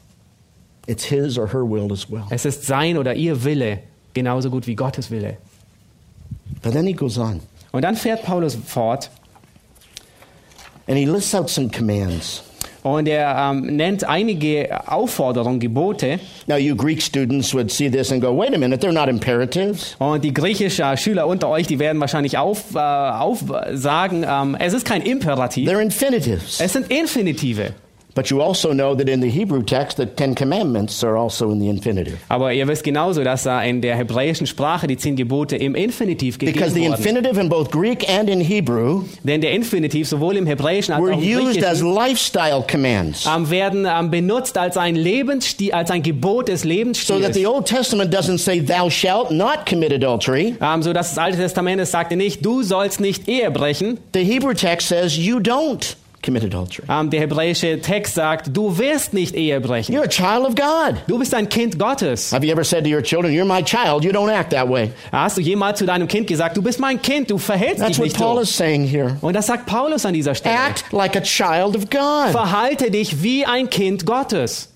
It's 0.86 1.04
his 1.04 1.36
or 1.36 1.52
her 1.52 1.68
will 1.68 1.90
as 1.92 2.08
well. 2.10 2.22
Es 2.30 2.44
ist 2.44 2.64
sein 2.64 2.96
oder 2.96 3.14
ihr 3.14 3.42
Wille, 3.44 3.80
genauso 4.14 4.50
gut 4.50 4.66
wie 4.68 4.76
Gottes 4.76 5.10
Wille. 5.10 5.36
But 6.62 6.72
then 6.72 6.86
he 6.86 6.92
goes 6.92 7.18
on 7.18 7.40
Und 7.72 7.82
dann 7.82 7.96
fährt 7.96 8.22
Paulus 8.24 8.56
fort 8.66 9.10
and 10.86 10.96
he 10.96 11.04
lists 11.04 11.34
out 11.34 11.50
some 11.50 11.68
commands. 11.68 12.42
Und 12.86 13.08
er 13.08 13.50
ähm, 13.50 13.62
nennt 13.76 14.04
einige 14.04 14.68
Aufforderungen, 14.86 15.58
Gebote. 15.58 16.20
Now, 16.46 16.56
you 16.56 16.76
Greek 16.76 17.02
students 17.02 17.52
would 17.52 17.70
see 17.70 17.90
this 17.90 18.12
and 18.12 18.22
go, 18.22 18.32
wait 18.36 18.54
a 18.54 18.58
minute, 18.58 18.80
they're 18.80 18.92
not 18.92 19.08
imperatives. 19.08 19.96
Und 19.98 20.22
die 20.22 20.32
griechischen 20.32 20.96
Schüler 20.96 21.26
unter 21.26 21.48
euch, 21.48 21.66
die 21.66 21.80
werden 21.80 22.00
wahrscheinlich 22.00 22.38
auf, 22.38 22.74
äh, 22.74 22.78
auf 22.78 23.42
sagen, 23.72 24.24
ähm, 24.28 24.56
es 24.60 24.72
ist 24.72 24.86
kein 24.86 25.02
Imperativ, 25.02 25.68
They're 25.68 25.82
infinitives. 25.82 26.60
es 26.60 26.72
sind 26.72 26.88
Infinitive. 26.90 27.72
But 28.16 28.30
you 28.30 28.40
also 28.40 28.72
know 28.72 28.94
that 28.96 29.10
in 29.10 29.20
the 29.20 29.28
Hebrew 29.28 29.62
text, 29.62 29.98
the 29.98 30.06
Ten 30.06 30.34
Commandments 30.34 31.04
are 31.04 31.18
also 31.18 31.50
in 31.52 31.60
the 31.60 31.68
infinitive. 31.68 32.16
Aber 32.30 32.50
ihr 32.54 32.66
wisst 32.66 32.82
genauso, 32.82 33.22
dass 33.22 33.42
da 33.42 33.62
in 33.62 33.82
der 33.82 33.94
hebräischen 33.94 34.46
Sprache 34.46 34.86
die 34.86 34.96
zehn 34.96 35.16
Gebote 35.16 35.54
im 35.56 35.74
Infinitiv 35.74 36.38
Because 36.38 36.70
the 36.70 36.80
gegeben 36.80 36.94
infinitive 36.94 37.38
in 37.38 37.50
both 37.50 37.70
Greek 37.70 38.08
and 38.08 38.30
in 38.30 38.40
Hebrew 38.40 39.02
Denn 39.22 39.42
der 39.42 39.52
Infinitiv 39.52 40.08
sowohl 40.08 40.38
im 40.38 40.46
Hebräischen 40.46 40.94
als 40.94 41.04
were 41.04 41.14
auch 41.14 41.20
im 41.20 41.46
used 41.46 41.62
as 41.62 41.82
lifestyle 41.82 42.64
commands. 42.66 43.26
ähm, 43.26 43.50
werden 43.50 43.86
ähm, 43.86 44.10
benutzt 44.10 44.56
als 44.56 44.78
ein 44.78 44.96
Lebensstil, 44.96 45.72
als 45.72 45.90
ein 45.90 46.02
Gebot 46.02 46.48
des 46.48 46.62
So 46.62 46.68
that 46.68 46.74
Lebensstils. 46.78 47.34
the 47.34 47.46
Old 47.46 47.66
Testament 47.66 48.14
doesn't 48.14 48.38
say, 48.38 48.60
thou 48.64 48.88
shalt 48.88 49.30
not 49.30 49.66
commit 49.68 49.92
adultery. 49.92 50.54
Ähm, 50.62 50.82
so 50.82 50.94
dass 50.94 51.10
das 51.10 51.18
Alte 51.18 51.36
Testament 51.36 51.82
es 51.82 51.90
sagte 51.90 52.16
nicht, 52.16 52.42
du 52.42 52.62
sollst 52.62 52.98
nicht 52.98 53.28
Ehe 53.28 53.50
brechen. 53.50 53.98
The 54.14 54.24
Hebrew 54.24 54.54
text 54.54 54.88
says, 54.88 55.18
you 55.18 55.36
don't 55.36 55.96
commit 56.26 56.44
adultery. 56.44 56.84
Ähm, 56.88 57.08
der 57.08 57.20
hebräische 57.20 57.80
Text 57.80 58.14
sagt, 58.14 58.54
du 58.54 58.76
wirst 58.76 59.14
nicht 59.14 59.34
Ehe 59.34 59.60
brechen. 59.60 59.94
You're 59.94 60.04
a 60.04 60.08
child 60.08 60.46
of 60.46 60.54
God. 60.54 60.96
Du 61.06 61.18
bist 61.18 61.34
ein 61.34 61.48
Kind 61.48 61.78
Gottes. 61.78 62.32
Have 62.32 62.44
you 62.44 62.52
ever 62.52 62.64
said 62.64 62.84
to 62.84 62.90
your 62.90 63.02
children, 63.02 63.32
you're 63.32 63.46
my 63.46 63.62
child, 63.62 64.04
you 64.04 64.10
don't 64.10 64.30
act 64.30 64.50
that 64.50 64.68
way? 64.68 64.90
Hast 65.10 65.38
du 65.38 65.40
jemals 65.40 65.78
zu 65.78 65.86
deinem 65.86 66.06
Kind 66.08 66.26
gesagt, 66.26 66.56
du 66.56 66.62
bist 66.62 66.78
mein 66.78 67.00
Kind, 67.00 67.30
du 67.30 67.38
verhältst 67.38 67.78
That's 67.78 67.92
dich 67.92 67.98
what 67.98 68.04
nicht 68.04 68.18
Paul 68.18 68.36
so? 68.36 68.42
is 68.42 68.54
saying 68.54 68.86
here. 68.86 69.16
Und 69.22 69.34
das 69.34 69.46
sagt 69.46 69.64
Paulus 69.66 70.04
an 70.04 70.12
dieser 70.12 70.34
Stelle. 70.34 70.54
Act 70.54 70.84
like 70.92 71.16
a 71.16 71.22
child 71.22 71.76
of 71.76 71.88
God. 71.88 72.32
Verhalte 72.32 72.90
dich 72.90 73.22
wie 73.22 73.46
ein 73.46 73.70
Kind 73.70 74.04
Gottes. 74.04 74.68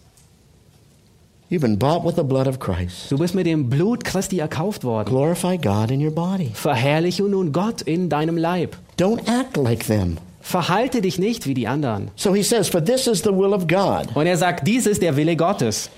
You've 1.51 1.63
been 1.63 1.79
bought 1.79 2.05
with 2.05 2.15
the 2.15 2.23
blood 2.23 2.47
of 2.47 2.61
Christ. 2.61 3.11
Du 3.11 3.19
bist 3.19 3.35
mit 3.35 3.45
dem 3.45 3.69
Blut 3.69 4.05
Christi 4.05 4.39
erkauft 4.39 4.85
worden. 4.85 5.09
Glorify 5.09 5.57
God 5.57 5.91
in 5.91 6.01
your 6.01 6.13
body. 6.13 6.53
Verherrliche 6.55 7.25
nun 7.25 7.51
Gott 7.51 7.83
in 7.83 8.09
deinem 8.09 8.37
Leib. 8.37 8.77
Don't 8.97 9.29
act 9.29 9.57
like 9.57 9.85
them. 9.85 10.19
Verhalte 10.41 11.01
dich 11.03 11.19
nicht 11.19 11.47
wie 11.47 11.55
die 11.55 11.67
anderen. 11.69 12.11
So 12.17 12.35
he 12.35 12.43
says, 12.43 12.69
For 12.69 12.83
this 12.83 13.07
is 13.07 13.21
the 13.23 13.31
will 13.31 13.53
of 13.53 13.67
God. 13.67 14.09
Und 14.15 14.27
er 14.27 14.37
sagt, 14.37 14.67
dies 14.67 14.87
ist 14.87 15.03
der 15.03 15.17
Wille 15.17 15.37
Gottes, 15.37 15.91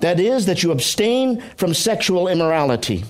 That 0.00 0.18
is, 0.18 0.46
that 0.46 0.58
you 0.58 0.72
abstain 0.72 1.40
from 1.56 1.72
sexual 1.74 2.28
immorality. 2.28 3.04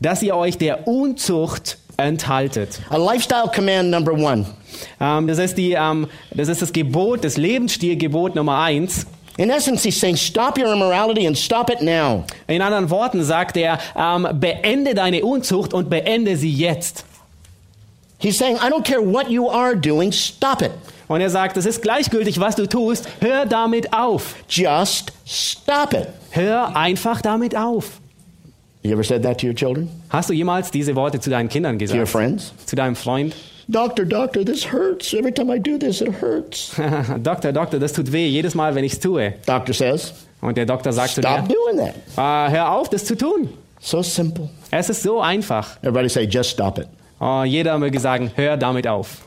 dass 0.00 0.22
ihr 0.22 0.34
euch 0.34 0.58
der 0.58 0.88
Unzucht 0.88 1.78
enthaltet. 1.96 2.80
A 2.90 2.96
lifestyle 2.96 3.48
command 3.54 3.90
number 3.90 4.12
one. 4.12 4.44
Ähm, 5.00 5.28
das, 5.28 5.38
ist 5.38 5.56
die, 5.56 5.72
ähm, 5.72 6.08
das 6.34 6.48
ist 6.48 6.60
das 6.60 6.72
Gebot, 6.72 7.22
das 7.22 7.36
Lebensstilgebot 7.36 8.34
Nummer 8.34 8.58
eins. 8.58 9.06
In 9.36 9.50
essence, 9.50 9.84
he's 9.84 9.98
saying, 9.98 10.16
Stop 10.16 10.58
your 10.58 10.72
immorality 10.72 11.26
and 11.26 11.38
stop 11.38 11.70
it 11.70 11.80
now. 11.80 12.24
In 12.48 12.60
anderen 12.60 12.90
Worten 12.90 13.22
sagt 13.22 13.56
er, 13.56 13.78
ähm, 13.96 14.26
beende 14.34 14.94
deine 14.94 15.24
Unzucht 15.24 15.72
und 15.72 15.88
beende 15.88 16.36
sie 16.36 16.52
jetzt. 16.52 17.04
He's 18.22 18.38
saying, 18.38 18.56
I 18.56 18.70
don't 18.70 18.84
care 18.84 19.00
what 19.00 19.28
you 19.30 19.48
are 19.48 19.74
doing, 19.74 20.12
stop 20.12 20.62
it. 20.62 20.70
Und 21.08 21.20
er 21.20 21.28
sagt, 21.30 21.56
es 21.56 21.66
ist 21.66 21.82
gleichgültig, 21.82 22.38
was 22.40 22.54
du 22.56 22.66
tust. 22.66 23.06
Hör 23.20 23.44
damit 23.44 23.92
auf. 23.92 24.36
Just 24.48 25.12
stop 25.26 25.92
it. 25.92 26.08
Hör 26.30 26.74
einfach 26.76 27.20
damit 27.20 27.56
auf. 27.56 28.00
You 28.82 28.92
ever 28.92 29.04
said 29.04 29.22
that 29.24 29.38
to 29.40 29.46
your 29.48 29.54
children? 29.54 29.88
Hast 30.08 30.30
du 30.30 30.34
jemals 30.34 30.70
diese 30.70 30.94
Worte 30.96 31.20
zu 31.20 31.30
deinen 31.30 31.48
Kindern 31.48 31.78
To 31.78 31.84
your 31.84 31.90
gesagt? 31.90 32.08
friends? 32.08 32.52
Zu 32.66 32.76
deinem 32.76 32.96
Freund? 32.96 33.34
Doctor, 33.68 34.04
doctor, 34.04 34.44
this 34.44 34.72
hurts. 34.72 35.12
Every 35.14 35.32
time 35.32 35.54
I 35.54 35.58
do 35.60 35.78
this, 35.78 36.00
it 36.00 36.20
hurts. 36.20 36.72
Doktor, 37.22 37.52
Doktor, 37.52 37.78
das 37.78 37.92
tut 37.92 38.10
weh, 38.10 38.26
jedes 38.26 38.54
Mal, 38.54 38.74
wenn 38.74 38.82
ich 38.84 38.94
es 38.94 39.00
tue. 39.00 39.34
Doctor 39.46 39.72
says, 39.74 40.12
Und 40.40 40.56
der 40.56 40.66
Doktor 40.66 40.92
sagt 40.92 41.14
zu 41.14 41.20
stop 41.20 41.48
dir, 41.48 41.54
doing 41.54 41.78
that. 41.86 41.94
"Ah, 42.16 42.48
hör 42.50 42.72
auf, 42.72 42.88
das 42.90 43.04
zu 43.04 43.16
tun. 43.16 43.48
So 43.80 44.02
simple. 44.02 44.48
Es 44.70 44.88
ist 44.90 45.02
so 45.02 45.20
einfach. 45.20 45.76
Everybody 45.82 46.08
say, 46.08 46.24
just 46.24 46.50
stop 46.50 46.78
it. 46.78 46.86
Oh, 47.24 47.44
jeder 47.44 47.78
möge 47.78 48.00
sagen, 48.00 48.32
hör 48.34 48.56
damit 48.56 48.88
auf. 48.88 49.22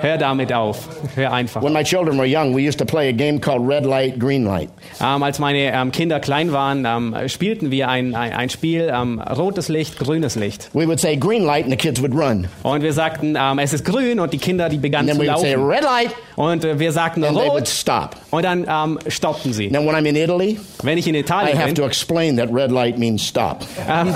Hör 0.00 0.16
damit 0.18 0.52
auf. 0.52 0.88
Hör 1.14 1.32
einfach. 1.32 1.62
When 1.62 1.72
my 1.72 1.82
children 1.84 2.18
were 2.18 2.26
young, 2.26 2.54
we 2.56 2.66
used 2.66 2.78
to 2.78 2.84
play 2.84 3.08
a 3.08 3.12
game 3.12 3.40
called 3.40 3.66
red 3.68 3.84
light, 3.84 4.18
green 4.18 4.44
light. 4.44 4.68
Ähm, 5.00 5.22
als 5.22 5.38
meine 5.38 5.72
ähm, 5.72 5.92
Kinder 5.92 6.20
klein 6.20 6.52
waren, 6.52 6.84
ähm, 6.86 7.16
spielten 7.28 7.70
wir 7.70 7.88
ein, 7.88 8.14
ein, 8.14 8.32
ein 8.32 8.50
Spiel, 8.50 8.90
ähm, 8.92 9.20
rotes 9.20 9.68
Licht, 9.68 9.98
grünes 9.98 10.34
Licht. 10.36 10.70
We 10.72 10.86
would 10.86 11.00
say 11.00 11.16
green 11.16 11.44
light 11.44 11.64
and 11.64 11.70
the 11.72 11.76
kids 11.76 12.00
would 12.00 12.14
run. 12.14 12.48
Und 12.62 12.82
wir 12.82 12.92
sagten, 12.92 13.36
ähm, 13.38 13.58
es 13.58 13.72
ist 13.72 13.84
grün 13.84 14.18
und 14.20 14.32
die 14.32 14.38
Kinder, 14.38 14.68
die 14.68 14.76
And 14.76 14.82
begannen 14.82 15.06
then 15.08 15.16
zu 15.16 15.22
we 15.22 15.28
would 15.28 15.38
say 15.40 15.52
laufen. 15.54 15.68
red 15.68 15.82
light 15.82 16.10
Und 16.36 16.64
äh, 16.64 16.78
wir 16.78 16.92
sagten 16.92 17.24
and 17.24 17.36
they 17.36 17.46
would 17.48 17.58
rot 17.60 17.68
stop. 17.68 18.16
und 18.30 18.44
dann 18.44 18.66
ähm, 18.68 18.98
stoppten 19.08 19.52
sie. 19.52 19.70
Now 19.70 19.80
when 19.80 19.94
I'm 19.94 20.06
in 20.08 20.16
Italy, 20.16 20.58
Wenn 20.82 20.98
ich 20.98 21.06
in 21.06 21.14
I 21.14 21.18
Italien 21.20 21.56
have 21.56 21.66
bin, 21.66 21.74
to 21.76 21.84
explain 21.84 22.36
that 22.38 22.48
red 22.52 22.70
light 22.70 22.98
means 22.98 23.26
stop. 23.26 23.58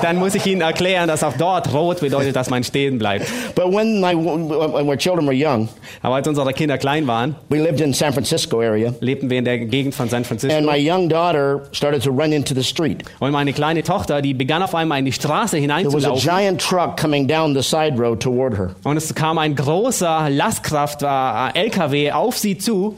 dann 0.02 0.16
muss 0.16 0.34
ich 0.34 0.46
ihnen 0.46 0.60
erklären, 0.62 1.08
dass 1.08 1.22
auch 1.22 1.34
dort 1.38 1.72
rot 1.72 2.00
bedeutet, 2.00 2.34
dass 2.34 2.50
man 2.50 2.64
stehen 2.64 2.98
bleibt. 2.98 3.26
But 3.54 3.72
when 3.72 4.00
my 4.00 4.14
when 4.14 4.88
our 4.88 4.96
children 4.96 5.26
were 5.26 5.34
young, 5.34 5.65
Aber 6.02 6.14
als 6.16 6.26
unsere 6.28 6.52
Kinder 6.52 6.78
klein 6.78 7.06
waren, 7.06 7.34
we 7.48 7.58
lived 7.62 7.80
in 7.80 7.92
San 7.92 8.12
Francisco 8.12 8.60
area, 8.60 8.92
lebten 9.00 9.28
wir 9.30 9.38
in 9.38 9.44
der 9.44 9.58
Gegend 9.58 9.94
von 9.94 10.08
San 10.08 10.24
Francisco. 10.24 10.56
and 10.56 10.66
my 10.66 10.76
young 10.76 11.08
daughter 11.08 11.62
started 11.72 12.02
to 12.02 12.10
run 12.10 12.32
into 12.32 12.54
the 12.54 12.62
street. 12.64 13.02
Und 13.20 13.32
meine 13.32 13.52
kleine 13.52 13.82
Tochter, 13.82 14.22
die 14.22 14.34
begann 14.34 14.62
auf 14.62 14.74
einmal 14.74 14.98
in 14.98 15.04
die 15.04 15.12
Straße 15.12 15.56
There 15.56 15.68
was 15.68 15.72
a 15.72 15.82
hineinzulaufen. 15.82 16.22
giant 16.28 16.60
truck 16.60 16.96
coming 17.00 17.26
down 17.26 17.54
the 17.54 17.62
side 17.62 17.98
road 17.98 18.20
toward 18.20 18.56
her. 18.56 18.74
Und 18.84 18.96
es 18.96 19.14
kam 19.14 19.38
ein 19.38 19.54
großer 19.54 20.30
Lastkraft 20.30 21.02
äh, 21.02 21.58
LKW 21.58 22.12
auf 22.12 22.36
sie 22.38 22.56
zu. 22.58 22.96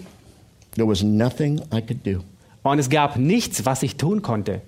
There 0.75 0.89
was 0.89 1.03
nothing 1.03 1.61
I 1.75 1.81
could 1.81 2.05
do. 2.07 2.21
Und 2.63 2.79
es 2.79 2.91
gab 2.91 3.17
nichts, 3.17 3.65
was 3.65 3.83
ich 3.83 3.97
tun 3.97 4.23
konnte. 4.23 4.61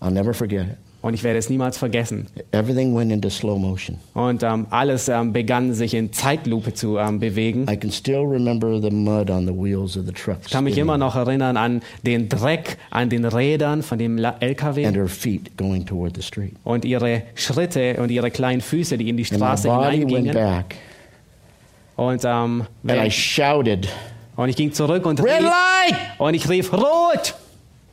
I'll 0.00 0.10
never 0.10 0.32
forget 0.34 0.66
it. 0.66 0.76
Und 1.02 1.14
ich 1.14 1.24
werde 1.24 1.36
es 1.40 1.50
niemals 1.50 1.76
vergessen. 1.78 2.28
Everything 2.52 2.94
went 2.96 3.10
into 3.10 3.28
slow 3.28 3.58
motion. 3.58 3.98
Und 4.14 4.44
ähm, 4.44 4.66
alles 4.70 5.08
ähm, 5.08 5.32
begann 5.32 5.74
sich 5.74 5.94
in 5.94 6.12
Zeitlupe 6.12 6.74
zu 6.74 6.96
ähm, 6.96 7.18
bewegen. 7.18 7.66
I 7.68 7.76
can 7.76 7.90
still 7.90 8.20
remember 8.24 8.80
the 8.80 8.90
mud 8.90 9.28
on 9.28 9.44
the 9.46 9.52
wheels 9.52 9.96
of 9.96 10.06
the 10.06 10.12
truck. 10.12 10.36
Ich 10.46 10.52
kann 10.52 10.62
mich 10.62 10.78
immer 10.78 10.96
noch 10.98 11.16
erinnern 11.16 11.56
an 11.56 11.82
den 12.04 12.28
Dreck 12.28 12.78
an 12.90 13.08
den 13.10 13.24
Rädern 13.24 13.82
von 13.82 13.98
dem 13.98 14.16
La- 14.16 14.30
and 14.34 14.42
LKW 14.42 14.84
her 14.92 15.08
feet 15.08 15.56
going 15.58 15.84
toward 15.84 16.14
the 16.16 16.22
street. 16.22 16.52
und 16.62 16.84
ihre 16.84 17.22
Schritte 17.34 17.96
und 18.00 18.10
ihre 18.12 18.30
kleinen 18.30 18.60
Füße, 18.60 18.96
die 18.96 19.08
in 19.08 19.16
die 19.16 19.24
And 19.24 19.32
my 19.32 19.38
Straße 19.38 19.68
went 19.68 19.92
hineingingen. 19.92 20.34
back, 20.34 20.76
Und, 21.96 22.22
ähm, 22.24 22.64
and 22.86 23.04
I 23.06 23.10
shouted, 23.10 23.88
und 24.36 24.48
ich 24.48 24.56
ging 24.56 24.72
zurück 24.72 25.04
und 25.04 25.20
"Red 25.20 25.40
rief, 25.40 25.42
light!" 25.42 25.98
und 26.18 26.34
ich 26.34 26.48
rief 26.48 26.72
Rot! 26.72 27.34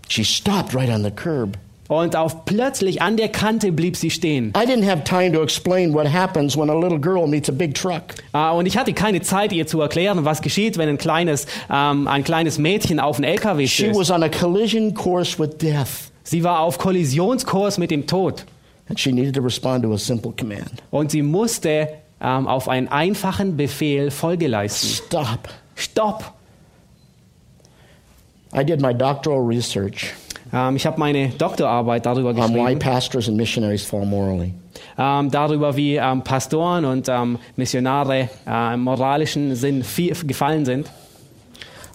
She 0.08 0.24
stopped 0.24 0.76
right 0.76 0.90
on 0.90 1.04
the 1.04 1.12
curb. 1.12 1.58
Und 1.90 2.16
auf 2.16 2.46
plötzlich 2.46 3.02
an 3.02 3.18
der 3.18 3.30
Kante 3.30 3.72
blieb 3.72 3.98
sie 3.98 4.12
stehen. 4.12 4.54
I 4.56 4.60
didn't 4.66 4.88
have 4.88 5.04
time 5.04 5.32
to 5.34 5.42
explain 5.42 5.92
what 5.92 6.08
happens 6.08 6.56
when 6.56 6.70
a 6.70 6.74
little 6.80 7.00
girl 7.00 7.26
meets 7.28 7.50
a 7.50 7.52
big 7.52 7.74
truck. 7.74 8.04
Ah, 8.32 8.52
Und 8.52 8.68
ich 8.68 8.78
hatte 8.78 8.94
keine 8.94 9.22
Zeit, 9.22 9.52
ihr 9.52 9.66
zu 9.66 9.82
erklären, 9.82 10.24
was 10.24 10.42
geschieht, 10.44 10.78
wenn 10.78 10.88
ein 10.88 11.00
kleines, 11.00 11.48
ähm, 11.68 12.08
ein 12.08 12.24
kleines 12.24 12.60
Mädchen 12.60 13.00
auf 13.00 13.16
einen 13.18 13.24
LKW 13.26 13.66
She 13.68 13.86
stößt. 13.86 14.00
was 14.00 14.12
on 14.12 14.22
a 14.22 14.30
collision 14.30 14.94
course 14.94 15.40
with 15.40 15.58
death, 15.58 16.12
Sie 16.24 16.44
war 16.44 16.60
auf 16.60 16.78
Kollisionskurs 16.78 17.80
mit 17.80 17.90
dem 17.90 18.06
Tod. 18.06 18.46
and 18.88 19.00
she 19.00 19.12
needed 19.12 19.34
to 19.36 19.42
respond 19.42 19.84
to 19.84 19.92
a 19.94 19.98
simple 19.98 20.32
command 20.40 20.72
Und 20.92 21.10
sie 21.10 21.24
musste 21.24 21.90
ähm, 22.22 22.48
auf 22.48 22.70
einen 22.70 22.88
einfachen 22.88 23.58
Befehl 23.58 24.12
Folge 24.12 24.48
leisten. 24.48 24.88
Stop. 25.08 25.50
Stopp! 25.76 26.34
I 28.56 28.64
did 28.64 28.80
my 28.80 28.94
doctoral 28.94 29.44
research 29.46 30.14
Ähm, 30.52 30.76
ich 30.76 30.86
habe 30.86 31.00
meine 31.00 31.30
Doktorarbeit 31.30 32.06
darüber 32.06 32.36
why 32.36 32.42
geschrieben, 32.42 32.80
pastors 32.80 33.28
and 33.28 33.38
missionaries 33.38 33.84
fall 33.84 34.06
morally. 34.06 34.54
ähm, 34.98 35.32
darüber, 35.32 35.76
wie 35.76 35.96
ähm, 35.96 36.24
Pastoren 36.24 36.86
und 36.86 37.08
ähm, 37.10 37.38
Missionare 37.56 38.30
äh, 38.48 38.74
im 38.74 38.82
moralischen 38.82 39.56
Sinn 39.56 39.84
gefallen 40.26 40.66
sind. 40.66 40.88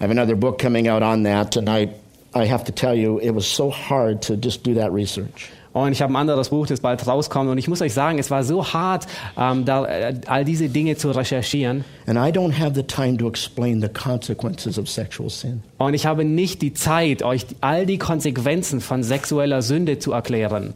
I 0.01 0.05
have 0.05 0.11
another 0.11 0.35
book 0.35 0.59
coming 0.61 0.89
out 0.89 1.03
on 1.03 1.23
that, 1.25 1.57
and 1.57 1.69
I, 1.69 1.89
I 2.35 2.49
have 2.49 2.65
to 2.65 2.73
tell 2.73 2.95
you, 2.95 3.21
it 3.21 3.35
was 3.35 3.47
so 3.47 3.71
hard 3.71 4.23
to 4.23 4.35
just 4.35 4.65
do 4.65 4.75
that 4.75 4.93
research. 4.93 5.51
Und 5.75 5.91
ich 5.91 6.01
habe 6.01 6.13
ein 6.13 6.17
anderes 6.17 6.51
Buch, 6.51 6.69
das 6.69 6.79
bald 6.79 7.05
rauskommt. 7.05 7.51
Und 7.51 7.59
ich 7.59 7.67
muss 7.67 7.83
euch 7.83 7.93
sagen, 7.93 8.21
es 8.21 8.31
war 8.31 8.45
so 8.45 8.65
hart, 8.65 9.09
ähm, 9.37 9.65
da, 9.65 9.85
äh, 9.85 10.15
all 10.27 10.45
diese 10.45 10.69
Dinge 10.69 10.97
zu 10.97 11.11
recherchieren. 11.11 11.85
And 12.07 12.17
I 12.17 12.31
don't 12.31 12.57
have 12.57 12.75
the 12.77 12.85
time 12.85 13.17
to 13.17 13.29
explain 13.29 13.81
the 13.81 13.89
consequences 13.89 14.79
of 14.79 14.89
sexual 14.89 15.29
sin. 15.29 15.65
Und 15.79 15.95
ich 15.95 16.07
habe 16.07 16.25
nicht 16.25 16.63
die 16.63 16.75
Zeit, 16.75 17.25
euch 17.25 17.45
all 17.61 17.87
die 17.87 17.99
Konsequenzen 17.99 18.81
von 18.81 19.03
sexueller 19.03 19.63
Sünde 19.63 19.99
zu 19.99 20.13
erklären. 20.13 20.75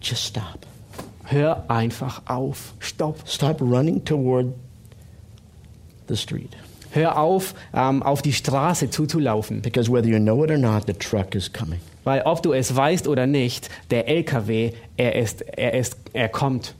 Just 0.00 0.22
stop. 0.22 0.60
Hör 1.24 1.64
einfach 1.68 2.22
auf. 2.26 2.74
Stopp. 2.78 3.18
Stop 3.26 3.60
running 3.60 4.04
toward 4.04 4.46
the 6.06 6.16
street. 6.16 6.50
Hör 6.92 7.18
auf, 7.18 7.54
ähm, 7.74 8.04
auf 8.04 8.22
die 8.22 8.32
Straße 8.32 8.88
zuzulaufen. 8.90 9.62
Because 9.62 9.90
whether 9.90 10.06
you 10.06 10.20
know 10.20 10.44
it 10.44 10.50
or 10.52 10.58
not, 10.58 10.84
the 10.86 10.92
truck 10.92 11.34
is 11.34 11.52
coming. 11.52 11.80
Weil 12.04 12.22
ob 12.22 12.42
du 12.42 12.52
es 12.52 12.76
weißt 12.76 13.08
oder 13.08 13.26
nicht, 13.26 13.70
der 13.90 14.08
LKW, 14.08 14.72
er 14.96 15.16
ist, 15.16 15.42
er 15.42 15.74
ist, 15.74 15.96
er 16.12 16.28
kommt. 16.28 16.74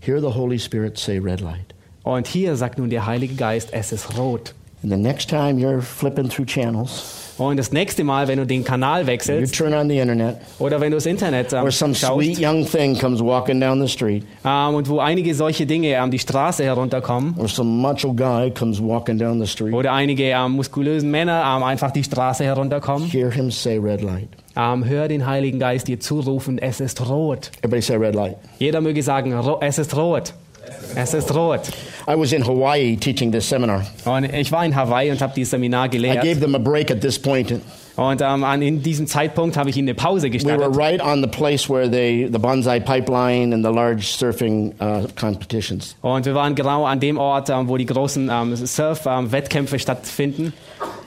Hear 0.00 0.20
the 0.20 0.34
Holy 0.34 0.58
Spirit 0.58 0.96
say 0.96 1.18
red 1.18 1.40
light. 1.40 1.74
Und 2.04 2.26
hier 2.26 2.56
sagt 2.56 2.78
nun 2.78 2.88
der 2.88 3.04
Heilige 3.04 3.34
Geist, 3.34 3.72
es 3.72 3.92
ist 3.92 4.16
rot. 4.16 4.54
And 4.82 4.92
the 4.92 4.96
next 4.96 5.28
time 5.28 5.58
you're 5.58 5.82
flipping 5.82 6.28
through 6.28 6.46
channels, 6.46 7.27
Und 7.38 7.56
das 7.56 7.70
nächste 7.70 8.02
Mal, 8.02 8.26
wenn 8.26 8.38
du 8.38 8.46
den 8.46 8.64
Kanal 8.64 9.02
you 9.02 9.06
wechselst 9.06 9.56
turn 9.56 9.72
on 9.72 9.88
the 9.88 9.98
internet, 9.98 10.36
oder 10.58 10.80
wenn 10.80 10.90
du 10.90 10.96
das 10.96 11.06
Internet 11.06 11.52
ähm, 11.52 11.62
or 11.62 11.70
some 11.70 11.94
sweet 11.94 12.36
schaust 12.36 12.40
young 12.40 12.66
thing 12.66 12.98
comes 12.98 13.20
walking 13.20 13.60
down 13.60 13.80
the 13.80 13.88
street, 13.88 14.24
ähm, 14.44 14.74
und 14.74 14.88
wo 14.88 14.98
einige 14.98 15.34
solche 15.34 15.64
Dinge 15.64 15.88
ähm, 15.90 16.10
die 16.10 16.18
Straße 16.18 16.64
herunterkommen 16.64 17.34
or 17.38 17.48
some 17.48 17.70
macho 17.80 18.12
guy 18.12 18.50
comes 18.50 18.82
walking 18.82 19.18
down 19.18 19.40
the 19.40 19.46
street, 19.46 19.72
oder 19.72 19.92
einige 19.92 20.24
ähm, 20.24 20.52
muskulösen 20.52 21.10
Männer 21.10 21.44
ähm, 21.56 21.62
einfach 21.62 21.92
die 21.92 22.02
Straße 22.02 22.44
herunterkommen, 22.44 23.08
hear 23.08 23.30
him 23.30 23.50
say 23.50 23.78
red 23.78 24.02
light. 24.02 24.28
ähm, 24.56 24.84
hör 24.84 25.06
den 25.06 25.24
Heiligen 25.26 25.60
Geist 25.60 25.86
dir 25.86 26.00
zurufen, 26.00 26.58
es 26.58 26.80
ist 26.80 27.08
rot. 27.08 27.52
Everybody 27.58 27.82
say 27.82 27.96
red 27.96 28.14
light. 28.16 28.36
Jeder 28.58 28.80
möge 28.80 29.02
sagen, 29.02 29.32
es 29.60 29.78
ist 29.78 29.96
rot. 29.96 30.34
Es 30.94 31.14
ist 31.14 31.34
rot. 31.34 31.60
I 32.08 32.14
was 32.18 32.32
in 32.32 32.46
Hawaii 32.46 32.96
teaching 32.96 33.30
this 33.32 33.48
seminar. 33.48 33.84
Und 34.04 34.24
ich 34.32 34.50
war 34.50 34.64
in 34.64 34.74
Hawaii 34.74 35.10
und 35.10 35.20
habe 35.20 35.32
dieses 35.36 35.50
Seminar 35.50 35.86
I 35.86 35.90
gelehrt. 35.90 36.22
gave 36.22 36.40
them 36.40 36.54
a 36.54 36.58
break 36.58 36.90
at 36.90 37.00
this 37.00 37.18
point. 37.18 37.52
Und 37.96 38.20
ähm, 38.22 38.44
an, 38.44 38.62
in 38.62 38.80
diesem 38.82 39.08
Zeitpunkt 39.08 39.56
habe 39.56 39.70
ich 39.70 39.76
ihnen 39.76 39.88
eine 39.88 39.94
Pause 39.96 40.28
We 40.28 40.30
were 40.30 40.30
gestattet. 40.30 40.76
right 40.76 41.02
on 41.04 41.20
the 41.20 41.26
place 41.26 41.68
where 41.68 41.90
they, 41.90 42.28
the 42.32 42.38
bonsai 42.38 42.78
pipeline 42.78 43.52
and 43.52 43.64
the 43.64 43.72
large 43.72 44.02
surfing 44.16 44.72
uh, 44.80 45.06
competitions. 45.20 45.96
Und 46.00 46.24
wir 46.24 46.34
waren 46.34 46.54
genau 46.54 46.84
an 46.84 47.00
dem 47.00 47.18
Ort, 47.18 47.50
ähm, 47.50 47.68
wo 47.68 47.76
die 47.76 47.86
großen 47.86 48.30
ähm, 48.32 48.54
Surf-Wettkämpfe 48.54 49.78
stattfinden. 49.80 50.52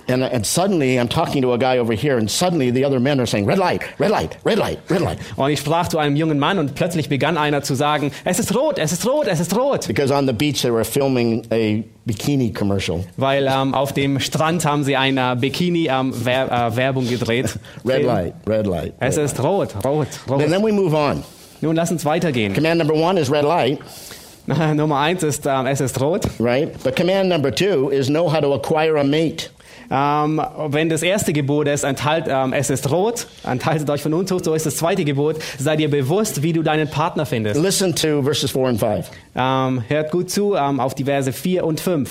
And, 0.08 0.24
and 0.24 0.46
suddenly 0.46 1.00
I'm 1.00 1.08
talking 1.08 1.42
to 1.44 1.54
a 1.54 1.58
guy 1.58 1.78
over 1.78 1.94
here, 1.94 2.18
and 2.18 2.30
suddenly 2.30 2.72
the 2.72 2.84
other 2.84 3.00
men 3.00 3.20
are 3.20 3.26
saying, 3.26 3.46
red 3.46 3.60
light, 3.60 3.84
red 4.00 4.12
light, 4.12 4.38
red 4.44 4.58
light, 4.58 4.80
red 4.90 5.02
light. 5.02 5.20
Und 5.38 5.52
ich 5.52 5.60
sprach 5.60 5.88
zu 5.88 6.00
einem 6.00 6.16
jungen 6.16 6.40
Mann 6.40 6.60
und 6.60 6.76
plötzlich 6.76 7.10
begann 7.10 7.38
einer 7.38 7.62
zu 7.62 7.76
sagen, 7.76 8.12
es 8.26 8.40
ist 8.40 8.56
rot, 8.56 8.78
es 8.78 8.92
ist 8.92 9.06
rot, 9.06 9.28
es 9.28 9.40
ist 9.40 9.56
rot. 9.56 9.88
Because 9.88 10.14
on 10.14 10.28
the 10.28 10.34
beach 10.34 10.62
they 10.62 10.72
were 10.72 10.84
filming 10.84 11.46
a 11.52 11.84
bikini 12.06 12.54
commercial. 12.54 13.04
Weil 13.18 13.48
ähm, 13.48 13.74
auf 13.74 13.94
dem 13.94 14.20
Strand 14.20 14.66
haben 14.66 14.84
sie 14.84 14.96
eine 14.98 15.36
Bikini-Werbung 15.36 17.08
gedreht. 17.08 17.58
Red 17.86 18.04
light, 18.04 18.34
red 18.48 18.68
light. 18.68 18.94
Es 19.00 19.18
red 19.18 19.26
ist 19.26 19.40
rot, 19.40 19.76
rot, 19.84 20.08
light. 20.08 20.20
And 20.28 20.42
rot. 20.42 20.50
then 20.50 20.64
we 20.64 20.72
move 20.72 20.94
on. 20.94 21.24
Nun 21.62 21.76
lass 21.76 21.92
uns 21.92 22.06
weitergehen. 22.06 22.54
Command 22.54 22.80
number 22.80 22.96
one 22.96 23.20
is 23.20 23.30
red 23.30 23.46
light, 23.46 23.80
Nummer 24.48 24.98
eins 24.98 25.22
ist, 25.24 25.46
ähm, 25.46 25.68
es 25.68 25.82
ist 25.82 26.02
rot. 26.02 26.28
right? 26.40 26.72
But 26.84 26.96
command 26.96 27.30
number 27.30 27.52
two 27.52 27.90
is 27.92 28.08
know 28.08 28.28
how 28.28 28.42
to 28.42 28.54
acquire 28.54 28.98
a 28.98 29.04
mate. 29.04 29.52
Ähm, 29.92 30.42
wenn 30.68 30.88
das 30.90 31.04
erste 31.04 31.34
Gebot 31.34 31.68
ist, 31.68 31.84
enthalt, 31.84 32.26
ähm, 32.30 32.54
es 32.54 32.70
ist 32.70 32.90
rot, 32.90 33.28
enthaltet 33.44 33.90
euch 33.90 34.02
von 34.02 34.14
Unzucht, 34.14 34.46
so 34.46 34.54
ist 34.54 34.66
das 34.66 34.78
zweite 34.78 35.04
Gebot, 35.04 35.36
sei 35.60 35.76
dir 35.76 35.90
bewusst, 35.90 36.42
wie 36.44 36.54
du 36.54 36.64
deinen 36.64 36.90
Partner 36.90 37.26
findest. 37.26 37.62
Listen 37.62 37.94
to 37.94 38.24
verses 38.24 38.52
four 38.52 38.70
and 38.70 38.80
five. 38.80 39.12
Ähm, 39.36 39.84
hört 39.90 40.12
gut 40.12 40.30
zu 40.30 40.56
ähm, 40.56 40.80
auf 40.80 40.96
die 40.96 41.04
Verse 41.04 41.32
4 41.34 41.66
und 41.66 41.82
5. 41.82 42.10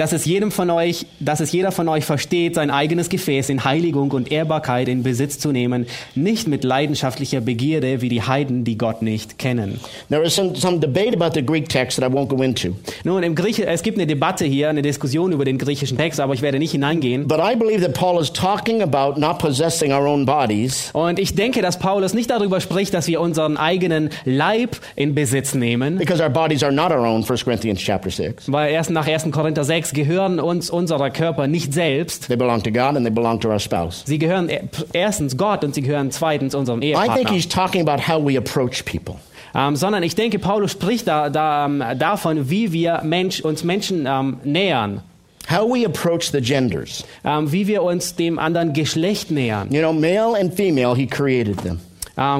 dass 0.00 0.12
es 0.12 0.24
jedem 0.24 0.50
von 0.50 0.70
euch, 0.70 1.04
dass 1.20 1.40
es 1.40 1.52
jeder 1.52 1.72
von 1.72 1.86
euch 1.86 2.06
versteht, 2.06 2.54
sein 2.54 2.70
eigenes 2.70 3.10
Gefäß 3.10 3.50
in 3.50 3.64
Heiligung 3.64 4.12
und 4.12 4.32
Ehrbarkeit 4.32 4.88
in 4.88 5.02
Besitz 5.02 5.38
zu 5.38 5.52
nehmen, 5.52 5.84
nicht 6.14 6.48
mit 6.48 6.64
leidenschaftlicher 6.64 7.42
Begierde 7.42 8.00
wie 8.00 8.08
die 8.08 8.22
Heiden, 8.22 8.64
die 8.64 8.78
Gott 8.78 9.02
nicht 9.02 9.38
kennen. 9.38 9.78
There 10.08 10.22
is 10.22 10.34
some, 10.34 10.56
some 10.56 10.78
debate 10.78 11.14
about 11.14 11.38
the 11.38 11.44
Greek 11.44 11.68
text 11.68 11.98
that 12.00 12.10
I 12.10 12.14
won't 12.14 12.28
go 12.28 12.42
into. 12.42 12.70
Nun, 13.04 13.22
im 13.22 13.34
Grieche, 13.34 13.66
es 13.66 13.82
gibt 13.82 13.98
eine 13.98 14.06
Debatte 14.06 14.46
hier, 14.46 14.70
eine 14.70 14.80
Diskussion 14.80 15.32
über 15.32 15.44
den 15.44 15.58
griechischen 15.58 15.98
Text, 15.98 16.18
aber 16.18 16.32
ich 16.32 16.40
werde 16.40 16.58
nicht 16.58 16.70
hineingehen. 16.70 17.28
But 17.28 17.40
I 17.40 17.54
believe 17.54 17.82
that 17.82 17.92
Paul 17.92 18.22
is 18.22 18.32
talking 18.32 18.80
about 18.80 19.20
not 19.20 19.38
possessing 19.38 19.92
our 19.92 20.06
own 20.06 20.24
bodies, 20.24 20.88
Und 20.94 21.18
ich 21.18 21.34
denke, 21.34 21.60
dass 21.60 21.78
Paulus 21.78 22.14
nicht 22.14 22.30
darüber 22.30 22.62
spricht, 22.62 22.94
dass 22.94 23.06
wir 23.06 23.20
unseren 23.20 23.58
eigenen 23.58 24.08
Leib 24.24 24.78
in 24.96 25.14
Besitz 25.14 25.54
nehmen, 25.54 25.98
because 25.98 26.22
our 26.22 26.30
bodies 26.30 26.62
are 26.62 26.72
not 26.72 26.90
our 26.90 27.06
own, 27.06 27.22
1 27.22 27.44
Corinthians 27.44 27.80
chapter 27.80 28.08
6. 28.08 28.50
weil 28.50 28.72
erst 28.72 28.88
nach 28.88 29.06
1. 29.06 29.30
Korinther 29.30 29.62
6 29.62 29.89
gehören 29.92 30.40
uns 30.40 30.70
unsere 30.70 31.10
Körper 31.10 31.46
nicht 31.46 31.72
selbst. 31.72 32.28
They 32.28 32.36
belong 32.36 32.62
to 32.62 32.70
God 32.70 32.96
and 32.96 33.04
they 33.04 33.10
belong 33.10 33.40
to 33.40 33.48
our 33.48 33.58
spouse. 33.58 34.02
Sie 34.06 34.18
gehören 34.18 34.48
e- 34.48 34.60
erstens 34.92 35.36
Gott 35.36 35.64
und 35.64 35.74
sie 35.74 35.82
gehören 35.82 36.10
zweitens 36.10 36.54
unserem 36.54 36.80
I 36.82 36.92
think 36.92 36.98
Ehepartner. 37.06 37.30
he's 37.32 37.48
talking 37.48 37.86
about 37.88 38.02
how 38.08 38.24
we 38.24 38.36
approach 38.38 38.84
people. 38.84 39.16
Ähm, 39.54 39.74
sondern 39.76 40.02
ich 40.02 40.14
denke, 40.14 40.38
Paulus 40.38 40.72
spricht 40.72 41.08
da, 41.08 41.28
da, 41.28 41.66
ähm, 41.66 41.82
davon, 41.98 42.50
wie 42.50 42.72
wir 42.72 43.00
Mensch, 43.02 43.40
uns 43.40 43.64
Menschen 43.64 44.06
ähm, 44.06 44.38
nähern, 44.44 45.02
How 45.50 45.68
we 45.68 45.84
approach 45.84 46.30
the 46.30 46.40
genders. 46.40 47.02
wie 47.24 47.66
wir 47.66 47.82
uns 47.82 48.14
dem 48.14 48.38
anderen 48.38 48.72
Geschlecht 48.72 49.30
nähern. 49.32 49.72
You 49.72 49.80
know, 49.80 49.92
male 49.92 50.38
and 50.38 50.54
female, 50.54 50.94
he 50.94 51.06
created 51.06 51.56
them. 51.62 51.80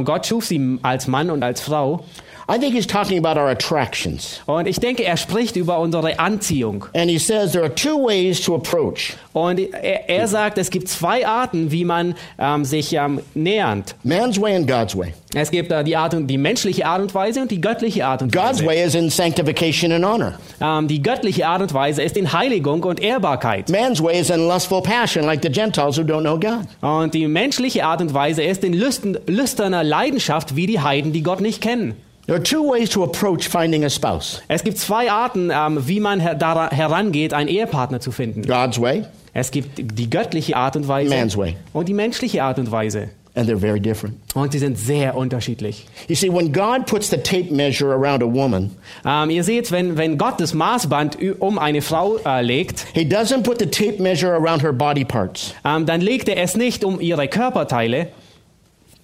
Gott 0.05 0.27
schuf 0.27 0.45
sie 0.45 0.79
als 0.83 1.09
Mann 1.09 1.31
und 1.31 1.43
als 1.43 1.61
Frau. 1.63 2.05
I 2.53 2.59
think 2.59 2.75
he's 2.75 2.87
talking 2.87 3.25
about 3.25 3.39
our 3.41 3.49
attractions. 3.49 4.41
Und 4.47 4.67
ich 4.67 4.81
denke, 4.81 5.05
er 5.05 5.17
spricht 5.17 5.55
über 5.55 5.79
unsere 5.79 6.19
Anziehung. 6.19 6.85
And 6.97 7.09
he 7.09 7.17
says 7.17 7.53
there 7.53 7.63
are 7.63 7.73
two 7.73 7.97
ways 7.97 8.41
to 8.41 8.57
approach 8.57 9.15
Und 9.33 9.61
er, 9.61 10.09
er 10.09 10.27
sagt, 10.27 10.59
es 10.59 10.71
gibt 10.71 10.89
zwei 10.89 11.25
Arten, 11.25 11.71
wie 11.71 11.85
man 11.85 12.17
ähm, 12.41 12.65
sich 12.65 12.93
ähm, 12.95 13.21
nähert. 13.35 13.95
man's 14.03 14.41
way 14.41 14.57
and 14.57 14.67
God's 14.67 14.97
way. 14.97 15.15
Es 15.33 15.53
gibt 15.53 15.71
äh, 15.71 15.85
die, 15.85 15.97
Art 15.97 16.13
und, 16.15 16.27
die 16.27 16.39
menschliche 16.39 16.87
Art 16.87 17.01
und 17.01 17.15
Weise 17.15 17.41
und 17.41 17.53
die 17.53 17.61
göttliche 17.61 18.05
Art 18.05 18.21
und 18.21 18.33
God's 18.33 18.59
Weise. 18.59 18.67
way 18.67 18.85
is 18.85 18.97
in 18.97 19.11
sanctification 19.11 19.93
and 19.93 20.05
honor. 20.05 20.35
Ähm, 20.61 20.89
die 20.89 21.01
göttliche 21.01 21.47
Art 21.47 21.63
und 21.63 21.73
Weise 21.73 22.03
ist 22.03 22.17
in 22.17 22.33
Heiligung 22.33 22.83
und 22.83 22.99
Ehrbarkeit. 22.99 23.69
Man's 23.69 24.03
way 24.03 24.19
is 24.19 24.29
in 24.29 24.49
lustful 24.49 24.83
passion, 24.83 25.25
like 25.25 25.41
the 25.41 25.51
Gentiles 25.51 25.97
who 25.97 26.03
don't 26.03 26.23
know 26.23 26.37
God. 26.37 26.67
Und 26.81 27.15
die 27.15 27.29
menschliche 27.29 27.85
Art 27.85 28.01
und 28.01 28.13
Weise 28.13 28.43
ist 28.43 28.65
in 28.65 28.73
lüsten, 28.73 29.17
lüsterner 29.29 29.85
Leidenschaft 29.85 30.57
wie 30.57 30.67
die 30.67 30.81
Heiden, 30.81 31.13
die 31.13 31.23
Gott 31.23 31.41
nicht 31.41 31.61
kennen. 31.61 31.95
There 32.31 32.39
are 32.39 32.43
two 32.45 32.63
ways 32.63 32.89
to 32.91 33.03
approach 33.03 33.49
finding 33.49 33.85
a 33.85 33.91
spouse 33.91 34.41
Es 34.47 34.63
gibt 34.63 34.79
zwei 34.79 35.11
Arten, 35.11 35.51
ähm, 35.53 35.81
wie 35.89 35.99
man 35.99 36.21
her 36.21 36.37
dara- 36.37 36.71
herangeht, 36.71 37.35
einen 37.35 37.49
Ehepartner 37.49 37.99
zu 37.99 38.13
finden. 38.13 38.43
God's 38.47 38.81
way, 38.81 39.03
Es 39.35 39.51
gibt 39.51 39.99
die 39.99 40.09
göttliche 40.09 40.55
Art 40.57 40.77
und 40.77 40.87
Weise 40.87 41.13
Man's 41.13 41.37
way. 41.37 41.57
und 41.73 41.89
die 41.89 41.93
menschliche 41.95 42.45
Art 42.45 42.61
und 42.61 42.71
Weise. 42.71 43.09
and 43.35 43.49
they're 43.49 43.59
very 43.59 43.81
different. 43.81 44.15
Und 44.35 44.53
sie 44.53 44.59
sind 44.61 44.77
sehr 44.79 45.17
unterschiedlich. 45.17 45.87
You 46.09 46.15
see, 46.15 46.33
when 46.33 46.53
God 46.53 46.87
puts 46.87 47.11
the 47.11 47.17
tape 47.17 47.53
measure 47.53 47.93
around 47.93 48.23
a 48.23 48.27
woman, 48.33 48.71
Ähm, 49.05 49.31
ihr 49.31 49.43
seht, 49.43 49.73
wenn, 49.73 49.97
wenn 49.97 50.17
Gott 50.17 50.41
das 50.41 50.55
Maßband 50.55 51.19
um 51.41 51.59
eine 51.59 51.83
Frau 51.83 52.17
äh, 52.25 52.43
legt, 52.43 52.87
He 52.93 53.03
doesn't 53.03 53.43
put 53.43 53.59
the 53.59 53.67
tape 53.67 54.01
measure 54.01 54.33
around 54.35 54.63
her 54.63 54.73
body 54.73 55.05
parts, 55.05 55.55
ähm, 55.65 55.85
dann 55.87 56.01
legt 56.01 56.29
er 56.29 56.37
es 56.43 56.57
nicht 56.57 56.85
um 56.85 57.01
ihre 57.01 57.27
Körperteile, 57.29 58.09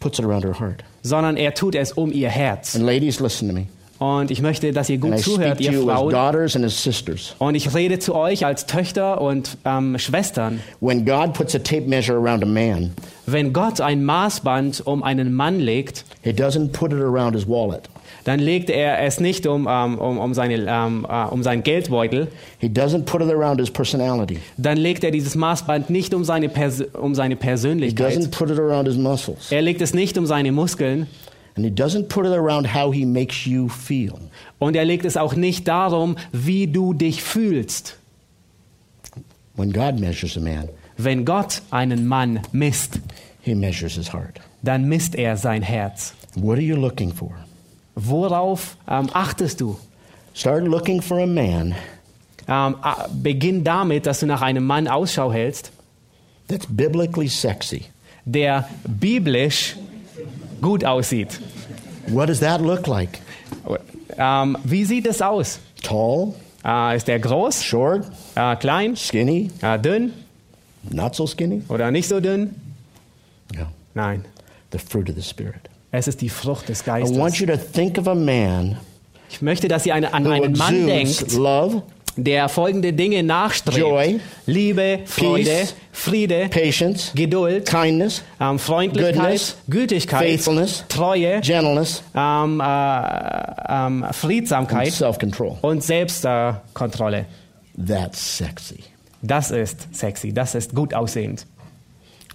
puts 0.00 0.18
it 0.18 0.24
around 0.24 0.44
her 0.44 0.58
heart. 0.58 0.82
sondern 1.02 1.36
er 1.36 1.54
tut 1.54 1.74
es 1.74 1.92
um 1.92 2.10
ihr 2.12 2.28
Herz. 2.30 2.74
And 2.76 2.84
ladies, 2.84 3.20
listen 3.20 3.48
to 3.48 3.54
me. 3.54 3.66
Und 3.98 4.30
ich 4.30 4.42
möchte, 4.42 4.72
dass 4.72 4.90
ihr 4.90 4.96
And 4.96 5.04
gut 5.04 5.14
I 5.14 5.22
speak 5.22 5.34
zuhört, 5.36 5.56
to 5.58 5.64
ihr 5.64 5.72
you 5.72 5.90
as 5.90 5.98
Frauen. 5.98 6.10
daughters 6.12 6.54
and 6.54 6.64
as 6.66 6.82
sisters. 6.82 7.34
Und 7.38 7.54
ich 7.54 7.74
rede 7.74 7.98
zu 7.98 8.14
euch 8.14 8.44
als 8.44 8.66
Töchter 8.66 9.22
und 9.22 9.56
ähm, 9.64 9.98
Schwestern. 9.98 10.60
When 10.80 11.06
God 11.06 11.32
puts 11.32 11.54
a 11.54 11.58
tape 11.58 11.86
measure 11.88 12.18
around 12.18 12.42
a 12.42 12.46
man, 12.46 12.92
Wenn 13.24 13.54
Gott 13.54 13.80
ein 13.80 14.04
Maßband 14.04 14.82
um 14.86 15.02
einen 15.02 15.32
Mann 15.32 15.60
legt, 15.60 16.04
He 16.22 16.30
doesn't 16.30 16.72
put 16.72 16.92
it 16.92 17.00
around 17.00 17.34
his 17.34 17.48
wallet. 17.48 17.88
Dann 18.24 18.38
legt 18.40 18.70
er 18.70 19.02
es 19.02 19.20
nicht 19.20 19.46
um, 19.46 19.66
ähm, 19.70 19.98
um, 19.98 20.18
um, 20.18 20.34
seine, 20.34 20.54
ähm, 20.68 21.06
äh, 21.08 21.24
um 21.26 21.42
seinen 21.42 21.62
Geldbeutel, 21.62 22.28
He 22.58 22.68
doesn't 22.68 23.02
put 23.04 23.20
it 23.22 23.28
around 23.30 23.60
his 23.60 23.70
personality. 23.70 24.38
dann 24.56 24.76
legt 24.76 25.04
er 25.04 25.10
dieses 25.10 25.34
Maßband 25.34 25.90
nicht 25.90 26.14
um 26.14 26.24
seine, 26.24 26.48
Pers 26.48 26.80
um 26.92 27.14
seine 27.14 27.34
He 27.34 27.38
doesn't 27.40 27.42
Persönlichkeit. 27.44 28.30
put 28.30 28.50
it 28.50 28.58
around 28.58 28.86
his 28.88 28.96
muscles. 28.96 29.50
Er 29.50 29.62
legt 29.62 29.80
es 29.80 29.94
nicht 29.94 30.16
um 30.18 30.26
seine 30.26 30.52
Muskeln 30.52 31.06
And 31.56 31.64
he 31.64 31.70
doesn't 31.72 32.08
put 32.08 32.26
it 32.26 32.32
around 32.32 32.74
how 32.74 32.92
he 32.92 33.06
makes 33.06 33.46
you 33.46 33.68
feel. 33.68 34.12
und 34.58 34.76
er 34.76 34.84
legt 34.84 35.04
es 35.06 35.16
auch 35.16 35.34
nicht 35.34 35.66
darum, 35.66 36.16
wie 36.32 36.66
du 36.66 36.92
dich 36.92 37.22
fühlst. 37.22 37.96
When 39.56 39.72
God 39.72 39.98
measures 39.98 40.36
a 40.36 40.40
man, 40.40 40.68
Wenn 40.98 41.24
Gott 41.24 41.62
einen 41.70 42.06
Mann 42.06 42.40
misst, 42.52 43.00
he 43.40 43.54
measures 43.54 43.94
his 43.94 44.12
heart. 44.12 44.38
dann 44.62 44.86
misst 44.86 45.14
er 45.14 45.36
sein 45.38 45.62
Herz. 45.62 46.12
What 46.34 46.56
are 46.58 46.60
you 46.62 46.76
looking 46.76 47.10
for? 47.12 47.30
Worauf 47.96 48.76
ähm, 48.88 49.08
achtest 49.12 49.60
du? 49.60 49.78
Start 50.34 50.64
looking 50.64 51.00
for 51.02 51.18
a 51.20 51.26
man 51.26 51.74
Ähm, 52.48 52.76
beginn 53.22 53.64
damit, 53.64 54.06
dass 54.06 54.20
du 54.20 54.26
nach 54.26 54.40
einem 54.42 54.64
Mann 54.64 54.86
Ausschau 54.86 55.32
hältst, 55.32 55.72
that's 56.46 56.66
biblically 56.68 57.26
sexy. 57.28 57.86
der 58.24 58.68
biblisch 58.86 59.76
gut 60.62 60.84
aussieht. 60.84 61.40
What 62.06 62.28
does 62.28 62.38
that 62.40 62.60
look 62.60 62.86
like? 62.86 63.18
Ähm, 64.16 64.56
wie 64.62 64.84
sieht 64.84 65.06
es 65.06 65.20
aus? 65.20 65.58
Tall, 65.82 66.34
Äh, 66.64 66.96
ist 66.96 67.06
der 67.08 67.18
groß, 67.20 67.62
short, 67.64 68.04
äh, 68.34 68.56
klein, 68.56 68.96
skinny, 68.96 69.50
äh, 69.62 69.78
dünn 69.78 70.12
not 70.90 71.14
so 71.14 71.26
skinny? 71.26 71.62
oder 71.68 71.90
nicht 71.90 72.08
so 72.08 72.20
dünn? 72.20 72.54
No. 73.54 73.66
Nein, 73.94 74.24
The 74.72 74.78
fruit 74.78 75.08
of 75.08 75.14
the 75.16 75.22
Spirit. 75.22 75.68
Es 75.90 76.08
ist 76.08 76.20
die 76.20 76.28
Frucht 76.28 76.68
des 76.68 76.82
I 76.82 76.86
want 76.86 77.16
Geistes. 77.16 77.38
you 77.40 77.46
to 77.46 77.56
think 77.56 77.98
of 77.98 78.08
a 78.08 78.14
man 78.14 78.76
Ich 79.30 79.42
möchte, 79.42 79.68
dass 79.68 79.86
ihr 79.86 79.94
eine, 79.94 80.12
an 80.14 80.24
who 80.24 80.30
einen 80.30 80.52
Mann 80.56 80.88
exudes 80.88 81.18
denkt, 81.18 81.32
love, 81.34 81.82
der 82.16 82.48
folgende 82.48 82.92
Dinge 82.92 83.22
nachstrebt. 83.22 83.78
Joy, 83.78 84.20
Liebe, 84.46 85.00
Freude, 85.04 85.44
Peace, 85.44 85.74
Friede, 85.92 86.48
patience, 86.48 87.12
Geduld, 87.14 87.68
kindness, 87.68 88.22
ähm, 88.40 88.58
Freundlichkeit, 88.58 89.14
Goodness, 89.16 89.56
Gütigkeit, 89.68 90.22
faithfulness, 90.22 90.84
Treue, 90.88 91.40
gentleness, 91.40 92.02
ähm, 92.14 92.60
äh, 92.60 92.66
ähm, 93.68 94.06
Friedsamkeit 94.12 94.92
self-control. 94.92 95.58
und 95.60 95.82
Selbstkontrolle. 95.82 97.26
That's 97.76 98.38
sexy. 98.38 98.84
Das 99.22 99.50
ist 99.50 99.94
sexy, 99.94 100.32
das 100.32 100.54
ist 100.54 100.74
gut 100.74 100.94
aussehend. 100.94 101.46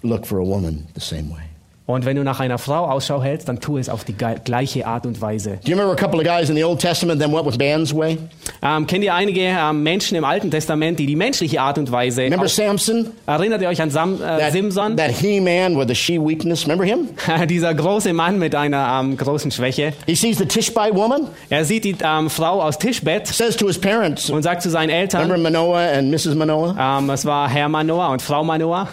Look 0.04 0.28
for 0.28 0.40
a 0.40 0.46
woman 0.46 0.88
the 0.94 1.02
same 1.02 1.30
way. 1.32 1.51
Und 1.88 2.06
wenn 2.06 2.16
du 2.16 2.24
nach 2.24 2.40
einer 2.40 2.58
Frau 2.58 2.86
Ausschau 2.86 3.22
hältst, 3.22 3.50
dann 3.50 3.60
tu 3.60 3.78
es 3.78 3.90
auf 3.90 4.04
die 4.04 4.16
gleiche 4.16 4.86
Art 4.86 5.06
und 5.06 5.20
Weise. 5.20 5.60
Do 5.64 5.72
you 5.72 5.78
remember 5.78 5.92
a 5.92 5.96
couple 5.96 6.20
of 6.20 6.26
guys 6.26 6.50
in 6.50 6.56
the 6.56 6.64
Old 6.64 6.80
Testament 6.80 7.20
that 7.22 7.32
went 7.32 7.46
with 7.46 7.58
man's 7.58 7.94
way? 7.94 8.18
Ähm, 8.62 8.86
kennt 8.88 9.04
ihr 9.04 9.14
einige 9.14 9.42
ähm, 9.42 9.84
Menschen 9.84 10.16
im 10.16 10.24
Alten 10.24 10.52
Testament, 10.52 11.00
die 11.00 11.06
die 11.08 11.16
menschliche 11.16 11.60
Art 11.60 11.78
und 11.78 11.92
Weise... 11.92 12.22
Remember 12.22 12.48
Samson? 12.48 13.08
erinnert 13.26 13.62
ihr 13.62 13.70
euch 13.70 13.82
an 13.82 13.90
Sam, 13.90 14.16
äh, 14.16 14.20
That, 14.20 14.52
Simson? 14.52 14.96
that 14.96 15.12
he-man 15.12 15.78
with 15.78 15.90
a 15.90 15.96
she-weakness. 15.96 16.64
Remember 16.66 16.86
him? 16.86 17.10
Dieser 17.50 17.74
große 17.74 18.14
Mann 18.14 18.38
mit 18.38 18.54
einer 18.56 19.02
ähm, 19.02 19.18
großen 19.18 19.52
Schwäche. 19.52 19.94
He 20.06 20.16
sees 20.16 20.38
the 20.38 20.46
Tishbite 20.46 20.96
woman, 20.96 21.28
Er 21.50 21.66
sieht 21.66 21.84
die 21.84 21.96
Frau 22.30 22.62
aus 22.62 22.78
Tischbett 22.78 23.28
says 23.28 23.58
to 23.58 23.68
his 23.68 23.80
parents, 23.80 24.30
und 24.30 24.44
sagt 24.44 24.62
zu 24.62 24.70
seinen 24.70 24.92
remember 24.92 25.02
Eltern, 25.02 25.42
Manoah 25.42 25.80
and 25.98 26.12
Mrs. 26.12 26.36
Manoah? 26.36 26.76
es 27.12 27.26
war 27.26 27.50
Herr 27.50 27.68
Manoah 27.70 28.10
und 28.10 28.22
Frau 28.22 28.44
Manoah, 28.44 28.88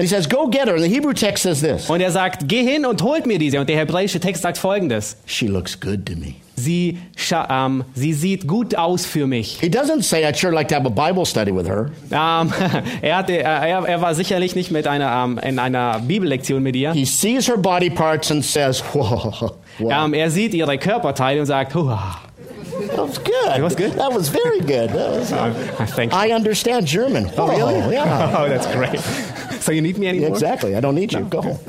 And 0.00 0.08
he 0.08 0.14
says, 0.14 0.26
go 0.26 0.46
get 0.46 0.66
her. 0.66 0.78
The 0.80 0.88
Hebrew 0.88 1.12
text 1.12 1.42
says 1.42 1.60
this. 1.60 1.90
und 1.90 2.00
er 2.00 2.10
sagt, 2.10 2.48
geh 2.48 2.62
hin 2.64 2.86
und 2.86 3.02
holt 3.02 3.26
mir 3.26 3.38
diese. 3.38 3.60
Und 3.60 3.68
der 3.68 3.76
hebräische 3.76 4.18
Text 4.18 4.40
sagt 4.40 4.56
folgendes, 4.56 5.18
She 5.26 5.46
looks 5.46 5.78
good 5.78 6.06
to 6.06 6.14
me. 6.16 6.36
sie, 6.56 6.96
scha- 7.18 7.46
ähm, 7.50 7.84
sie 7.94 8.14
sieht 8.14 8.46
gut 8.48 8.74
aus 8.74 9.04
für 9.04 9.26
mich. 9.26 9.58
He 9.60 9.66
doesn't 9.68 10.02
say, 10.02 10.24
I'd 10.24 10.38
sure 10.38 10.54
like 10.54 10.68
to 10.68 10.74
have 10.74 10.86
a 10.86 10.88
Bible 10.88 11.26
study 11.26 11.54
with 11.54 11.66
her. 11.68 11.90
Ähm, 12.10 12.50
er, 13.02 13.16
hatte, 13.18 13.34
äh, 13.36 13.42
er, 13.42 13.86
er 13.86 14.00
war 14.00 14.14
sicherlich 14.14 14.54
nicht 14.54 14.70
mit 14.70 14.86
einer, 14.86 15.22
ähm, 15.22 15.38
in 15.38 15.58
einer 15.58 15.98
Bibellektion 16.00 16.62
mit 16.62 16.76
ihr. 16.76 16.92
He 16.94 17.04
sees 17.04 17.46
her 17.46 17.58
body 17.58 17.90
parts 17.90 18.30
and 18.30 18.42
says, 18.42 18.82
whoa, 18.94 19.52
wow. 19.80 20.12
Er 20.14 20.30
sieht 20.30 20.54
ihre 20.54 20.78
Körperteile 20.78 21.40
und 21.40 21.46
sagt, 21.46 21.74
Hua. 21.74 22.20
that 22.88 22.96
was 22.98 23.18
good. 23.22 23.56
It 23.58 23.62
was 23.62 23.76
good? 23.76 23.96
That 23.98 24.14
was 24.14 24.30
very 24.30 24.60
good. 24.60 24.88
That 24.94 25.10
was- 25.78 25.90
think. 25.94 26.14
I 26.14 26.32
understand 26.32 26.86
German. 26.86 27.30
Oh, 27.36 27.48
really? 27.48 27.94
Yeah. 27.96 28.34
Oh, 28.38 28.48
that's 28.48 28.66
great. 28.66 28.98
So 29.60 29.72
you 29.72 29.82
need 29.82 29.98
me 29.98 30.08
anymore? 30.08 30.30
Exactly. 30.30 30.74
I 30.76 30.80
don't 30.80 30.94
need 30.94 31.12
you. 31.12 31.20
Go 31.20 31.42
home. 31.42 31.58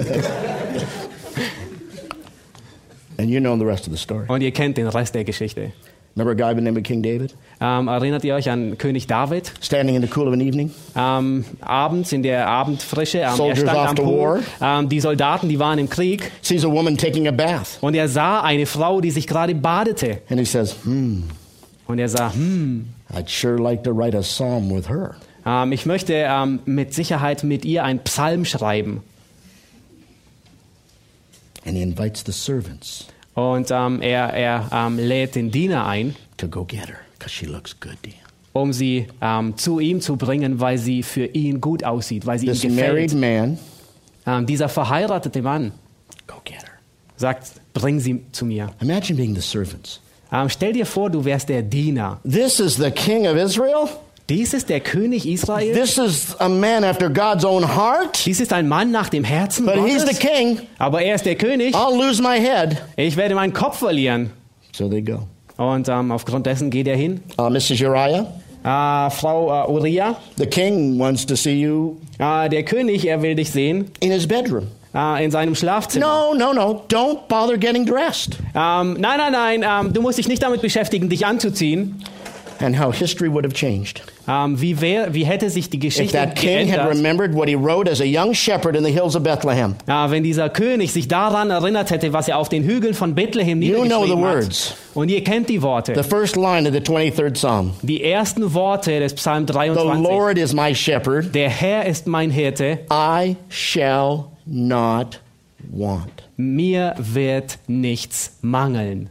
and 3.18 3.30
you 3.30 3.40
know 3.40 3.56
the 3.58 3.66
rest 3.66 3.86
of 3.88 3.92
the 3.92 3.98
story. 3.98 4.26
Und 4.28 4.42
ihr 4.42 4.52
kennt 4.52 4.78
den 4.78 4.88
Rest 4.88 5.14
der 5.16 5.24
Geschichte. 5.24 5.72
Remember 6.16 6.32
a 6.32 6.36
guy 6.36 6.54
by 6.54 6.60
the 6.60 6.66
name 6.66 6.76
of 6.78 6.84
King 6.84 7.02
David? 7.02 7.34
Ähm, 7.62 7.88
erinnert 7.88 8.26
ihr 8.26 8.36
euch 8.36 8.50
an 8.50 8.78
König 8.78 9.08
David? 9.08 9.54
Standing 9.62 9.96
in 9.96 10.02
the 10.02 10.10
cool 10.14 10.28
of 10.28 10.34
an 10.34 10.42
evening? 10.42 10.72
Ähm, 10.94 11.46
abends 11.62 12.12
in 12.12 12.22
der 12.22 12.48
Abendfrische, 12.50 13.20
ähm, 13.20 13.24
er 13.24 13.36
Soldiers 13.36 13.60
stand 13.60 13.78
off 13.78 13.90
am 13.90 13.96
Pool. 13.96 14.44
Ähm, 14.62 14.90
die 14.90 15.00
Soldaten, 15.00 15.48
die 15.48 15.58
waren 15.58 15.80
im 15.80 15.90
Krieg 15.90 16.30
Sees 16.42 16.66
a 16.66 16.70
woman 16.70 16.98
taking 16.98 17.30
a 17.30 17.32
bath. 17.32 17.78
und 17.80 17.96
er 17.96 18.10
sah 18.10 18.42
eine 18.42 18.66
Frau, 18.66 19.00
die 19.00 19.12
sich 19.12 19.26
gerade 19.26 19.56
badete. 19.56 20.18
And 20.30 20.38
he 20.38 20.46
says, 20.46 20.76
hmm, 20.84 21.24
Und 21.88 22.00
er 22.00 22.10
sah, 22.10 22.34
hm, 22.34 22.88
I'd 23.14 23.30
sure 23.30 23.58
like 23.58 23.84
to 23.84 23.92
write 23.92 24.18
a 24.18 24.22
psalm 24.22 24.70
with 24.70 24.90
her. 24.90 25.16
Ähm, 25.46 25.72
ich 25.72 25.86
möchte 25.86 26.14
ähm, 26.14 26.60
mit 26.66 26.94
Sicherheit 26.94 27.44
mit 27.44 27.66
ihr 27.66 27.84
einen 27.84 28.00
Psalm 28.00 28.46
schreiben. 28.46 29.02
And 31.66 31.76
he 31.78 31.84
invites 31.84 32.24
the 32.26 32.32
servants 32.32 33.08
Und 33.36 33.70
ähm, 33.72 34.02
er, 34.02 34.34
er 34.34 34.70
ähm, 34.74 34.98
lädt 34.98 35.36
den 35.36 35.52
Diener 35.52 35.86
ein, 35.86 36.16
to 36.38 36.48
go 36.48 36.66
get 36.66 36.88
her 36.88 36.98
because 37.18 37.34
she 37.34 37.46
looks 37.46 37.80
good 37.80 37.98
to 38.04 38.10
um 38.54 38.74
sie 38.74 39.08
ähm, 39.22 39.56
zu 39.58 39.80
ihm 39.80 40.02
zu 40.02 40.18
bringen, 40.18 40.60
weil 40.60 40.78
sie 40.78 41.04
für 41.04 41.26
ihn 41.26 41.62
gut 41.62 41.84
aussieht, 41.86 42.26
weil 42.26 42.38
sie 42.40 42.48
This 42.48 42.64
ihm 42.66 42.76
married 42.76 43.12
gefällt. 43.12 43.22
man, 43.22 43.60
Ähm, 44.28 44.46
dieser 44.46 44.70
verheiratete 44.70 45.42
Mann 45.42 45.72
go 46.28 46.36
get 46.44 46.58
her. 46.62 46.70
sagt, 47.16 47.54
bring 47.74 48.00
sie 48.00 48.22
zu 48.34 48.46
mir. 48.46 48.70
Imagine 48.82 49.16
being 49.18 49.34
the 49.34 49.42
servants. 49.42 50.00
Ähm, 50.32 50.50
stell 50.50 50.74
dir 50.74 50.86
vor, 50.86 51.10
du 51.10 51.24
wärst 51.24 51.48
der 51.50 51.62
Diener. 51.62 52.20
This 52.30 52.60
is 52.60 52.76
the 52.76 52.92
king 52.92 53.26
of 53.28 53.36
Israel. 53.36 53.88
Dies 54.32 54.54
ist 54.54 54.70
der 54.70 54.80
König 54.80 55.28
Israel. 55.28 55.74
This 55.74 55.98
is 55.98 56.36
a 56.40 56.48
man 56.48 56.86
after 56.86 57.10
God's 57.10 57.44
own 57.44 57.76
heart. 57.76 58.26
Dies 58.26 58.40
ist 58.40 58.54
ein 58.54 58.70
Mann 58.70 58.90
nach 58.90 59.10
dem 59.10 59.26
Herzen 59.26 59.66
But 59.66 59.76
he's 59.86 60.04
the 60.04 60.14
Gottes. 60.14 60.20
king. 60.20 60.60
Aber 60.78 61.02
er 61.02 61.16
ist 61.16 61.26
der 61.26 61.36
König. 61.36 61.76
I'll 61.76 61.98
lose 62.02 62.22
my 62.22 62.40
head. 62.40 62.78
Ich 62.96 63.18
werde 63.18 63.36
meinen 63.36 63.52
Kopf 63.52 63.80
verlieren. 63.80 64.30
So 64.72 64.88
they 64.88 65.02
go. 65.02 65.24
Und 65.58 65.90
ähm, 65.90 66.14
aufgrund 66.14 66.46
dessen 66.46 66.70
geht 66.70 66.88
er 66.88 66.96
hin. 66.96 67.20
Uh, 67.38 67.50
Mrs. 67.50 67.72
Uriah, 67.82 68.26
Äh, 68.64 69.10
Frau 69.10 69.66
äh, 69.68 69.70
Uriah, 69.70 70.16
the 70.38 70.46
king 70.46 70.98
wants 70.98 71.26
to 71.26 71.36
see 71.36 71.56
you 71.60 71.98
äh, 72.20 72.48
der 72.48 72.64
König, 72.64 73.06
er 73.06 73.22
will 73.22 73.36
dich 73.36 73.52
sehen 73.52 73.92
in 74.00 74.12
his 74.12 74.26
bedroom. 74.28 74.68
äh, 74.96 75.26
in 75.26 75.32
seinem 75.32 75.56
Schlafzimmer. 75.56 76.06
No, 76.06 76.34
no, 76.36 76.54
no. 76.54 76.84
Don't 76.88 77.28
bother 77.28 77.58
getting 77.58 77.86
dressed. 77.86 78.38
Ähm, 78.56 78.94
nein, 79.00 79.18
nein, 79.18 79.32
nein, 79.34 79.66
ähm, 79.68 79.92
du 79.94 80.02
musst 80.02 80.20
dich 80.20 80.28
nicht 80.30 80.42
damit 80.42 80.62
beschäftigen, 80.62 81.10
dich 81.10 81.26
anzuziehen. 81.26 82.02
And 82.62 82.80
how 82.80 82.92
history 82.94 83.28
would 83.32 83.44
have 83.44 83.54
changed 83.54 84.02
Ähm, 84.28 84.62
wie, 84.62 84.80
wär, 84.80 85.14
wie 85.14 85.24
hätte 85.26 85.50
sich 85.50 85.70
die 85.70 85.78
if 85.78 85.84
Geschichte 85.84 86.14
that 86.18 86.36
king 86.36 86.70
had 86.70 86.78
geändert, 86.80 86.96
remembered 86.96 87.34
what 87.36 87.48
he 87.50 87.56
wrote 87.56 87.90
as 87.90 88.00
a 88.02 88.06
young 88.06 88.34
shepherd 88.34 88.76
in 88.76 88.84
the 88.84 88.92
hills 88.92 89.16
of 89.16 89.24
Bethlehem. 89.24 89.76
äh, 89.88 90.10
wenn 90.12 90.24
dieser 90.24 90.50
König 90.50 90.92
sich 90.92 91.08
daran 91.08 91.50
erinnert 91.50 91.90
hätte, 91.92 92.14
was 92.14 92.28
er 92.28 92.38
auf 92.38 92.48
den 92.50 92.64
Hügeln 92.64 92.94
von 92.94 93.16
Bethlehem 93.16 93.62
You 93.62 93.84
know 93.86 94.06
the 94.06 94.16
words. 94.16 94.70
hat. 94.72 94.78
Und 94.96 95.10
ihr 95.10 95.24
kennt 95.24 95.50
die 95.50 95.62
Worte. 95.62 95.96
The 95.96 96.04
first 96.08 96.36
line 96.36 96.68
of 96.68 96.74
the 96.74 96.80
23rd 96.82 97.34
Psalm. 97.34 97.72
die 97.82 98.04
ersten 98.04 98.54
Worte 98.54 99.00
des 99.00 99.14
Psalm 99.16 99.48
The 99.48 99.54
23. 99.54 100.04
Lord 100.04 100.38
is 100.38 100.54
my 100.54 100.76
shepherd. 100.76 101.34
Der 101.34 101.50
Herr 101.50 101.86
ist 101.88 102.06
mein 102.08 102.30
Hirte, 102.30 102.80
I 102.92 103.36
shall 103.50 104.26
not 104.46 105.20
want. 105.72 106.24
mir 106.38 106.94
wird 107.00 107.58
nichts 107.68 108.38
mangeln. 108.42 109.10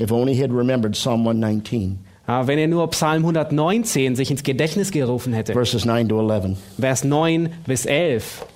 If 0.00 0.12
only 0.12 0.34
he 0.34 0.40
had 0.42 0.52
remembered 0.52 0.94
Psalm 0.94 1.22
119, 1.26 1.98
Ja, 2.04 2.07
wenn 2.28 2.58
er 2.58 2.68
nur 2.68 2.88
Psalm 2.90 3.22
119 3.22 4.14
sich 4.14 4.30
ins 4.30 4.42
Gedächtnis 4.42 4.90
gerufen 4.90 5.32
hätte. 5.32 5.54
verses 5.54 5.84
9 5.84 6.08
to 6.08 6.20
11. 6.20 6.58
Vers 6.78 7.04
9 7.04 7.48
bis 7.66 7.86
11. 7.86 8.46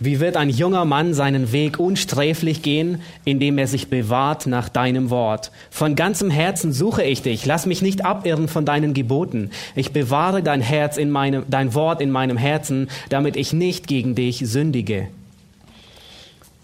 Wie 0.00 0.20
wird 0.20 0.36
ein 0.36 0.48
junger 0.48 0.84
Mann 0.84 1.12
seinen 1.12 1.50
Weg 1.50 1.80
unsträflich 1.80 2.62
gehen, 2.62 3.02
indem 3.24 3.58
er 3.58 3.66
sich 3.66 3.90
bewahrt 3.90 4.46
nach 4.46 4.68
deinem 4.68 5.10
Wort? 5.10 5.50
Von 5.70 5.96
ganzem 5.96 6.30
Herzen 6.30 6.72
suche 6.72 7.02
ich 7.02 7.22
dich. 7.22 7.44
Lass 7.46 7.66
mich 7.66 7.82
nicht 7.82 8.04
abirren 8.04 8.46
von 8.46 8.64
deinen 8.64 8.94
Geboten. 8.94 9.50
Ich 9.74 9.92
bewahre 9.92 10.44
dein 10.44 10.60
Herz 10.60 10.96
in 10.96 11.10
meinem, 11.10 11.42
dein 11.50 11.74
Wort 11.74 12.00
in 12.00 12.12
meinem 12.12 12.36
Herzen, 12.36 12.88
damit 13.08 13.34
ich 13.34 13.52
nicht 13.52 13.88
gegen 13.88 14.14
dich 14.14 14.38
sündige. 14.46 15.08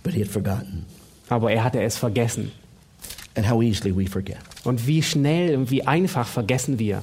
But 0.05 0.13
he 0.15 0.21
had 0.21 0.29
forgotten. 0.29 0.85
Aber 1.29 1.51
er 1.51 1.65
hatte 1.65 1.83
es 1.83 1.97
vergessen. 1.99 2.53
And 3.37 3.51
how 3.51 3.61
easily 3.63 3.91
we 3.97 4.07
forget. 4.07 4.37
Und 4.63 4.87
wie 4.87 5.03
schnell 5.03 5.57
und 5.57 5.71
wie 5.73 5.85
einfach 5.85 6.27
vergessen 6.29 6.79
wir. 6.79 7.03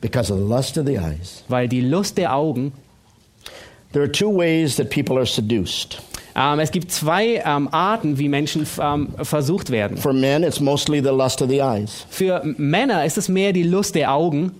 Because 0.00 0.32
of 0.32 0.38
the 0.38 0.44
lust 0.46 0.78
of 0.78 0.86
the 0.86 0.96
eyes. 0.96 1.44
Weil 1.48 1.68
die 1.68 1.82
Lust 1.82 2.16
der 2.16 2.34
Augen, 2.34 2.72
There 3.92 4.02
are 4.04 4.10
two 4.12 4.30
ways 4.30 4.76
that 4.76 4.90
people 4.90 5.16
are 5.16 5.26
seduced. 5.26 6.00
ähm, 6.36 6.60
es 6.60 6.70
gibt 6.70 6.92
zwei 6.92 7.42
ähm, 7.44 7.68
Arten, 7.72 8.18
wie 8.18 8.28
Menschen 8.28 8.66
ähm, 8.80 9.08
versucht 9.22 9.70
werden. 9.70 9.96
For 9.96 10.12
men, 10.12 10.42
it's 10.44 10.60
mostly 10.60 11.00
the 11.02 11.08
lust 11.10 11.42
of 11.42 11.48
the 11.50 11.58
eyes. 11.60 12.06
Für 12.10 12.42
Männer 12.58 13.04
ist 13.04 13.18
es 13.18 13.28
mehr 13.28 13.52
die 13.52 13.62
Lust 13.64 13.94
der 13.94 14.12
Augen 14.12 14.52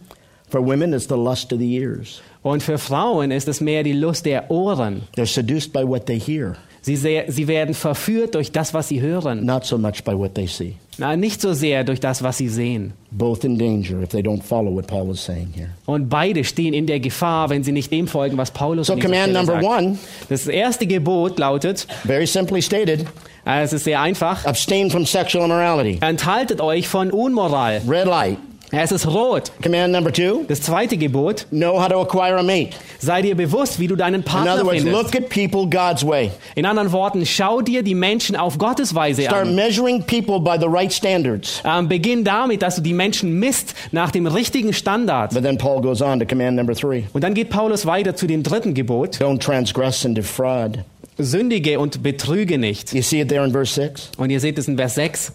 For 0.51 0.65
women, 0.65 0.93
it's 0.95 1.05
the 1.07 1.15
lust 1.15 1.53
of 1.53 1.59
the 1.59 1.77
ears. 1.77 2.21
und 2.43 2.63
für 2.63 2.79
Frauen 2.79 3.31
ist 3.31 3.49
es 3.49 3.61
mehr 3.61 3.83
die 3.83 3.93
Lust 3.93 4.25
der 4.27 4.51
Ohren. 4.51 5.03
They're 5.17 5.27
seduced 5.27 5.73
by 5.75 5.87
what 5.87 6.07
they 6.07 6.19
hear, 6.19 6.57
Sie, 6.81 6.97
se- 6.97 7.25
sie 7.29 7.49
werden 7.49 7.75
verführt 7.75 8.35
durch 8.35 8.53
das, 8.53 8.73
was 8.75 8.89
sie 8.89 9.01
hören, 9.01 9.45
not 9.45 9.65
so 9.65 9.77
much 9.79 10.05
by 10.05 10.13
what 10.17 10.35
they 10.35 10.47
see. 10.47 10.75
Na, 11.01 11.15
nicht 11.17 11.41
so 11.41 11.53
sehr 11.53 11.85
durch 11.85 12.01
das, 12.01 12.23
was 12.23 12.39
sie 12.39 12.49
sehen. 12.49 12.93
Both 13.13 13.45
in 13.45 13.57
danger 13.59 14.03
if 14.03 14.09
they 14.09 14.21
don't 14.21 14.43
follow 14.43 14.75
what 14.75 14.87
Paul 14.89 15.09
was 15.09 15.25
saying 15.25 15.53
here. 15.55 15.69
Und 15.87 16.09
beide 16.09 16.43
stehen 16.45 16.75
in 16.75 16.87
der 16.87 16.99
Gefahr, 17.01 17.51
wenn 17.51 17.63
sie 17.63 17.73
nicht 17.73 17.93
dem 17.93 18.09
folgen, 18.09 18.37
was 18.37 18.51
Paulus 18.51 18.89
So 18.89 18.97
command 18.97 19.33
number 19.33 19.55
sagt. 19.61 19.65
one, 19.65 19.99
Das 20.29 20.47
erste 20.49 20.87
Gebot 20.87 21.39
lautet, 21.39 21.87
very 22.05 22.27
simply 22.27 22.61
stated, 22.63 23.05
es 23.45 23.73
ist 23.73 23.85
sehr 23.85 24.01
einfach, 24.01 24.45
abstain 24.45 24.91
from 24.91 25.07
sexual 25.07 25.45
immorality. 25.45 25.99
enthaltet 26.01 26.61
euch 26.61 26.89
von 26.89 27.11
Unmoral. 27.13 27.81
Red 27.89 28.07
light. 28.07 28.39
Es 28.71 28.93
ist 28.93 29.07
rot. 29.07 29.51
Command 29.63 29.95
number 29.95 30.13
two, 30.13 30.45
Das 30.47 30.61
zweite 30.61 30.99
Gebot, 30.99 31.47
know 31.51 31.81
how 31.81 31.89
to 31.89 32.03
acquire 32.03 32.37
a 32.37 32.43
mate. 32.43 32.71
sei 32.99 33.23
dir 33.23 33.35
bewusst, 33.35 33.81
wie 33.81 33.87
du 33.87 33.97
deinen 33.97 34.17
In 34.17 34.23
Partner 34.25 34.53
other 34.55 34.67
words, 34.67 34.83
findest. 34.83 34.95
look 35.15 35.17
at 35.17 35.31
people 35.31 35.67
God's 35.67 36.05
way. 36.07 36.31
In 36.55 36.67
anderen 36.67 36.93
Worten, 36.93 37.25
schau 37.25 37.63
dir 37.63 37.83
die 37.83 37.95
Menschen 37.95 38.37
auf 38.37 38.59
Gottes 38.59 38.95
Weise 38.95 39.23
Start 39.23 39.47
an. 39.47 39.55
measuring 39.55 40.03
people 40.03 40.39
by 40.39 40.59
the 40.61 40.67
right 40.69 40.93
standards. 40.93 41.63
Ähm, 41.65 41.89
beginn 41.89 42.25
damit, 42.25 42.61
dass 42.61 42.77
du 42.77 42.83
die 42.83 42.93
Menschen 42.93 43.39
misst 43.39 43.75
nach 43.91 44.11
dem 44.11 44.27
richtigen 44.27 44.75
Standard. 44.75 45.33
But 45.33 45.45
then 45.45 45.57
Paul 45.57 45.81
goes 45.81 46.03
on 46.03 46.21
to 46.21 46.27
command 46.27 46.57
number 46.57 46.75
three 46.75 47.05
Und 47.15 47.25
dann 47.25 47.33
geht 47.33 47.49
Paulus 47.49 47.87
weiter 47.87 48.17
zu 48.17 48.27
dem 48.27 48.43
dritten 48.43 48.75
Gebot. 48.75 49.17
don't 49.17 49.39
transgress 49.41 50.05
and 50.05 50.15
defraud. 50.15 50.81
Sündige 51.17 51.81
und 51.81 52.03
betrüge 52.03 52.59
nicht. 52.59 52.93
You 52.93 53.01
see 53.01 53.23
it 53.23 53.29
there 53.31 53.45
in 53.47 53.51
verse 53.51 53.73
6? 53.73 54.11
Und 54.19 54.29
ihr 54.29 54.41
seht 54.41 54.59
es 54.59 54.69
in 54.69 54.77
Vers 54.77 54.95
6. 54.97 55.33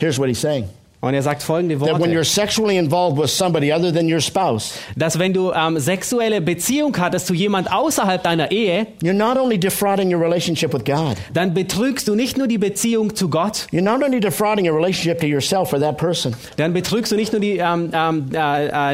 Here's 0.00 0.18
what 0.18 0.26
he's 0.28 0.40
saying 0.40 0.64
Und 1.04 1.14
er 1.14 1.22
sagt 1.22 1.42
folgende 1.42 1.76
that 1.80 1.98
when 1.98 2.12
you're 2.12 2.18
Worte. 2.18 2.24
sexually 2.24 2.76
involved 2.78 3.18
with 3.20 3.28
somebody 3.28 3.72
other 3.72 3.92
than 3.92 4.06
your 4.08 4.20
spouse, 4.20 4.74
Dass 4.94 5.18
wenn 5.18 5.32
du 5.32 5.50
ähm, 5.52 5.76
sexuelle 5.80 6.40
Beziehung 6.40 6.96
hattest 6.96 7.26
zu 7.26 7.34
jemand 7.34 7.72
außerhalb 7.72 8.22
deiner 8.22 8.52
Ehe, 8.52 8.86
you're 9.02 9.12
not 9.12 9.36
only 9.36 9.58
defrauding 9.58 10.14
your 10.14 10.22
relationship 10.22 10.72
with 10.72 10.84
God, 10.84 11.16
dann 11.34 11.54
betrügst 11.54 12.06
du 12.06 12.14
nicht 12.14 12.38
nur 12.38 12.46
die 12.46 12.58
Beziehung 12.58 13.16
zu 13.16 13.28
Gott, 13.28 13.66
you're 13.72 13.82
not 13.82 14.00
only 14.00 14.20
defrauding 14.20 14.64
your 14.64 14.76
relationship 14.76 15.18
to 15.18 15.26
yourself 15.26 15.72
or 15.72 15.80
that 15.80 15.96
person, 15.98 16.36
dann 16.56 16.72
betrügst 16.72 17.10
du 17.10 17.16
nicht 17.16 17.32
nur 17.32 17.40
die, 17.40 17.56
ähm, 17.56 17.90
ähm, 17.92 18.30
äh, 18.32 18.66
äh, 18.68 18.92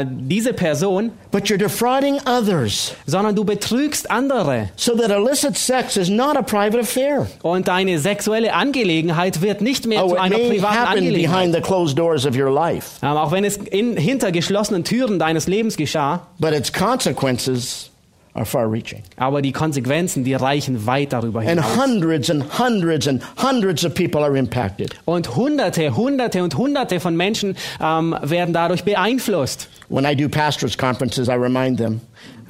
äh, 0.00 0.06
diese 0.08 0.54
Person, 0.54 1.12
but 1.32 1.48
you're 1.48 1.58
defrauding 1.58 2.18
others 2.26 2.94
sondern 3.06 3.34
du 3.36 3.44
betrügst 3.44 4.10
andere. 4.10 4.70
so 4.76 4.96
that 4.96 5.10
illicit 5.10 5.56
sex 5.56 5.96
is 5.96 6.08
not 6.08 6.36
a 6.36 6.42
private 6.42 6.80
affair. 6.80 7.26
Und 7.42 7.68
deine 7.68 7.98
sexuelle 7.98 8.52
Angelegenheit 8.54 9.40
wird 9.42 9.60
nicht 9.60 9.86
mehr 9.86 10.04
Oh, 10.04 10.10
zu 10.10 10.16
einer 10.20 10.36
privaten 10.38 10.76
Angelegenheit. 10.88 11.30
behind 11.52 11.54
the 11.54 11.60
closed 11.60 11.98
doors 11.98 12.26
of 12.26 12.36
your 12.36 12.50
life, 12.52 12.98
Ähm, 13.02 13.10
auch 13.16 13.32
wenn 13.32 13.44
es 13.44 13.56
in, 13.56 13.96
hinter 13.96 14.32
geschlossenen 14.32 14.84
Türen 14.84 15.18
deines 15.18 15.46
Lebens 15.46 15.76
geschah, 15.76 16.26
but 16.38 16.52
its 16.52 16.72
consequences 16.72 17.90
are 18.34 18.46
far 18.46 18.70
reaching. 18.70 19.02
aber 19.16 19.42
die 19.42 19.50
Konsequenzen, 19.52 20.22
die 20.22 20.34
reichen 20.34 20.86
weit 20.86 21.12
darüber 21.12 21.40
And 21.40 21.48
hinaus. 21.50 21.76
hundreds 21.76 22.30
and 22.30 22.44
hundreds 22.58 23.08
and 23.08 23.22
hundreds 23.42 23.84
of 23.84 23.94
people 23.94 24.20
are 24.22 24.36
impacted. 24.38 24.94
Und 25.04 25.34
Hunderte, 25.34 25.96
Hunderte 25.96 26.42
und 26.42 26.56
Hunderte 26.56 27.00
von 27.00 27.16
Menschen 27.16 27.56
ähm, 27.82 28.16
werden 28.22 28.54
dadurch 28.54 28.84
beeinflusst. 28.84 29.68
When 29.90 30.06
I 30.06 30.14
do 30.14 30.28
pastors' 30.28 30.76
conferences, 30.76 31.28
I 31.28 31.34
remind 31.34 31.78
them 31.78 32.00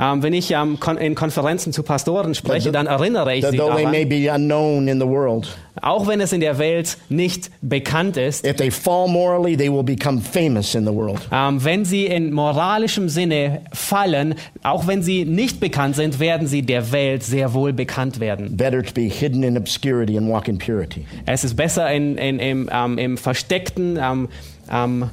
Ähm, 0.00 0.22
wenn 0.22 0.32
ich 0.32 0.50
ähm, 0.52 0.80
kon 0.80 0.96
in 0.96 1.14
Konferenzen 1.14 1.74
zu 1.74 1.82
Pastoren 1.82 2.34
spreche, 2.34 2.72
dann 2.72 2.86
erinnere 2.86 3.36
ich 3.36 3.44
sie 3.44 3.58
though 3.58 3.74
they 3.74 3.84
may 3.84 4.06
daran, 4.06 4.08
be 4.08 4.32
unknown 4.34 4.88
in 4.88 4.98
the 4.98 5.06
world, 5.06 5.48
auch 5.82 6.06
wenn 6.06 6.22
es 6.22 6.32
in 6.32 6.40
der 6.40 6.58
Welt 6.58 6.96
nicht 7.10 7.50
bekannt 7.60 8.16
ist, 8.16 8.46
if 8.46 8.56
they 8.56 8.70
fall 8.70 9.08
morally, 9.08 9.58
they 9.58 9.70
will 9.70 9.82
become 9.82 10.22
famous 10.22 10.74
in 10.74 10.86
the 10.86 10.92
world. 10.92 11.20
ähm, 11.30 11.62
wenn 11.62 11.84
sie 11.84 12.06
in 12.06 12.32
moralischem 12.32 13.10
Sinne 13.10 13.60
fallen, 13.74 14.36
auch 14.62 14.86
wenn 14.86 15.02
sie 15.02 15.26
nicht 15.26 15.60
bekannt 15.60 15.96
sind, 15.96 16.18
werden 16.18 16.46
sie 16.46 16.62
der 16.62 16.92
Welt 16.92 17.22
sehr 17.22 17.52
wohl 17.52 17.74
bekannt 17.74 18.20
werden. 18.20 18.56
Better 18.56 18.82
to 18.82 18.94
be 18.94 19.02
hidden 19.02 19.42
in 19.42 19.58
obscurity 19.58 20.16
and 20.16 20.30
walk 20.30 20.48
in 20.48 20.56
purity. 20.56 21.04
Es 21.26 21.44
ist 21.44 21.56
besser 21.56 21.92
in, 21.92 22.16
in, 22.16 22.38
im, 22.38 22.98
im 22.98 23.18
versteckten, 23.18 23.98
ähm, 24.72 25.10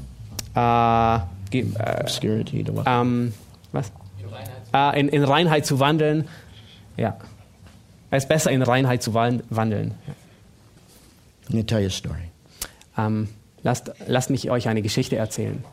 äh, 0.55 1.19
ge- 1.49 1.67
äh, 1.77 2.01
Obscurity 2.01 2.65
ähm, 2.85 3.33
was? 3.71 3.91
Äh, 4.73 4.99
in, 4.99 5.09
in 5.09 5.23
Reinheit 5.23 5.65
zu 5.65 5.79
wandeln. 5.79 6.27
Ja. 6.97 7.17
Es 8.11 8.23
ist 8.23 8.29
besser, 8.29 8.51
in 8.51 8.61
Reinheit 8.61 9.03
zu 9.03 9.13
wan- 9.13 9.43
wandeln. 9.49 9.93
Let 11.49 11.53
me 11.53 11.65
tell 11.65 11.79
you 11.81 11.87
a 11.87 11.89
story. 11.89 12.29
Ähm, 12.97 13.29
lasst, 13.63 13.91
lasst 14.07 14.29
mich 14.29 14.49
euch 14.49 14.67
eine 14.67 14.81
Geschichte 14.81 15.15
erzählen. 15.15 15.63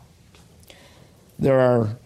There 1.40 1.60
are 1.60 1.96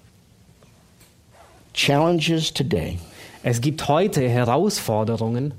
challenges 1.75 2.53
today 2.53 2.99
Es 3.45 3.61
gibt 3.61 3.87
heute 3.89 4.29
Herausforderungen, 4.29 5.55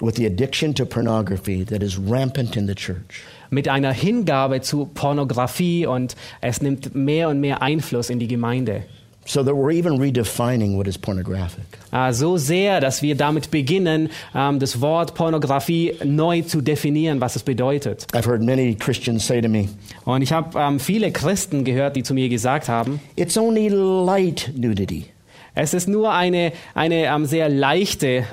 with 0.00 0.16
the 0.16 0.26
addiction 0.26 0.74
to 0.74 0.84
pornography 0.84 1.64
that 1.64 1.82
is 1.82 1.96
rampant 1.96 2.56
in 2.56 2.66
the 2.66 2.74
church. 2.74 3.22
Mit 3.50 3.68
einer 3.68 3.92
Hingabe 3.92 4.60
zu 4.60 4.86
Pornografie 4.86 5.86
und 5.86 6.16
es 6.40 6.60
nimmt 6.62 6.94
mehr 6.94 7.28
und 7.28 7.40
mehr 7.40 7.62
Einfluss 7.62 8.10
in 8.10 8.18
die 8.18 8.28
Gemeinde. 8.28 8.82
So 9.26 9.42
that 9.42 9.54
we're 9.54 9.72
even 9.72 9.98
redefining 9.98 10.76
what 10.76 10.86
is 10.86 10.98
pornographic. 10.98 11.64
Äh, 11.92 12.12
so 12.12 12.36
sehr, 12.36 12.80
dass 12.80 13.00
wir 13.00 13.14
damit 13.16 13.50
beginnen, 13.50 14.10
ähm, 14.34 14.58
das 14.58 14.82
Wort 14.82 15.14
Pornografie 15.14 15.94
neu 16.04 16.42
zu 16.42 16.60
definieren, 16.60 17.22
was 17.22 17.34
es 17.34 17.42
bedeutet. 17.42 18.06
I've 18.12 18.26
heard 18.26 18.42
many 18.42 18.74
Christians 18.74 19.26
say 19.26 19.40
to 19.40 19.48
me, 19.48 19.68
Und 20.04 20.20
ich 20.20 20.32
habe 20.32 20.58
ähm, 20.58 20.78
viele 20.78 21.10
Christen 21.10 21.64
gehört, 21.64 21.96
die 21.96 22.02
zu 22.02 22.12
mir 22.12 22.28
gesagt 22.28 22.68
haben, 22.68 23.00
it's 23.16 23.38
only 23.38 23.68
light 23.68 24.52
nudity. 24.56 25.06
es 25.54 25.72
ist 25.72 25.88
nur 25.88 26.12
eine, 26.12 26.52
eine 26.74 27.06
ähm, 27.06 27.24
sehr 27.24 27.48
leichte 27.48 28.24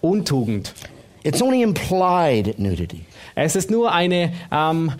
Untugend. 0.00 0.74
It's 1.22 1.40
only 1.40 1.62
implied 1.62 2.58
nudity. 2.58 3.04
Es 3.34 3.56
ist 3.56 3.70
nur 3.70 3.92
eine 3.92 4.32
ähm, 4.50 4.92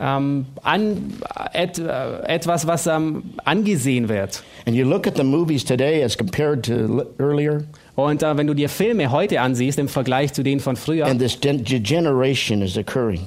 ähm, 0.00 0.46
an, 0.62 1.14
et, 1.52 1.78
äh, 1.78 2.22
etwas, 2.26 2.66
was 2.66 2.86
ähm, 2.86 3.22
angesehen 3.44 4.08
wird. 4.08 4.42
And 4.66 4.74
you 4.76 4.84
look 4.84 5.06
at 5.06 5.16
the 5.16 5.22
movies 5.22 5.64
today 5.64 6.02
as 6.02 6.16
compared 6.18 6.64
to 6.66 7.04
earlier, 7.18 7.64
Und 7.94 8.22
äh, 8.22 8.36
wenn 8.36 8.46
du 8.48 8.54
dir 8.54 8.68
Filme 8.68 9.10
heute 9.12 9.40
ansiehst 9.40 9.78
im 9.78 9.88
Vergleich 9.88 10.32
zu 10.32 10.42
denen 10.42 10.60
von 10.60 10.74
früher, 10.76 11.06
and 11.06 11.20
this 11.20 11.38
de- 11.38 11.58
degeneration 11.58 12.62
is 12.62 12.76
occurring. 12.76 13.20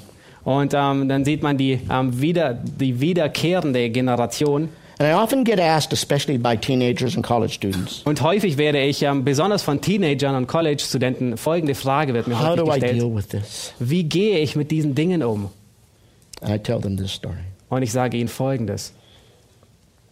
und 0.43 0.73
ähm, 0.75 1.07
dann 1.07 1.23
sieht 1.23 1.41
man 1.41 1.57
die, 1.57 1.79
wieder, 2.11 2.53
die 2.53 2.99
wiederkehrende 2.99 3.89
Generation. 3.89 4.69
And 4.99 5.07
I 5.07 5.13
often 5.13 5.43
get 5.43 5.59
asked, 5.59 5.93
especially 5.93 6.37
by 6.39 6.55
teenagers 6.57 7.15
and 7.15 7.23
college 7.23 7.53
students, 7.53 8.01
Und 8.05 8.21
häufig 8.21 8.57
werde 8.57 8.79
ich, 8.81 9.03
ähm, 9.03 9.23
besonders 9.23 9.61
von 9.61 9.79
Teenagern 9.79 10.35
und 10.35 10.47
College-Studenten, 10.47 11.37
folgende 11.37 11.75
Frage 11.75 12.13
wird 12.15 12.27
mir 12.27 12.39
how 12.39 12.47
häufig 12.47 12.63
do 12.63 12.71
I 12.71 12.79
gestellt. 12.79 13.01
deal 13.01 13.15
with 13.15 13.27
this? 13.29 13.73
Wie 13.79 14.03
gehe 14.03 14.39
ich 14.39 14.55
mit 14.55 14.71
diesen 14.71 14.95
Dingen 14.95 15.21
um? 15.23 15.49
And 16.41 16.55
I 16.55 16.57
tell 16.57 16.79
them 16.81 16.97
this 16.97 17.11
story. 17.11 17.35
Und 17.69 17.83
ich 17.83 17.91
sage 17.91 18.17
ihnen 18.17 18.27
Folgendes. 18.29 18.91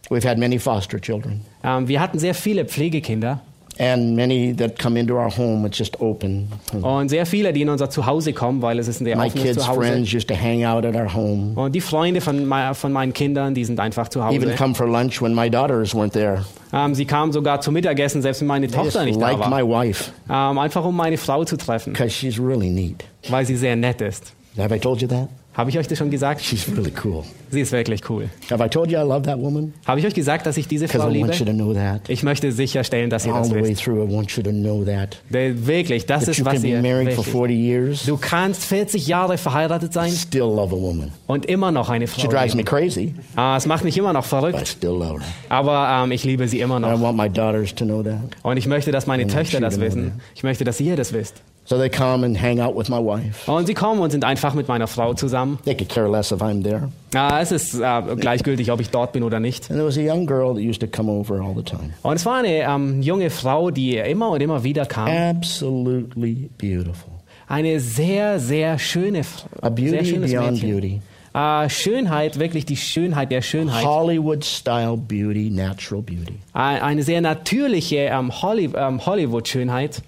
We've 0.08 0.24
had 0.28 0.38
many 0.38 0.58
foster 0.60 1.00
children, 1.00 1.40
Ähm, 1.64 1.88
wir 1.88 2.00
hatten 2.00 2.20
sehr 2.20 2.34
viele 2.34 2.64
Pflegekinder 2.64 3.40
and 3.78 4.14
many 4.16 4.54
that 4.56 4.78
come 4.78 4.98
into 4.98 5.14
our 5.16 5.30
home, 5.30 5.66
it's 5.66 5.78
just 5.78 6.00
open. 6.00 6.48
und 6.82 7.08
sehr 7.08 7.26
viele, 7.26 7.52
die 7.52 7.62
in 7.62 7.68
unser 7.68 7.90
Zuhause 7.90 8.32
kommen, 8.32 8.62
weil 8.62 8.78
es 8.78 8.88
ist 8.88 9.00
ein 9.00 9.04
sehr 9.04 9.16
My 9.16 9.26
offenes 9.26 9.44
kids' 9.44 9.64
Zuhause. 9.64 9.80
friends 9.80 10.12
used 10.14 10.28
to 10.28 10.34
hang 10.34 10.64
out 10.64 10.84
at 10.84 10.94
our 10.94 11.12
home, 11.12 11.52
Und 11.54 11.74
die 11.74 11.80
Freunde 11.80 12.20
von, 12.20 12.50
von 12.74 12.92
meinen 12.92 13.12
Kindern, 13.12 13.54
die 13.54 13.64
sind 13.64 13.78
einfach 13.80 14.08
zu 14.08 14.20
even 14.20 14.48
Hause. 14.48 14.54
come 14.56 14.74
for 14.74 14.86
lunch 14.88 15.20
when 15.20 15.34
my 15.34 15.50
daughters 15.50 15.94
weren't 15.94 16.12
there. 16.12 16.44
Ähm, 16.72 16.94
sie 16.94 17.04
kamen 17.04 17.32
sogar 17.32 17.60
zum 17.60 17.74
Mittagessen, 17.74 18.22
selbst 18.22 18.40
wenn 18.40 18.48
meine 18.48 18.66
They 18.66 18.76
just 18.82 18.92
Tochter 18.94 19.04
nicht 19.06 19.20
da 19.20 19.30
like 19.30 19.38
war. 19.38 19.48
my 19.50 19.62
wife 19.62 20.10
Ähm, 20.28 20.58
einfach 20.58 20.84
um 20.84 20.96
meine 20.96 21.16
Frau 21.18 21.44
zu 21.44 21.56
treffen, 21.56 21.92
because 21.92 22.10
she's 22.14 22.38
really 22.38 22.70
neat. 22.70 23.04
weil 23.28 23.44
sie 23.46 23.56
sehr 23.56 23.76
nett 23.76 24.00
ist. 24.00 24.32
Have 24.58 24.74
I 24.74 24.78
told 24.78 25.02
you 25.02 25.08
that? 25.08 25.28
Habe 25.56 25.70
ich 25.70 25.78
euch 25.78 25.88
das 25.88 25.96
schon 25.96 26.10
gesagt? 26.10 26.42
She's 26.42 26.68
really 26.76 26.92
cool. 27.02 27.22
Sie 27.50 27.62
ist 27.62 27.72
wirklich 27.72 28.02
cool. 28.10 28.28
Have 28.50 28.62
I 28.62 28.68
told 28.68 28.90
you 28.90 28.98
I 28.98 29.02
love 29.02 29.22
that 29.22 29.40
woman? 29.40 29.72
Habe 29.86 30.00
ich 30.00 30.06
euch 30.06 30.12
gesagt, 30.12 30.44
dass 30.44 30.58
ich 30.58 30.68
diese 30.68 30.86
Frau 30.86 31.08
I 31.08 31.12
liebe? 31.14 31.28
want 31.28 31.38
you 31.40 31.46
to 31.46 31.52
know 31.52 31.72
that. 31.72 32.02
Ich 32.08 32.22
möchte 32.22 32.52
sicherstellen, 32.52 33.08
dass 33.08 33.24
ihr 33.24 33.32
All 33.32 33.40
das 33.40 33.48
the 33.48 33.54
way 33.54 33.62
wisst. 33.70 33.82
through, 33.82 34.06
I 34.06 34.12
want 34.14 34.30
you 34.36 34.42
to 34.42 34.50
know 34.50 34.84
that. 34.84 35.16
Der- 35.30 35.66
Wirklich, 35.66 36.04
das 36.04 36.24
That 36.24 36.28
ist 36.32 36.38
you 36.40 36.44
can 36.44 36.54
was 36.56 36.62
be 36.62 36.68
ihr 36.68 36.82
married 36.82 37.14
for 37.14 37.24
wirklich. 37.24 37.32
40 37.32 37.56
years, 37.58 38.02
Du 38.04 38.18
kannst 38.18 38.64
40 38.66 39.06
Jahre 39.06 39.38
verheiratet 39.38 39.94
sein 39.94 40.10
still 40.12 40.40
love 40.42 40.74
a 40.76 40.78
woman. 40.78 41.12
und 41.26 41.46
immer 41.46 41.70
noch 41.70 41.88
eine 41.88 42.06
She 42.06 42.20
Frau 42.20 42.28
drives 42.28 42.54
me 42.54 42.58
lieben. 42.62 42.64
crazy, 42.68 43.14
Ah, 43.34 43.56
es 43.56 43.64
macht 43.64 43.82
mich 43.84 43.96
immer 43.96 44.12
noch 44.12 44.24
but 44.28 44.38
I 44.38 44.50
verrückt, 44.52 44.68
still 44.68 44.90
love 44.90 45.20
her. 45.20 45.28
aber 45.48 46.02
ähm, 46.04 46.12
ich 46.12 46.24
liebe 46.24 46.46
sie 46.48 46.60
immer 46.60 46.76
And 46.76 46.84
I 46.86 46.90
noch. 46.90 47.00
want 47.00 47.16
my 47.16 47.30
daughters 47.30 47.74
to 47.76 47.86
know 47.86 48.02
that. 48.02 48.18
Und 48.42 48.58
ich 48.58 48.66
möchte, 48.66 48.90
dass 48.92 49.06
meine 49.06 49.22
I 49.22 49.26
Töchter 49.26 49.60
das 49.60 49.80
wissen. 49.80 50.20
Ich 50.34 50.42
möchte, 50.42 50.64
dass 50.64 50.80
ihr 50.82 50.96
das 50.96 51.14
wisst. 51.14 51.40
So 51.68 51.76
they 51.78 51.90
come 51.90 52.24
and 52.24 52.40
hang 52.40 52.60
out 52.60 52.76
with 52.76 52.88
my 52.88 52.98
wife. 52.98 53.50
Und 53.50 53.66
sie 53.66 53.74
kommen 53.74 54.00
und 54.00 54.10
sind 54.12 54.24
einfach 54.24 54.54
mit 54.54 54.68
meiner 54.68 54.86
Frau 54.86 55.14
zusammen. 55.14 55.58
They 55.64 55.74
could 55.74 55.88
care 55.88 56.08
less 56.08 56.30
if 56.30 56.40
I'm 56.40 56.62
there. 56.62 56.90
Ah, 57.14 57.40
es 57.40 57.50
ist 57.50 57.74
äh, 57.74 58.02
gleichgültig, 58.16 58.70
ob 58.70 58.80
ich 58.80 58.90
dort 58.90 59.12
bin 59.12 59.24
oder 59.24 59.40
nicht. 59.40 59.68
And 59.70 59.78
there 59.78 59.86
was 59.88 59.98
a 59.98 60.00
young 60.00 60.26
girl 60.26 60.54
that 60.54 60.62
used 60.62 60.80
to 60.80 60.86
come 60.86 61.10
over 61.10 61.40
all 61.40 61.54
the 61.56 61.64
time. 61.64 61.90
Und 62.02 62.14
es 62.16 62.24
war 62.24 62.36
eine 62.38 62.62
ähm, 62.62 63.02
junge 63.02 63.30
Frau, 63.30 63.70
die 63.72 63.96
immer 63.96 64.30
und 64.30 64.40
immer 64.42 64.62
wieder 64.62 64.86
kam. 64.86 65.08
Absolutely 65.08 66.50
beautiful. 66.58 67.10
Eine 67.48 67.80
sehr, 67.80 68.38
sehr 68.40 68.78
schöne 68.78 69.24
Frau. 69.24 69.48
A 69.62 69.68
beauty 69.68 69.90
sehr 69.90 70.04
schönes 70.04 70.32
beyond 70.32 70.52
Mädchen. 70.62 70.70
beauty. 70.70 71.00
Äh, 71.34 71.68
Schönheit, 71.68 72.38
wirklich 72.38 72.64
die 72.66 72.76
Schönheit 72.76 73.30
der 73.30 73.42
Schönheit. 73.42 73.84
Hollywood 73.84 74.44
style 74.44 74.96
beauty, 74.96 75.50
natural 75.50 76.02
beauty. 76.02 76.34
Ein- 76.52 76.80
Eine 76.82 77.02
sehr 77.02 77.20
natürliche 77.20 77.96
ähm, 78.10 78.30
Holly, 78.42 78.70
ähm, 78.76 79.04
Hollywood-Schönheit. 79.04 80.02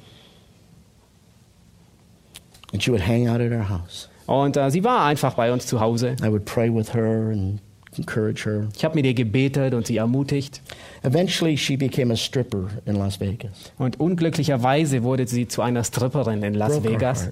And 2.73 2.83
she 2.83 2.91
would 2.91 3.07
hang 3.07 3.29
out 3.29 3.41
at 3.41 3.53
our 3.53 3.69
house. 3.69 4.09
Und 4.27 4.57
äh, 4.57 4.71
sie 4.71 4.85
war 4.85 5.05
einfach 5.07 5.35
bei 5.35 5.53
uns 5.53 5.67
zu 5.67 5.81
Hause. 5.81 6.17
I 6.23 6.29
would 6.29 6.45
pray 6.45 6.69
with 6.69 6.93
her 6.95 7.31
and 7.33 7.61
encourage 7.97 8.45
her. 8.45 8.69
Ich 8.77 8.85
habe 8.85 8.95
mit 8.95 9.07
ihr 9.07 9.15
gebetet 9.15 9.73
und 9.75 9.87
sie 9.87 9.97
ermutigt. 9.97 10.61
Eventually, 11.03 11.57
she 11.57 11.77
became 11.77 12.13
a 12.13 12.17
stripper 12.17 12.69
in 12.85 12.97
Las 12.97 13.21
Vegas. 13.21 13.73
Und 13.79 13.99
unglücklicherweise 13.99 15.03
wurde 15.03 15.27
sie 15.27 15.49
zu 15.49 15.63
einer 15.63 15.83
Stripperin 15.83 16.43
in 16.43 16.55
Las 16.55 16.75
Broke 16.75 16.89
her 16.89 16.93
Vegas. 16.93 17.29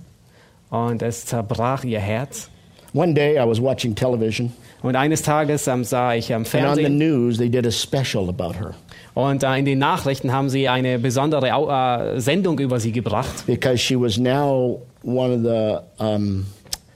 Und 0.71 1.03
es 1.03 1.27
zerbrach 1.27 1.85
ihr 1.85 2.01
Herz. 2.01 2.51
One 2.95 3.13
day, 3.13 3.37
I 3.37 3.47
was 3.47 3.61
watching 3.61 3.95
television, 3.95 4.53
Und 4.83 4.97
eines 4.97 5.23
Tages 5.23 5.67
ähm, 5.67 5.85
sah 5.85 6.15
ich 6.15 6.33
am 6.33 6.43
and 6.43 6.47
on 6.47 6.47
the 6.47 6.51
Fernsehen 6.59 6.99
news, 6.99 7.37
they 7.37 7.51
did 7.51 7.67
a 7.67 7.71
special 7.71 8.29
about 8.29 8.55
her 8.59 8.75
und 9.15 9.43
äh, 9.43 9.59
in 9.59 9.65
den 9.65 9.79
Nachrichten 9.79 10.31
haben 10.31 10.51
sie 10.51 10.69
eine 10.69 10.99
besondere 10.99 11.49
äh, 11.49 12.21
Sendung 12.21 12.59
über 12.59 12.79
sie 12.79 12.93
gebracht. 12.93 13.47
because 13.47 13.79
she 13.79 13.99
was 13.99 14.19
now 14.19 14.81
one 15.07 15.33
of 15.33 15.43
the 15.43 16.05
um, 16.05 16.47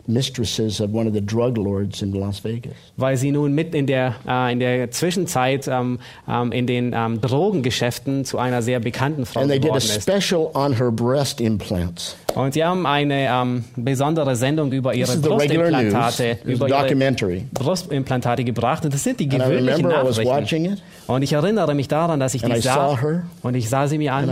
mistresses 0.07 0.81
of 0.81 0.93
one 0.93 1.07
of 1.07 1.15
the 1.15 1.21
drug 1.21 1.57
lords 1.57 2.03
in 2.03 2.13
Las 2.13 2.43
Vegas. 2.45 2.75
weil 2.97 3.17
sie 3.17 3.31
nun 3.31 3.53
mit 3.55 3.75
in 3.75 3.87
der, 3.87 4.17
äh, 4.27 4.53
in 4.53 4.59
der 4.61 4.91
Zwischenzeit 4.91 5.69
ähm, 5.69 5.99
ähm, 6.29 6.53
in 6.53 6.67
den 6.67 6.93
ähm, 6.95 7.21
Drogengeschäften 7.21 8.25
zu 8.25 8.39
einer 8.39 8.63
sehr 8.63 8.81
bekannten 8.81 9.25
Frau 9.27 9.41
And 9.41 9.51
they 9.51 9.61
did 9.61 9.73
a 9.73 9.81
special 9.81 10.51
on 10.55 10.77
her 10.77 10.91
breast 10.91 11.41
implants. 11.41 12.17
Und 12.35 12.55
sie 12.55 12.65
haben 12.65 12.87
eine 12.87 13.29
ähm, 13.29 13.65
besondere 13.77 14.37
Sendung 14.37 14.73
über 14.73 14.95
ihre. 14.95 15.17
Brustimplantate, 15.17 16.39
über 16.45 16.69
ihre. 16.69 17.43
Brustimplantate 17.53 18.45
gebracht. 18.45 18.85
Und 18.85 18.95
das 18.95 19.03
sind 19.05 19.21
die 19.21 19.29
gewöhnlichen 19.29 19.89
Nachrichten. 19.89 20.79
Und 21.07 21.23
ich 21.23 21.33
erinnere 21.33 21.75
mich 21.75 21.89
daran, 21.89 22.21
dass 22.21 22.35
ich 22.35 22.45
And 22.45 22.55
die 22.55 22.59
I 22.59 22.63
sah 22.63 23.01
her. 23.01 23.25
und 23.43 23.55
ich 23.55 23.69
sah 23.69 23.87
sie 23.87 23.99
mir 23.99 24.15
an 24.15 24.31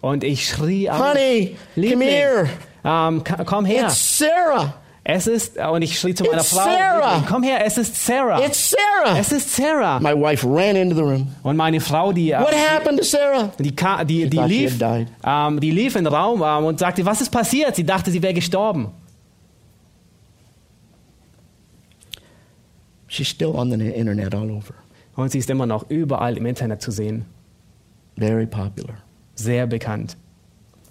und 0.00 0.22
ich 0.22 0.46
schrie 0.46 0.88
auf, 0.90 0.98
Honey, 1.00 1.56
come 1.74 1.86
Liebling, 1.86 2.08
here. 2.08 2.48
Ähm, 2.84 3.24
ka- 3.24 3.44
komm 3.44 3.64
her. 3.64 3.84
It's 3.86 4.18
Sarah. 4.18 4.74
Es 5.10 5.26
ist, 5.26 5.56
und 5.56 5.80
ich 5.80 5.98
schrie 5.98 6.14
zu 6.14 6.22
meiner 6.24 6.38
It's 6.42 6.50
Frau, 6.50 6.64
Sarah. 6.64 7.24
Komm 7.26 7.42
her, 7.42 7.64
es 7.64 7.78
ist 7.78 7.96
Sarah. 7.96 8.44
It's 8.44 8.70
Sarah. 8.74 9.18
es 9.18 9.32
ist 9.32 9.56
Sarah. 9.56 9.98
My 10.00 10.12
wife 10.14 10.46
ran 10.46 10.76
into 10.76 10.94
the 10.94 11.00
room. 11.02 11.28
Und 11.42 11.56
meine 11.56 11.80
Frau, 11.80 12.12
die, 12.12 12.30
äh, 12.32 12.38
What 12.38 12.52
happened 12.54 12.98
to 12.98 13.04
Sarah? 13.04 13.50
die, 13.58 13.70
die, 13.74 14.28
die, 14.28 14.36
lief, 14.40 14.78
died. 14.78 15.08
ähm, 15.24 15.60
die 15.60 15.70
lief 15.70 15.96
in 15.96 16.04
den 16.04 16.12
Raum 16.12 16.42
ähm, 16.44 16.64
und 16.66 16.78
sagte, 16.78 17.06
was 17.06 17.22
ist 17.22 17.30
passiert? 17.30 17.74
Sie 17.74 17.84
dachte, 17.84 18.10
sie 18.10 18.22
wäre 18.22 18.34
gestorben. 18.34 18.90
She's 23.06 23.28
still 23.28 23.54
on 23.56 23.70
the 23.70 23.76
internet 23.90 24.34
all 24.34 24.50
over. 24.50 24.74
Und 25.16 25.32
sie 25.32 25.38
ist 25.38 25.48
immer 25.48 25.64
noch 25.66 25.88
überall 25.88 26.36
im 26.36 26.44
Internet 26.44 26.82
zu 26.82 26.90
sehen. 26.90 27.24
Very 28.18 28.46
popular. 28.46 28.98
Sehr 29.34 29.66
bekannt. 29.66 30.16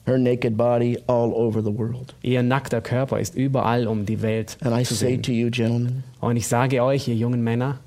Her 0.07 0.17
naked 0.17 0.55
body 0.55 0.97
all 1.07 1.33
over 1.35 1.61
the 1.61 1.77
world. 1.77 2.15
Ihr 2.23 2.41
nackter 2.41 2.79
Körper 2.81 3.19
ist 3.19 3.35
überall 3.35 3.87
um 3.87 4.05
die 4.05 4.21
Welt 4.21 4.57
And 4.61 4.73
I 4.73 4.83
zu 4.83 4.93
say 4.95 5.09
sehen. 5.15 5.23
to 5.23 5.31
you, 5.33 5.49
gentlemen, 5.51 6.03
Und 6.21 6.37
ich 6.37 6.47
sage 6.47 6.81
euch, 6.81 7.07
ihr 7.09 7.15
jungen 7.15 7.43
Männer, 7.43 7.79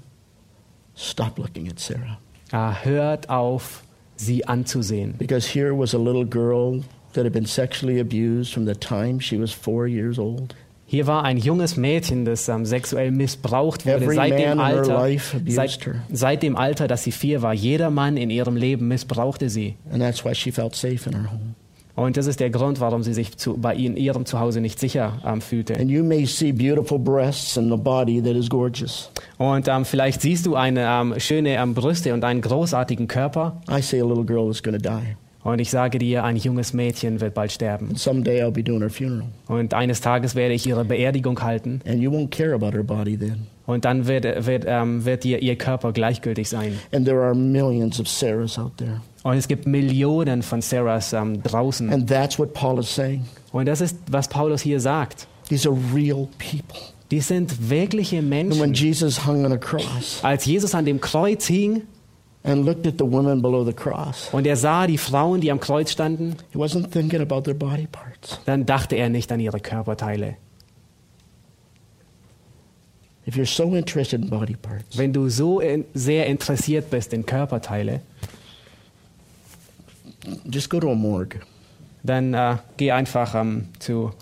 stop 0.97 1.39
looking 1.39 1.68
at 1.71 1.79
Sarah. 1.79 2.18
äh, 2.53 2.85
hört 2.85 3.31
auf, 3.31 3.83
sie 4.16 4.47
anzusehen. 4.47 5.14
Because 5.18 5.49
here 5.49 5.73
was 5.77 5.95
a 5.95 5.99
little 5.99 6.27
girl 6.27 6.83
that 7.14 7.25
had 7.25 7.33
been 7.33 7.47
sexually 7.47 7.99
abused 8.01 8.53
from 8.53 8.66
the 8.66 8.75
time 8.75 9.21
she 9.21 9.41
was 9.41 9.51
four 9.53 9.87
years 9.87 10.18
old. 10.18 10.55
Hier 10.87 11.07
war 11.07 11.23
ein 11.25 11.39
junges 11.39 11.77
Mädchen, 11.77 12.25
das 12.25 12.49
ähm, 12.49 12.66
sexuell 12.66 13.12
missbraucht 13.12 13.87
wurde 13.87 14.05
Every 14.05 14.16
seit 14.16 14.33
dem, 14.33 14.39
man 14.41 14.53
in 14.53 14.59
her 14.59 14.64
Alter, 14.79 14.95
life 14.95 15.37
abused 15.37 15.55
seit, 15.57 15.87
her. 15.87 15.95
seit 16.12 16.43
dem 16.43 16.57
Alter, 16.57 16.89
dass 16.89 17.05
sie 17.05 17.12
vier 17.12 17.43
war. 17.43 17.55
Jeder 17.55 17.91
Mann 17.91 18.16
in 18.16 18.29
ihrem 18.29 18.57
Leben 18.57 18.89
missbrauchte 18.89 19.49
sie. 19.49 19.77
And 19.93 20.03
that's 20.03 20.25
why 20.25 20.35
she 20.35 20.51
felt 20.51 20.75
safe 20.75 21.09
in 21.09 21.14
her 21.14 21.31
home. 21.31 21.55
Und 22.01 22.16
das 22.16 22.26
ist 22.26 22.40
der 22.40 22.48
Grund, 22.48 22.80
warum 22.80 23.03
sie 23.03 23.12
sich 23.12 23.36
zu, 23.36 23.59
bei 23.59 23.76
in 23.76 23.94
ihrem 23.94 24.24
Zuhause 24.24 24.62
nicht 24.62 24.80
sicher 24.80 25.20
ähm, 25.22 25.42
fühlte. 25.42 25.78
And 25.78 25.90
you 25.90 26.03
may 26.03 26.24
see 26.24 26.51
beautiful 26.51 26.98
breasts 26.98 27.59
and 27.59 27.70
a 27.70 27.76
body 27.76 28.22
that 28.22 28.32
is 28.34 28.48
gorgeous. 28.48 29.11
Und 29.36 29.68
ähm, 29.68 29.84
vielleicht 29.84 30.22
siehst 30.22 30.46
du 30.46 30.55
eine 30.55 30.86
ähm, 30.86 31.14
schöne 31.18 31.57
ähm, 31.57 31.74
Brüste 31.74 32.14
und 32.14 32.24
einen 32.24 32.40
großartigen 32.40 33.07
Körper. 33.07 33.61
I 33.70 33.82
say 33.82 34.01
a 34.01 34.05
little 34.07 34.24
girl 34.24 34.51
is 34.51 34.62
going 34.62 34.80
to 34.80 34.82
die. 34.82 35.14
Und 35.42 35.59
ich 35.59 35.68
sage 35.68 35.98
dir, 35.98 36.24
ein 36.24 36.36
junges 36.36 36.72
Mädchen 36.72 37.20
wird 37.20 37.34
bald 37.34 37.53
sterben. 37.53 37.88
And 37.90 37.98
someday 37.98 38.42
I'll 38.42 38.51
be 38.51 38.62
doing 38.62 38.80
her 38.80 38.88
funeral. 38.88 39.28
Und 39.48 39.74
eines 39.74 40.01
Tages 40.01 40.34
werde 40.34 40.55
ich 40.55 40.66
ihre 40.66 40.86
Beerdigung 40.86 41.42
halten. 41.42 41.82
And 41.86 42.01
you 42.01 42.11
won't 42.11 42.30
care 42.30 42.55
about 42.55 42.72
her 42.72 42.82
body 42.82 43.18
then. 43.18 43.46
Und 43.66 43.84
dann 43.84 44.07
wird, 44.07 44.46
wird, 44.46 44.64
ähm, 44.66 45.05
wird 45.05 45.24
dir 45.24 45.42
ihr 45.42 45.57
Körper 45.57 45.92
gleichgültig 45.92 46.48
sein. 46.48 46.78
And 46.94 47.05
there 47.05 47.20
are 47.20 47.34
millions 47.34 48.01
of 48.01 48.09
Sarahs 48.09 48.59
out 48.59 48.78
there. 48.78 49.03
Und 49.23 49.37
es 49.37 49.49
gibt 49.49 49.66
Millionen 49.66 50.43
von 50.43 50.62
Sarahs 50.62 51.12
ähm, 51.12 51.43
draußen. 51.43 51.93
And 51.93 52.09
that's 52.09 52.39
what 52.39 52.55
Paul 52.55 52.79
is 52.79 52.95
saying. 52.95 53.27
Und 53.53 53.66
das 53.66 53.81
ist, 53.81 53.97
was 54.11 54.29
Paulus 54.29 54.62
hier 54.62 54.81
sagt. 54.81 55.27
These 55.49 55.68
are 55.68 55.77
real 55.95 56.29
people. 56.39 56.81
Die 57.11 57.21
sind 57.21 57.68
wirkliche 57.68 58.18
And 58.18 58.31
when 58.31 58.49
Menschen. 58.49 58.75
Jesus 58.75 59.27
hung 59.27 59.45
on 59.45 59.53
a 59.53 59.57
cross 59.57 60.21
Als 60.23 60.45
Jesus 60.47 60.75
an 60.75 60.85
dem 60.85 61.01
Kreuz 61.01 61.47
hing 61.47 61.83
and 62.45 62.64
looked 62.64 62.87
at 62.87 62.95
the 62.99 63.05
women 63.05 63.43
below 63.43 63.64
the 63.64 63.73
cross, 63.73 64.29
und 64.33 64.47
er 64.47 64.57
sah 64.57 64.87
die 64.87 64.97
Frauen, 64.97 65.41
die 65.41 65.51
am 65.51 65.61
Kreuz 65.61 65.91
standen, 65.91 66.37
he 66.53 66.59
wasn't 66.59 66.91
thinking 66.91 67.21
about 67.21 67.43
their 67.43 67.55
body 67.55 67.87
parts. 67.91 68.41
dann 68.47 68.64
dachte 68.64 68.97
er 68.97 69.09
nicht 69.11 69.31
an 69.33 69.41
ihre 69.41 69.61
Körperteile. 69.61 70.37
If 73.27 73.37
you're 73.37 73.45
so 73.45 73.75
interested 73.75 74.23
in 74.23 74.31
body 74.31 74.57
parts, 74.57 74.97
Wenn 74.97 75.12
du 75.12 75.29
so 75.29 75.61
in, 75.61 75.85
sehr 75.93 76.27
interessiert 76.27 76.91
bist 76.91 77.12
in 77.12 77.27
Körperteile, 77.27 78.01
just 80.51 80.71
go 80.71 80.79
to 80.81 80.91
a 80.91 80.95
morgue. 80.95 81.41
dann 82.03 82.35
äh, 82.35 82.57
geh 82.77 82.91
einfach 82.93 83.35
ähm, 83.35 83.68
zu 83.79 84.12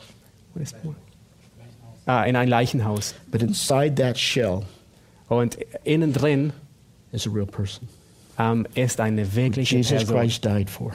ah, 2.06 2.24
in 2.24 2.36
ein 2.36 2.48
Leichenhaus. 2.48 3.14
But 3.30 3.42
inside 3.42 3.94
that 3.96 4.18
shell 4.18 4.62
Und 5.28 5.58
innen 5.84 6.12
drin 6.12 6.52
is 7.12 7.26
a 7.26 7.30
real 7.30 7.46
person. 7.46 7.88
ähm, 8.38 8.66
ist 8.74 9.00
eine 9.00 9.34
wirkliche 9.34 9.76
Jesus 9.76 10.04
Person, 10.04 10.16
Christ 10.16 10.44
died 10.44 10.70
for, 10.70 10.92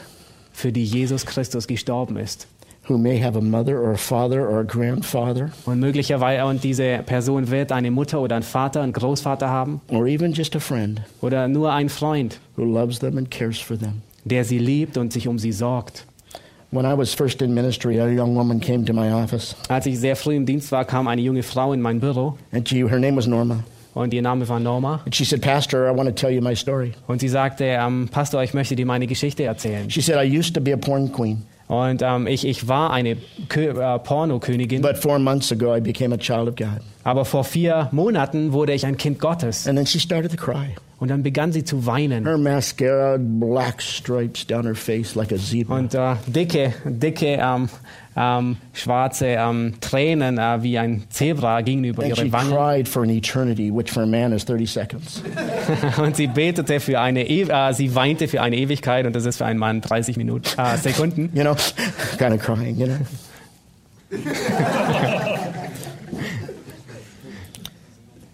für 0.51 0.71
die 0.71 0.83
Jesus 0.85 1.25
Christus 1.25 1.67
gestorben 1.67 2.17
ist. 2.17 2.47
who 2.89 2.97
may 2.97 3.17
have 3.17 3.37
a 3.37 3.41
mother 3.41 3.79
or 3.79 3.91
a 3.93 3.97
father 3.97 4.41
or 4.49 4.59
a 4.59 4.63
grandfather 4.63 5.51
Und 5.65 5.79
möglicherweise 5.79 6.43
und 6.45 6.65
diese 6.65 6.97
Person 7.05 7.49
wird 7.49 7.71
eine 7.71 7.91
Mutter 7.91 8.19
oder 8.19 8.35
einen 8.35 8.43
Vater, 8.43 8.81
einen 8.81 8.91
Großvater 8.91 9.47
haben 9.49 9.79
or 9.87 10.05
even 10.05 10.33
just 10.33 10.53
a 10.55 10.59
friend 10.59 11.01
oder 11.21 11.47
nur 11.47 11.71
einen 11.71 11.87
Freund, 11.89 12.39
who 12.57 12.63
loves 12.65 12.99
them 12.99 13.17
and 13.17 13.31
cares 13.31 13.57
for 13.59 13.77
them. 13.79 14.01
Der 14.25 14.43
sie 14.45 14.57
liebt 14.59 14.97
und 14.97 15.11
sich 15.13 15.27
um 15.27 15.37
sie 15.39 15.51
sorgt. 15.51 16.05
When 16.71 16.85
I 16.85 16.97
was 16.97 17.13
first 17.13 17.41
in 17.43 17.53
ministry, 17.53 17.99
a 17.99 18.07
young 18.07 18.35
woman 18.35 18.59
came 18.59 18.83
to 18.85 18.93
my 18.93 19.11
office, 19.13 19.55
Als 19.69 19.85
ich 19.85 19.99
sehr 19.99 20.15
früh 20.15 20.35
im 20.35 20.45
Dienst 20.45 20.71
war, 20.71 20.85
kam 20.85 21.07
eine 21.07 21.21
junge 21.21 21.43
Frau 21.43 21.71
in 21.73 21.81
mein 21.81 21.99
Büro 21.99 22.37
and 22.51 22.67
she, 22.67 22.77
her 22.87 22.97
name 22.99 23.15
was 23.15 23.27
Norma. 23.27 23.63
und 23.93 24.11
ihr 24.11 24.23
Name 24.23 24.47
war 24.49 24.59
Norma. 24.59 25.01
And 25.05 25.15
she 25.15 25.23
said, 25.23 25.39
Pastor, 25.43 25.87
I 25.87 25.95
want 25.95 26.09
to 26.09 26.15
tell 26.15 26.31
you 26.31 26.41
my 26.41 26.55
story. 26.55 26.93
Und 27.05 27.19
sie 27.21 27.29
sagte, 27.29 27.63
ähm, 27.65 28.09
Pastor, 28.11 28.41
ich 28.43 28.55
möchte 28.55 28.75
dir 28.75 28.87
meine 28.87 29.05
Geschichte 29.05 29.43
erzählen. 29.43 29.87
She 29.91 30.01
said, 30.01 30.15
I 30.17 30.23
used 30.39 30.55
to 30.55 30.61
be 30.61 30.73
a 30.73 30.77
porn 30.77 31.11
queen, 31.11 31.43
Und 31.73 32.03
ähm, 32.03 32.27
ich, 32.27 32.45
ich 32.45 32.67
war 32.67 32.91
eine 32.91 33.17
Kö 33.49 33.69
äh, 33.69 33.97
Pornokönigin, 33.97 34.83
but 34.83 34.95
four 34.95 35.17
months 35.17 35.51
ago 35.51 35.75
I 35.75 35.81
became 35.81 36.13
a 36.13 36.17
child 36.19 36.47
of 36.47 36.55
God. 36.55 36.81
aber 37.03 37.25
vor 37.25 37.43
vier 37.43 37.89
Monaten 37.91 38.53
wurde 38.53 38.73
ich 38.73 38.85
ein 38.85 38.95
Kind 38.95 39.17
Gottes. 39.17 39.67
And 39.67 39.75
then 39.75 39.87
she 39.87 39.99
started 39.99 40.29
to 40.31 40.37
cry. 40.37 40.75
Und 40.99 41.09
dann 41.09 41.23
begann 41.23 41.51
sie 41.51 41.63
zu 41.63 41.87
weinen. 41.87 42.25
Her 42.25 42.37
mascara, 42.37 43.17
black 43.17 43.81
stripes 43.81 44.45
down 44.45 44.65
her 44.65 44.75
face 44.75 45.15
like 45.15 45.31
a 45.31 45.37
zebra. 45.37 45.77
Und 45.77 45.95
äh, 45.95 46.15
dicke, 46.27 46.73
dicke, 46.85 47.39
ähm, 47.41 47.69
ähm, 48.15 48.57
schwarze 48.73 49.27
ähm, 49.27 49.73
Tränen 49.81 50.37
äh, 50.37 50.61
wie 50.61 50.77
ein 50.77 51.03
Zebra 51.09 51.61
gingen 51.61 51.83
über 51.85 52.03
And 52.03 52.15
she 52.15 52.23
ihre 52.23 52.31
Wangen. 52.31 52.51
cried 52.51 52.87
for 52.87 53.03
an 53.03 53.09
eternity, 53.09 53.71
which 53.71 53.91
for 53.91 54.03
a 54.03 54.05
man 54.05 54.33
is 54.33 54.45
30 54.45 54.65
seconds. 54.71 55.23
Und 55.97 56.15
sie 56.15 56.27
betete 56.27 56.79
für 56.79 56.99
eine, 56.99 57.27
e 57.27 57.41
äh, 57.43 57.73
sie 57.73 57.95
weinte 57.95 58.27
für 58.27 58.41
eine 58.41 58.55
Ewigkeit 58.57 59.05
und 59.05 59.15
das 59.15 59.25
ist 59.25 59.37
für 59.37 59.45
einen 59.45 59.59
Mann 59.59 59.81
30 59.81 60.17
Minuten, 60.17 60.47
äh, 60.59 60.77
Sekunden. 60.77 61.31
You 61.33 61.41
know, 61.41 61.55
kind 62.17 62.33
of 62.33 62.41
crying, 62.41 62.77
you 62.77 62.87
know. 62.87 62.97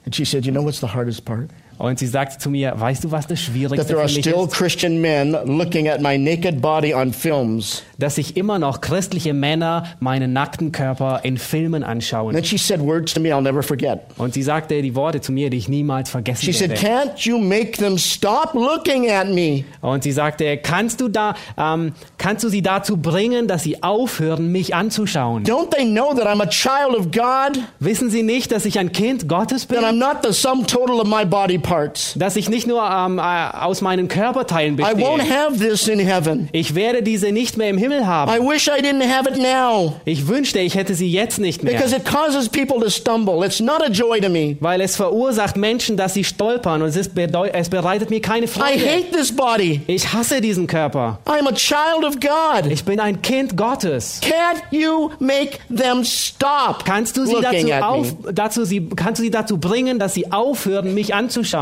and 0.06 0.14
she 0.14 0.26
said, 0.26 0.46
You 0.46 0.52
know 0.52 0.62
what's 0.64 0.82
the 0.82 0.88
hardest 0.88 1.24
part? 1.24 1.50
Und 1.80 1.98
sie 1.98 2.08
sagte 2.08 2.38
zu 2.38 2.50
mir, 2.50 2.74
weißt 2.76 3.06
du, 3.06 3.12
was 3.12 3.26
das 3.26 3.40
Schwierigste 3.40 3.88
für 3.96 4.04
mich 4.04 4.28
ist? 4.28 4.52
Christian 4.52 5.00
men 5.00 5.32
looking 5.46 5.88
at 5.88 6.02
my 6.02 6.18
naked 6.18 6.62
body 6.62 6.94
on 6.94 7.14
films. 7.14 7.84
Dass 7.98 8.16
sich 8.16 8.36
immer 8.38 8.60
noch 8.60 8.82
christliche 8.82 9.34
Männer 9.34 9.86
meinen 10.00 10.34
nackten 10.34 10.72
Körper 10.72 11.22
in 11.24 11.38
Filmen 11.38 11.84
And 11.84 11.92
anschauen. 11.92 12.34
then 12.34 12.44
she 12.44 12.58
said 12.58 12.82
words 12.82 13.14
to 13.14 13.22
me 13.22 13.30
I'll 13.30 13.42
never 13.42 13.64
forget. 13.64 14.02
Und 14.18 14.34
sie 14.34 14.44
sagte 14.44 14.82
die 14.82 14.94
Worte 14.94 15.22
zu 15.22 15.32
mir, 15.32 15.50
die 15.50 15.58
ich 15.58 15.70
niemals 15.70 16.10
vergessen 16.10 16.46
She 16.46 16.52
said, 16.52 16.70
werde. 16.72 16.86
Can't 16.86 17.26
you 17.26 17.38
make 17.38 17.78
them 17.78 17.98
stop 17.98 18.54
looking 18.54 19.10
at 19.10 19.28
me? 19.30 19.64
Und 19.82 20.04
sie 20.04 20.12
sagte, 20.12 20.58
kannst 20.58 21.00
du 21.00 21.08
da, 21.08 21.34
ähm, 21.58 21.94
kannst 22.18 22.44
du 22.44 22.50
sie 22.50 22.62
dazu 22.62 22.98
bringen, 22.98 23.48
dass 23.48 23.64
sie 23.64 23.82
aufhören, 23.84 24.52
mich 24.52 24.76
anzuschauen? 24.76 25.46
Don't 25.46 25.70
they 25.74 25.86
know 25.86 26.14
that 26.14 26.28
I'm 26.28 26.42
a 26.42 26.48
child 26.48 26.94
of 26.98 27.12
God? 27.12 27.58
Wissen 27.80 28.10
sie 28.10 28.24
nicht, 28.24 28.52
dass 28.52 28.66
ich 28.66 28.80
ein 28.80 28.92
Kind 28.92 29.30
Gottes 29.30 29.66
bin? 29.66 29.80
That 29.80 29.94
I'm 29.94 29.98
not 29.98 30.18
the 30.24 30.34
sum 30.34 30.68
total 30.68 31.00
of 31.00 31.08
my 31.08 31.24
body 31.26 31.58
parts? 31.70 32.14
Dass 32.16 32.36
ich 32.36 32.50
nicht 32.50 32.68
nur 32.68 32.82
ähm, 32.84 33.20
äh, 33.20 33.22
aus 33.22 33.82
meinen 33.82 34.08
Körperteilen 34.08 34.78
I 34.78 34.82
won't 34.82 35.18
bestehe. 35.18 35.38
have 35.38 35.60
this 35.60 35.88
in 35.88 36.00
heaven. 36.00 36.50
Ich 36.52 36.76
werde 36.76 37.04
diese 37.04 37.32
nicht 37.32 37.58
mehr 37.58 37.70
im 37.70 37.78
Himmel 37.78 38.06
haben. 38.06 38.32
I 38.32 38.40
wish 38.40 38.68
I 38.68 38.82
didn't 38.82 39.08
have 39.08 39.30
it 39.30 39.38
now. 39.38 39.94
Ich 40.06 40.28
wünschte, 40.28 40.60
ich 40.60 40.76
hätte 40.76 40.96
sie 40.96 41.12
jetzt 41.12 41.40
nicht 41.40 41.64
mehr. 41.64 41.74
Because 41.74 41.96
it 41.96 42.06
causes 42.06 42.50
people 42.50 42.80
to 42.80 42.90
stumble. 42.90 43.46
It's 43.46 43.60
not 43.60 43.82
a 43.82 43.90
joy 43.90 44.20
to 44.20 44.30
me. 44.30 44.58
Weil 44.60 44.82
es 44.82 44.96
verursacht 44.96 45.56
Menschen, 45.58 45.96
dass 45.98 46.14
sie 46.14 46.24
stolpern 46.24 46.82
und 46.82 46.90
es, 46.90 46.96
ist 46.96 47.12
es 47.54 47.70
bereitet 47.70 48.10
mir 48.10 48.22
keine 48.22 48.46
I 48.46 48.50
Freude. 48.50 48.80
hate 48.80 49.12
this 49.12 49.36
body. 49.36 49.82
Ich 49.88 50.12
hasse 50.12 50.42
diesen 50.42 50.68
Körper. 50.68 51.20
I'm 51.26 51.48
a 51.48 51.54
child 51.54 52.04
of 52.04 52.20
God. 52.20 52.72
Ich 52.72 52.84
bin 52.84 53.00
ein 53.00 53.22
Kind 53.22 53.56
Gottes. 53.56 54.22
Can't 54.22 54.62
you 54.72 55.12
make 55.20 55.60
them 55.70 56.04
stop 56.04 56.86
Kannst 56.86 57.18
du 57.18 57.26
sie 57.26 57.36
dazu, 57.42 57.72
auf, 57.86 58.16
dazu, 58.34 58.66
sie, 58.66 58.90
kannst 58.96 59.20
du 59.20 59.24
sie 59.24 59.32
dazu 59.32 59.58
bringen, 59.58 60.00
dass 60.00 60.14
sie 60.14 60.32
aufhören, 60.32 60.94
mich 60.94 61.14
anzuschauen? 61.14 61.59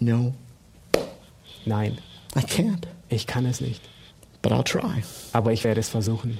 No, 0.00 0.32
Nein, 1.64 1.98
I 2.36 2.40
can't. 2.40 2.84
ich 3.08 3.26
kann 3.26 3.46
es 3.46 3.60
nicht. 3.60 3.80
But 4.42 4.52
I'll 4.52 4.62
try. 4.64 5.02
Aber 5.32 5.52
ich 5.52 5.64
werde 5.64 5.80
es 5.80 5.88
versuchen. 5.88 6.38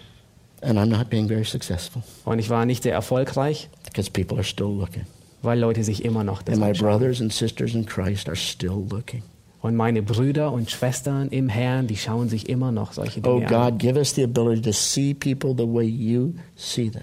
And 0.63 0.79
I'm 0.79 0.87
not 0.87 1.11
being 1.11 1.29
very 1.29 1.45
successful 1.45 2.03
Und 2.25 2.39
ich 2.39 2.49
war 2.51 2.65
nicht 2.67 2.83
sehr 2.83 2.93
erfolgreich, 2.95 3.69
because 3.85 4.11
people 4.11 4.37
are 4.37 4.45
still 4.45 4.69
looking. 4.79 5.05
weil 5.43 5.59
Leute 5.59 5.85
sich 5.85 6.05
immer 6.05 6.25
noch 6.25 6.43
das 6.43 6.55
And 6.55 6.63
my 6.63 6.69
anschauen. 6.71 6.89
brothers 6.99 7.21
and 7.21 7.33
sisters 7.33 7.75
in 7.75 7.85
Christ 7.87 8.29
are 8.29 8.37
still 8.37 8.87
looking. 8.91 9.23
Und 9.63 9.75
meine 9.75 10.03
Brüder 10.03 10.53
und 10.53 10.71
Schwestern 10.71 11.29
im 11.31 11.49
Herrn, 11.49 11.87
die 11.89 11.97
schauen 11.97 12.29
sich 12.29 12.49
immer 12.49 12.71
noch 12.73 12.93
solche 12.93 13.21
Oh 13.21 13.39
Dinge 13.41 13.49
an. 13.49 13.71
God, 13.73 13.79
give 13.81 13.99
us 13.99 14.15
the 14.15 14.23
ability 14.23 14.63
to 14.63 14.73
see 14.73 15.13
people 15.13 15.55
the 15.57 15.67
way 15.71 15.85
you 15.87 16.35
see 16.57 16.89
them. 16.91 17.03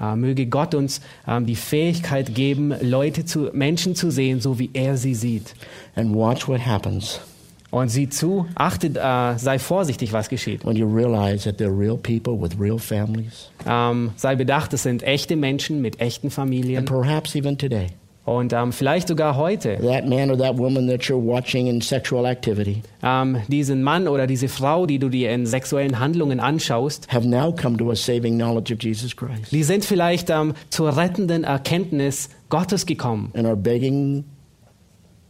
Äh, 0.00 0.14
möge 0.16 0.46
Gott 0.46 0.74
uns 0.74 1.00
ähm, 1.26 1.46
die 1.46 1.56
Fähigkeit 1.56 2.34
geben, 2.34 2.72
Leute 2.80 3.24
zu, 3.24 3.50
Menschen 3.52 3.94
zu 3.94 4.10
sehen, 4.10 4.40
so 4.40 4.58
wie 4.58 4.70
er 4.72 4.96
sie 4.96 5.14
sieht. 5.14 5.54
And 5.96 6.14
watch 6.14 6.46
what 6.48 6.64
happens 6.64 7.20
Und 7.70 7.88
sieh 7.90 8.08
zu, 8.08 8.46
achtet, 8.54 8.96
äh, 8.96 9.36
sei 9.36 9.58
vorsichtig, 9.58 10.12
was 10.12 10.28
geschieht. 10.28 10.64
when 10.64 10.76
you 10.76 10.86
realize 10.86 11.44
that 11.44 11.60
they're 11.60 11.76
real 11.76 11.96
people 11.98 12.40
with 12.40 12.58
real 12.58 12.78
families. 12.78 13.50
Ähm, 13.66 14.10
sei 14.16 14.36
bedacht, 14.36 14.72
es 14.72 14.84
sind 14.84 15.02
echte 15.02 15.36
Menschen 15.36 15.82
mit 15.82 16.00
echten 16.00 16.28
And 16.28 16.32
Familien. 16.34 16.84
perhaps 16.84 17.34
even 17.34 17.58
today, 17.58 17.88
Und 18.28 18.52
ähm, 18.52 18.72
vielleicht 18.72 19.08
sogar 19.08 19.36
heute, 19.36 19.78
that 19.78 20.06
man 20.06 20.30
or 20.30 20.36
that 20.36 20.58
woman 20.58 20.86
that 20.88 21.00
you're 21.04 21.16
watching 21.16 21.66
in 21.66 21.80
sexual 21.80 22.26
activity 22.26 22.82
ähm, 23.02 23.38
diesen 23.48 23.82
Mann 23.82 24.06
oder 24.06 24.26
diese 24.26 24.48
Frau, 24.48 24.84
die 24.84 24.98
du 24.98 25.08
dir 25.08 25.30
in 25.30 25.46
sexuellen 25.46 25.98
Handlungen 25.98 26.38
anschaust, 26.38 27.10
have 27.10 27.26
now 27.26 27.50
come 27.50 27.78
to 27.78 27.90
a 27.90 27.96
saving 27.96 28.36
knowledge 28.36 28.70
of 28.72 28.82
Jesus 28.82 29.16
Christ 29.16 29.50
die 29.50 29.62
sind 29.62 29.82
vielleicht 29.84 30.28
ähm, 30.28 30.52
zur 30.68 30.94
rettenden 30.98 31.44
Erkenntnis 31.44 32.28
Gottes 32.50 32.84
gekommen. 32.84 33.30
and 33.34 33.46
are 33.46 33.56
begging 33.56 34.24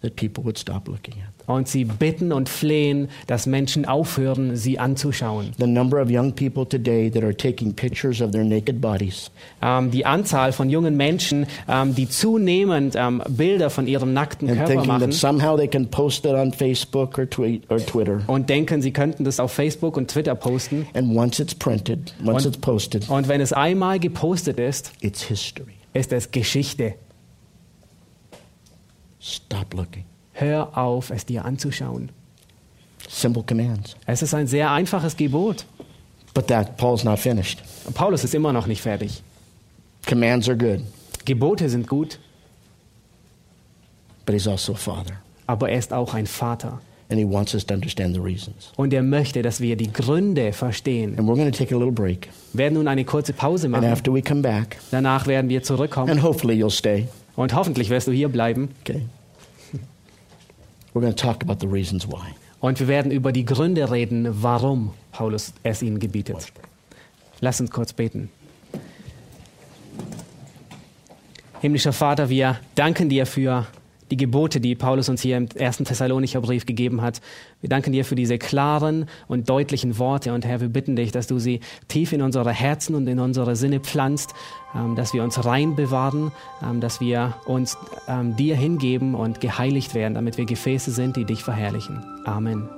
that 0.02 0.16
people 0.16 0.44
would 0.44 0.58
stop 0.58 0.86
looking 0.88 1.14
at 1.14 1.36
them. 1.38 1.54
Und 1.56 1.66
sie 1.66 1.84
bitten 1.84 2.30
und 2.30 2.48
flehen, 2.50 3.08
dass 3.26 3.46
Menschen 3.46 3.86
aufhören, 3.86 4.54
sie 4.54 4.78
anzuschauen. 4.78 5.52
The 5.58 5.66
number 5.66 6.00
of 6.02 6.10
young 6.10 6.32
people 6.34 6.66
today 6.68 7.10
that 7.10 7.22
are 7.22 7.34
taking 7.34 7.72
pictures 7.72 8.20
of 8.20 8.32
their 8.32 8.44
naked 8.44 8.80
bodies 8.82 9.30
Ähm, 9.62 9.90
die 9.90 10.04
Anzahl 10.04 10.52
von 10.52 10.68
jungen 10.68 10.96
Menschen, 10.96 11.46
ähm, 11.66 11.94
die 11.94 12.06
zunehmend 12.08 12.94
ähm, 12.96 13.22
Bilder 13.28 13.70
von 13.70 13.86
ihrem 13.86 14.12
nackten 14.12 14.48
and 14.50 14.58
Körper 14.58 14.84
machen 14.84 15.00
that 15.00 15.14
somehow 15.14 15.56
they 15.56 15.68
can 15.68 15.88
post 15.88 16.24
it 16.26 16.32
on 16.32 16.52
Facebook 16.52 17.18
or, 17.18 17.28
tweet, 17.28 17.62
or 17.70 17.78
Twitter. 17.78 18.20
und 18.26 18.48
denken, 18.50 18.82
sie 18.82 18.92
könnten 18.92 19.24
das 19.24 19.40
auf 19.40 19.50
Facebook 19.52 19.96
und 19.96 20.10
Twitter 20.10 20.34
posten. 20.34 20.86
And 20.94 21.16
once 21.16 21.40
it's 21.40 21.54
printed, 21.54 22.12
once 22.24 22.44
Und- 22.44 22.54
it's 22.54 22.58
posted, 22.58 23.08
Und 23.08 23.26
wenn 23.28 23.40
es 23.40 23.52
einmal 23.54 23.98
gepostet 23.98 24.58
ist, 24.60 24.92
it's 25.00 25.22
history. 25.22 25.72
ist 25.94 26.12
es 26.12 26.30
Geschichte. 26.30 26.94
Stop 29.28 29.74
looking. 29.74 30.04
Hör 30.32 30.76
auf, 30.78 31.10
es 31.10 31.26
dir 31.26 31.44
anzuschauen. 31.44 32.08
Simple 33.08 33.42
commands. 33.42 33.96
Es 34.06 34.22
ist 34.22 34.34
ein 34.34 34.46
sehr 34.46 34.70
einfaches 34.70 35.16
Gebot. 35.16 35.66
But 36.34 36.46
that 36.48 36.76
Paul's 36.76 37.04
not 37.04 37.18
finished. 37.18 37.58
Paulus 37.94 38.24
ist 38.24 38.34
immer 38.34 38.52
noch 38.52 38.66
nicht 38.66 38.80
fertig. 38.82 39.22
Commands 40.06 40.48
are 40.48 40.56
good, 40.56 40.80
Gebote 41.24 41.68
sind 41.68 41.86
gut, 41.88 42.18
but 44.24 44.34
he's 44.34 44.46
also 44.48 44.72
a 44.72 44.76
father. 44.76 45.14
aber 45.46 45.68
er 45.70 45.78
ist 45.78 45.92
auch 45.92 46.14
ein 46.14 46.26
Vater. 46.26 46.80
And 47.10 47.18
he 47.18 47.24
wants 47.24 47.54
us 47.54 47.64
to 47.66 47.74
understand 47.74 48.14
the 48.14 48.20
reasons. 48.20 48.70
Und 48.76 48.92
er 48.92 49.02
möchte, 49.02 49.40
dass 49.42 49.60
wir 49.60 49.76
die 49.76 49.90
Gründe 49.90 50.52
verstehen. 50.52 51.18
And 51.18 51.26
we're 51.26 51.36
going 51.36 51.50
to 51.50 51.56
take 51.56 51.74
a 51.74 51.78
little 51.78 51.92
break. 51.92 52.28
Wir 52.52 52.64
werden 52.64 52.74
nun 52.74 52.86
eine 52.88 53.04
kurze 53.06 53.32
Pause 53.32 53.66
And 53.66 53.72
machen. 53.72 53.86
after 53.86 54.12
we 54.12 54.20
come 54.22 54.42
back, 54.42 54.76
Danach 54.90 55.26
werden 55.26 55.48
wir 55.48 55.62
zurückkommen. 55.62 56.10
and 56.10 56.22
hopefully 56.22 56.54
you'll 56.62 56.70
stay, 56.70 57.08
Und 57.34 57.54
hoffentlich 57.54 57.88
wirst 57.90 58.06
du 58.08 58.12
hier 58.12 58.28
bleiben. 58.28 58.68
okay? 58.82 59.02
We're 60.98 61.02
going 61.02 61.14
to 61.14 61.22
talk 61.22 61.44
about 61.44 61.60
the 61.60 61.68
reasons 61.68 62.08
why. 62.08 62.34
Und 62.58 62.80
wir 62.80 62.88
werden 62.88 63.12
über 63.12 63.30
die 63.30 63.44
Gründe 63.44 63.88
reden, 63.88 64.42
warum 64.42 64.94
Paulus 65.12 65.52
es 65.62 65.80
ihnen 65.80 66.00
gebietet. 66.00 66.52
Lass 67.40 67.60
uns 67.60 67.70
kurz 67.70 67.92
beten. 67.92 68.30
Himmlischer 71.60 71.92
Vater, 71.92 72.28
wir 72.28 72.58
danken 72.74 73.08
dir 73.08 73.26
für 73.26 73.68
die 74.10 74.16
Gebote, 74.16 74.60
die 74.60 74.74
Paulus 74.74 75.08
uns 75.08 75.22
hier 75.22 75.36
im 75.36 75.48
ersten 75.54 75.84
Thessalonicher 75.84 76.40
Brief 76.40 76.66
gegeben 76.66 77.02
hat. 77.02 77.20
Wir 77.60 77.68
danken 77.68 77.92
dir 77.92 78.04
für 78.04 78.14
diese 78.14 78.38
klaren 78.38 79.06
und 79.26 79.48
deutlichen 79.48 79.98
Worte 79.98 80.32
und 80.32 80.44
Herr, 80.44 80.60
wir 80.60 80.68
bitten 80.68 80.96
dich, 80.96 81.12
dass 81.12 81.26
du 81.26 81.38
sie 81.38 81.60
tief 81.88 82.12
in 82.12 82.22
unsere 82.22 82.52
Herzen 82.52 82.94
und 82.94 83.06
in 83.06 83.18
unsere 83.18 83.56
Sinne 83.56 83.80
pflanzt, 83.80 84.34
ähm, 84.74 84.96
dass 84.96 85.12
wir 85.12 85.22
uns 85.22 85.44
rein 85.44 85.76
bewahren, 85.76 86.32
ähm, 86.62 86.80
dass 86.80 87.00
wir 87.00 87.34
uns 87.46 87.76
ähm, 88.06 88.36
dir 88.36 88.56
hingeben 88.56 89.14
und 89.14 89.40
geheiligt 89.40 89.94
werden, 89.94 90.14
damit 90.14 90.38
wir 90.38 90.44
Gefäße 90.44 90.90
sind, 90.90 91.16
die 91.16 91.24
dich 91.24 91.42
verherrlichen. 91.42 92.02
Amen. 92.24 92.77